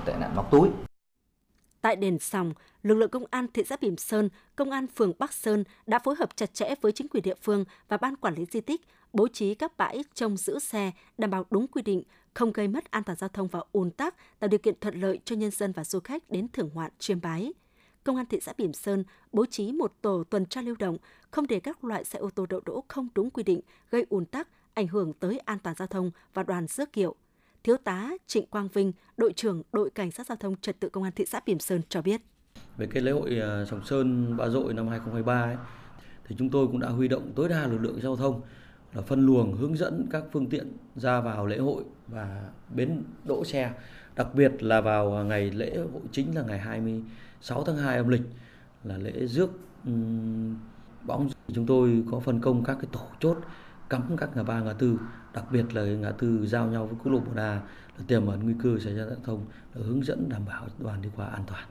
tệ 0.05 0.15
nạn 0.21 0.37
móc 0.37 0.51
túi 0.51 0.69
Tại 1.81 1.97
đền 1.97 2.19
Sòng, 2.19 2.53
lực 2.83 2.95
lượng 2.95 3.11
công 3.11 3.25
an 3.31 3.47
thị 3.55 3.63
xã 3.69 3.77
Bỉm 3.81 3.97
Sơn, 3.97 4.29
công 4.57 4.71
an 4.71 4.87
phường 4.87 5.13
Bắc 5.19 5.33
Sơn 5.33 5.65
đã 5.87 5.99
phối 5.99 6.15
hợp 6.19 6.37
chặt 6.37 6.55
chẽ 6.55 6.75
với 6.81 6.93
chính 6.93 7.09
quyền 7.09 7.23
địa 7.23 7.35
phương 7.43 7.65
và 7.89 7.97
ban 7.97 8.17
quản 8.17 8.35
lý 8.35 8.45
di 8.51 8.61
tích 8.61 8.81
bố 9.13 9.29
trí 9.29 9.55
các 9.55 9.77
bãi 9.77 10.05
trông 10.15 10.37
giữ 10.37 10.59
xe 10.59 10.91
đảm 11.19 11.31
bảo 11.31 11.45
đúng 11.51 11.67
quy 11.67 11.83
định, 11.83 12.03
không 12.35 12.53
gây 12.53 12.69
mất 12.69 12.91
an 12.91 13.03
toàn 13.03 13.19
giao 13.19 13.29
thông 13.29 13.49
và 13.49 13.61
ùn 13.73 13.91
tắc, 13.91 14.15
tạo 14.39 14.49
điều 14.49 14.59
kiện 14.59 14.75
thuận 14.81 15.01
lợi 15.01 15.19
cho 15.25 15.37
nhân 15.37 15.51
dân 15.51 15.73
và 15.73 15.85
du 15.85 16.01
khách 16.01 16.31
đến 16.31 16.49
thưởng 16.53 16.71
ngoạn 16.75 16.91
chiêm 16.99 17.21
bái. 17.21 17.53
Công 18.05 18.17
an 18.17 18.27
thị 18.27 18.39
xã 18.41 18.53
Bỉm 18.59 18.73
Sơn 18.73 19.05
bố 19.33 19.47
trí 19.47 19.73
một 19.73 19.93
tổ 20.03 20.25
tuần 20.25 20.47
tra 20.47 20.63
lưu 20.63 20.75
động, 20.79 20.97
không 21.31 21.47
để 21.47 21.61
các 21.61 21.85
loại 21.85 22.05
xe 22.05 22.19
ô 22.19 22.31
tô 22.35 22.47
đậu 22.47 22.61
đỗ 22.67 22.85
không 22.89 23.09
đúng 23.15 23.31
quy 23.31 23.43
định, 23.43 23.61
gây 23.91 24.07
ùn 24.09 24.25
tắc, 24.25 24.49
ảnh 24.75 24.87
hưởng 24.87 25.13
tới 25.13 25.39
an 25.39 25.59
toàn 25.59 25.77
giao 25.79 25.89
thông 25.89 26.11
và 26.35 26.43
đoàn 26.43 26.67
rước 26.67 26.93
kiệu. 26.93 27.15
Thiếu 27.63 27.77
tá 27.77 28.11
Trịnh 28.27 28.47
Quang 28.47 28.69
Vinh, 28.69 28.93
đội 29.17 29.33
trưởng 29.33 29.63
đội 29.73 29.91
cảnh 29.91 30.11
sát 30.11 30.27
giao 30.27 30.37
thông 30.37 30.57
trật 30.57 30.81
tự 30.81 30.89
công 30.89 31.05
an 31.05 31.13
thị 31.17 31.25
xã 31.27 31.41
Bỉm 31.47 31.59
Sơn 31.59 31.81
cho 31.89 32.03
biết. 32.03 32.21
Về 32.77 32.87
cái 32.91 33.03
lễ 33.03 33.13
hội 33.13 33.41
à, 33.41 33.65
Sòng 33.71 33.85
Sơn 33.85 34.37
Ba 34.37 34.49
Dội 34.49 34.75
năm 34.75 34.89
2023 34.89 35.43
ấy, 35.43 35.57
thì 36.29 36.37
chúng 36.39 36.51
tôi 36.51 36.67
cũng 36.67 36.81
đã 36.81 36.89
huy 36.89 37.09
động 37.09 37.33
tối 37.37 37.49
đa 37.49 37.67
lực 37.67 37.79
lượng 37.79 38.01
giao 38.03 38.17
thông 38.17 38.41
là 38.95 39.03
phân 39.03 39.27
luồng 39.27 39.57
hướng 39.57 39.77
dẫn 39.77 40.07
các 40.11 40.25
phương 40.33 40.47
tiện 40.47 40.73
ra 40.97 41.21
vào 41.21 41.47
lễ 41.47 41.59
hội 41.59 41.85
và 42.09 42.49
bến 42.75 43.03
đỗ 43.25 43.45
xe 43.45 43.73
đặc 44.17 44.35
biệt 44.35 44.63
là 44.63 44.81
vào 44.81 45.25
ngày 45.25 45.51
lễ 45.51 45.77
hội 45.77 46.03
chính 46.13 46.37
là 46.37 46.43
ngày 46.43 46.59
20. 46.59 47.03
6 47.41 47.65
tháng 47.65 47.77
2 47.77 47.97
âm 47.97 48.09
lịch 48.09 48.23
là 48.85 48.99
lễ 48.99 49.27
rước 49.27 49.51
bóng 51.07 51.29
chúng 51.55 51.67
tôi 51.67 52.05
có 52.11 52.21
phân 52.21 52.41
công 52.41 52.65
các 52.65 52.75
cái 52.75 52.89
tổ 52.93 53.07
chốt 53.21 53.39
cắm 53.91 54.17
các 54.17 54.37
ngã 54.37 54.43
ba, 54.43 54.61
ngã 54.61 54.73
tư, 54.73 54.99
đặc 55.35 55.45
biệt 55.53 55.75
là 55.75 55.83
ngã 55.83 56.11
tư 56.11 56.47
giao 56.47 56.67
nhau 56.67 56.87
với 56.87 56.97
quốc 57.05 57.13
lộ 57.13 57.19
một 57.19 57.33
A 57.37 57.61
là 57.99 58.05
tiềm 58.07 58.27
ẩn 58.27 58.43
nguy 58.43 58.55
cơ 58.63 58.79
xảy 58.79 58.95
ra 58.95 59.05
giao 59.05 59.17
thông, 59.25 59.47
hướng 59.73 60.05
dẫn 60.05 60.29
đảm 60.29 60.45
bảo 60.47 60.67
đoàn 60.79 61.03
đi 61.03 61.09
qua 61.17 61.27
an 61.27 61.45
toàn. 61.47 61.65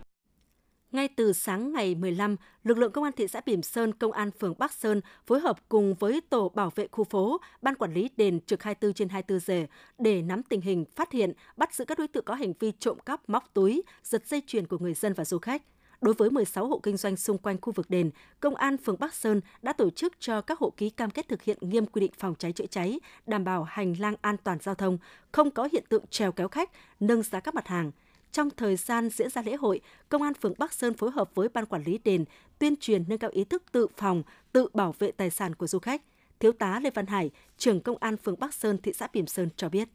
Ngay 0.92 1.08
từ 1.08 1.34
sáng 1.34 1.74
ngày 1.74 1.96
15, 1.96 2.36
lực 2.64 2.78
lượng 2.78 2.92
công 2.92 3.04
an 3.04 3.14
thị 3.14 3.28
xã 3.28 3.42
Bỉm 3.46 3.62
Sơn, 3.62 3.94
công 3.94 4.12
an 4.12 4.32
phường 4.40 4.54
Bắc 4.58 4.72
Sơn 4.72 5.02
phối 5.28 5.40
hợp 5.40 5.70
cùng 5.70 5.96
với 5.96 6.22
tổ 6.30 6.50
bảo 6.50 6.72
vệ 6.76 6.88
khu 6.92 7.04
phố, 7.04 7.38
ban 7.62 7.76
quản 7.76 7.94
lý 7.94 8.10
đền 8.18 8.40
trực 8.46 8.64
24 8.64 8.94
trên 8.94 9.10
24 9.10 9.40
giờ 9.40 9.66
để 9.98 10.22
nắm 10.22 10.44
tình 10.44 10.62
hình, 10.62 10.86
phát 10.96 11.12
hiện, 11.12 11.34
bắt 11.58 11.74
giữ 11.74 11.86
các 11.86 11.98
đối 11.98 12.08
tượng 12.08 12.26
có 12.26 12.34
hành 12.34 12.54
vi 12.60 12.72
trộm 12.80 12.98
cắp, 13.06 13.30
móc 13.30 13.54
túi, 13.54 13.84
giật 14.04 14.28
dây 14.28 14.42
chuyền 14.48 14.68
của 14.68 14.78
người 14.78 14.94
dân 14.94 15.14
và 15.14 15.26
du 15.26 15.38
khách. 15.38 15.62
Đối 16.02 16.14
với 16.14 16.30
16 16.30 16.68
hộ 16.68 16.80
kinh 16.84 16.98
doanh 16.98 17.18
xung 17.18 17.38
quanh 17.38 17.62
khu 17.62 17.74
vực 17.74 17.90
đền, 17.90 18.12
Công 18.40 18.56
an 18.56 18.78
phường 18.78 19.00
Bắc 19.00 19.14
Sơn 19.14 19.42
đã 19.62 19.74
tổ 19.74 19.90
chức 19.90 20.14
cho 20.20 20.42
các 20.42 20.60
hộ 20.60 20.74
ký 20.78 20.90
cam 20.90 21.10
kết 21.10 21.28
thực 21.28 21.42
hiện 21.42 21.58
nghiêm 21.62 21.86
quy 21.86 22.00
định 22.00 22.12
phòng 22.18 22.36
cháy 22.40 22.52
chữa 22.52 22.66
cháy, 22.66 23.00
đảm 23.28 23.44
bảo 23.44 23.64
hành 23.64 23.96
lang 24.00 24.16
an 24.22 24.36
toàn 24.44 24.58
giao 24.62 24.76
thông, 24.76 24.98
không 25.32 25.52
có 25.52 25.70
hiện 25.72 25.84
tượng 25.90 26.08
trèo 26.10 26.32
kéo 26.32 26.48
khách, 26.48 26.70
nâng 27.00 27.24
giá 27.24 27.40
các 27.40 27.56
mặt 27.56 27.68
hàng– 27.68 27.92
trong 28.32 28.50
thời 28.50 28.76
gian 28.76 29.10
diễn 29.10 29.30
ra 29.30 29.42
lễ 29.42 29.56
hội, 29.56 29.82
Công 30.10 30.22
an 30.22 30.34
phường 30.34 30.54
Bắc 30.58 30.74
Sơn 30.74 30.94
phối 30.94 31.12
hợp 31.12 31.36
với 31.36 31.50
Ban 31.50 31.66
Quản 31.66 31.84
lý 31.84 31.98
đền 32.04 32.26
tuyên 32.60 32.76
truyền 32.76 33.04
nâng 33.08 33.20
cao 33.20 33.30
ý 33.34 33.44
thức 33.44 33.64
tự 33.72 33.88
phòng, 33.98 34.24
tự 34.52 34.68
bảo 34.74 34.96
vệ 35.00 35.12
tài 35.12 35.30
sản 35.30 35.56
của 35.56 35.68
du 35.68 35.80
khách. 35.80 36.02
Thiếu 36.40 36.52
tá 36.52 36.80
Lê 36.84 36.90
Văn 36.90 37.06
Hải, 37.08 37.32
trưởng 37.58 37.82
Công 37.82 37.98
an 38.00 38.18
phường 38.18 38.40
Bắc 38.40 38.54
Sơn, 38.54 38.78
thị 38.84 38.94
xã 38.94 39.08
Bỉm 39.14 39.28
Sơn 39.28 39.50
cho 39.56 39.70
biết. 39.70 39.88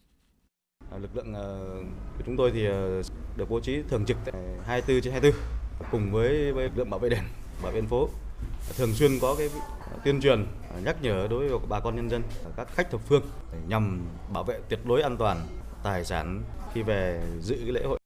À, 0.91 0.99
lực 0.99 1.17
lượng 1.17 1.35
à, 1.35 1.45
của 2.19 2.23
chúng 2.27 2.37
tôi 2.37 2.51
thì 2.55 2.67
à, 2.67 3.03
được 3.37 3.51
bố 3.51 3.61
trí 3.61 3.83
thường 3.89 4.05
trực 4.07 4.17
24 4.67 5.01
trên 5.03 5.13
24 5.13 5.41
cùng 5.91 6.13
với, 6.13 6.53
với 6.53 6.65
lực 6.65 6.73
lượng 6.77 6.91
bảo 6.91 7.01
vệ 7.01 7.09
đền, 7.09 7.25
bảo 7.63 7.73
vệ 7.73 7.83
phố 7.83 8.09
thường 8.77 8.93
xuyên 8.93 9.11
có 9.21 9.35
cái 9.39 9.49
tuyên 10.05 10.21
truyền 10.21 10.47
nhắc 10.85 10.97
nhở 11.03 11.27
đối 11.31 11.49
với 11.49 11.59
bà 11.69 11.81
con 11.81 11.97
nhân 11.97 12.11
dân 12.11 12.23
các 12.57 12.69
khách 12.75 12.91
thập 12.91 13.01
phương 13.01 13.23
nhằm 13.69 14.07
bảo 14.33 14.45
vệ 14.45 14.61
tuyệt 14.69 14.81
đối 14.85 15.03
an 15.03 15.17
toàn 15.17 15.47
tài 15.83 16.05
sản 16.05 16.43
khi 16.75 16.83
về 16.83 17.23
dự 17.41 17.71
lễ 17.71 17.85
hội. 17.85 17.99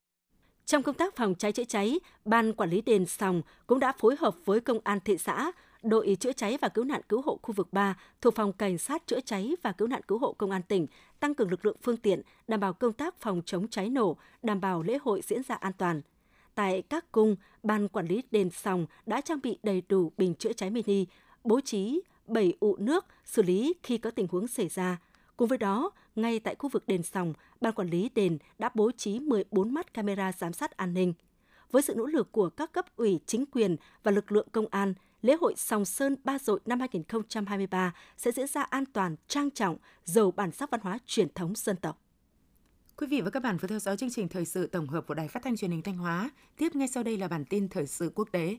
Trong 0.68 0.82
công 0.82 0.94
tác 0.94 1.16
phòng 1.16 1.34
cháy 1.34 1.52
chữa 1.52 1.64
cháy, 1.64 2.00
Ban 2.24 2.52
Quản 2.52 2.70
lý 2.70 2.80
đền 2.80 3.06
Sòng 3.06 3.42
cũng 3.66 3.78
đã 3.78 3.92
phối 3.92 4.16
hợp 4.20 4.34
với 4.44 4.60
Công 4.60 4.78
an 4.84 4.98
thị 5.04 5.18
xã, 5.18 5.52
đội 5.82 6.16
chữa 6.20 6.32
cháy 6.32 6.58
và 6.60 6.68
cứu 6.68 6.84
nạn 6.84 7.00
cứu 7.08 7.22
hộ 7.22 7.38
khu 7.42 7.54
vực 7.54 7.72
3 7.72 7.96
thuộc 8.20 8.34
phòng 8.34 8.52
cảnh 8.52 8.78
sát 8.78 9.06
chữa 9.06 9.20
cháy 9.20 9.52
và 9.62 9.72
cứu 9.72 9.88
nạn 9.88 10.02
cứu 10.08 10.18
hộ 10.18 10.32
công 10.32 10.50
an 10.50 10.62
tỉnh 10.62 10.86
tăng 11.20 11.34
cường 11.34 11.50
lực 11.50 11.64
lượng 11.64 11.76
phương 11.82 11.96
tiện 11.96 12.22
đảm 12.48 12.60
bảo 12.60 12.72
công 12.72 12.92
tác 12.92 13.20
phòng 13.20 13.42
chống 13.46 13.68
cháy 13.68 13.88
nổ, 13.88 14.16
đảm 14.42 14.60
bảo 14.60 14.82
lễ 14.82 14.98
hội 15.02 15.20
diễn 15.24 15.42
ra 15.42 15.54
an 15.54 15.72
toàn. 15.78 16.02
Tại 16.54 16.82
các 16.82 17.12
cung, 17.12 17.36
ban 17.62 17.88
quản 17.88 18.06
lý 18.06 18.22
đền 18.30 18.50
Sòng 18.50 18.86
đã 19.06 19.20
trang 19.20 19.40
bị 19.42 19.58
đầy 19.62 19.82
đủ 19.88 20.12
bình 20.16 20.34
chữa 20.34 20.52
cháy 20.52 20.70
mini, 20.70 21.06
bố 21.44 21.60
trí 21.60 22.00
7 22.26 22.52
ụ 22.60 22.76
nước 22.76 23.06
xử 23.24 23.42
lý 23.42 23.74
khi 23.82 23.98
có 23.98 24.10
tình 24.10 24.26
huống 24.30 24.48
xảy 24.48 24.68
ra. 24.68 24.98
Cùng 25.36 25.48
với 25.48 25.58
đó, 25.58 25.90
ngay 26.18 26.40
tại 26.40 26.54
khu 26.58 26.68
vực 26.68 26.86
đền 26.86 27.02
Sòng, 27.02 27.32
ban 27.60 27.72
quản 27.72 27.88
lý 27.88 28.10
đền 28.14 28.38
đã 28.58 28.70
bố 28.74 28.90
trí 28.96 29.20
14 29.20 29.74
mắt 29.74 29.94
camera 29.94 30.32
giám 30.32 30.52
sát 30.52 30.76
an 30.76 30.94
ninh. 30.94 31.14
Với 31.70 31.82
sự 31.82 31.94
nỗ 31.96 32.06
lực 32.06 32.32
của 32.32 32.48
các 32.48 32.72
cấp 32.72 32.96
ủy 32.96 33.20
chính 33.26 33.46
quyền 33.46 33.76
và 34.02 34.10
lực 34.10 34.32
lượng 34.32 34.48
công 34.52 34.66
an, 34.70 34.94
lễ 35.22 35.36
hội 35.40 35.54
Sòng 35.56 35.84
Sơn 35.84 36.16
Ba 36.24 36.38
Dội 36.38 36.60
năm 36.66 36.80
2023 36.80 37.94
sẽ 38.16 38.32
diễn 38.32 38.46
ra 38.46 38.62
an 38.62 38.84
toàn, 38.86 39.16
trang 39.28 39.50
trọng, 39.50 39.76
giàu 40.04 40.30
bản 40.30 40.52
sắc 40.52 40.70
văn 40.70 40.80
hóa 40.80 40.98
truyền 41.06 41.28
thống 41.34 41.52
dân 41.56 41.76
tộc. 41.76 42.02
Quý 42.96 43.06
vị 43.06 43.20
và 43.20 43.30
các 43.30 43.42
bạn 43.42 43.56
vừa 43.56 43.68
theo 43.68 43.78
dõi 43.78 43.96
chương 43.96 44.10
trình 44.10 44.28
thời 44.28 44.44
sự 44.44 44.66
tổng 44.66 44.88
hợp 44.88 45.06
của 45.06 45.14
Đài 45.14 45.28
Phát 45.28 45.42
thanh 45.42 45.56
Truyền 45.56 45.70
hình 45.70 45.82
Thanh 45.82 45.96
Hóa. 45.96 46.30
Tiếp 46.56 46.76
ngay 46.76 46.88
sau 46.88 47.02
đây 47.02 47.16
là 47.16 47.28
bản 47.28 47.44
tin 47.44 47.68
thời 47.68 47.86
sự 47.86 48.12
quốc 48.14 48.28
tế. 48.32 48.58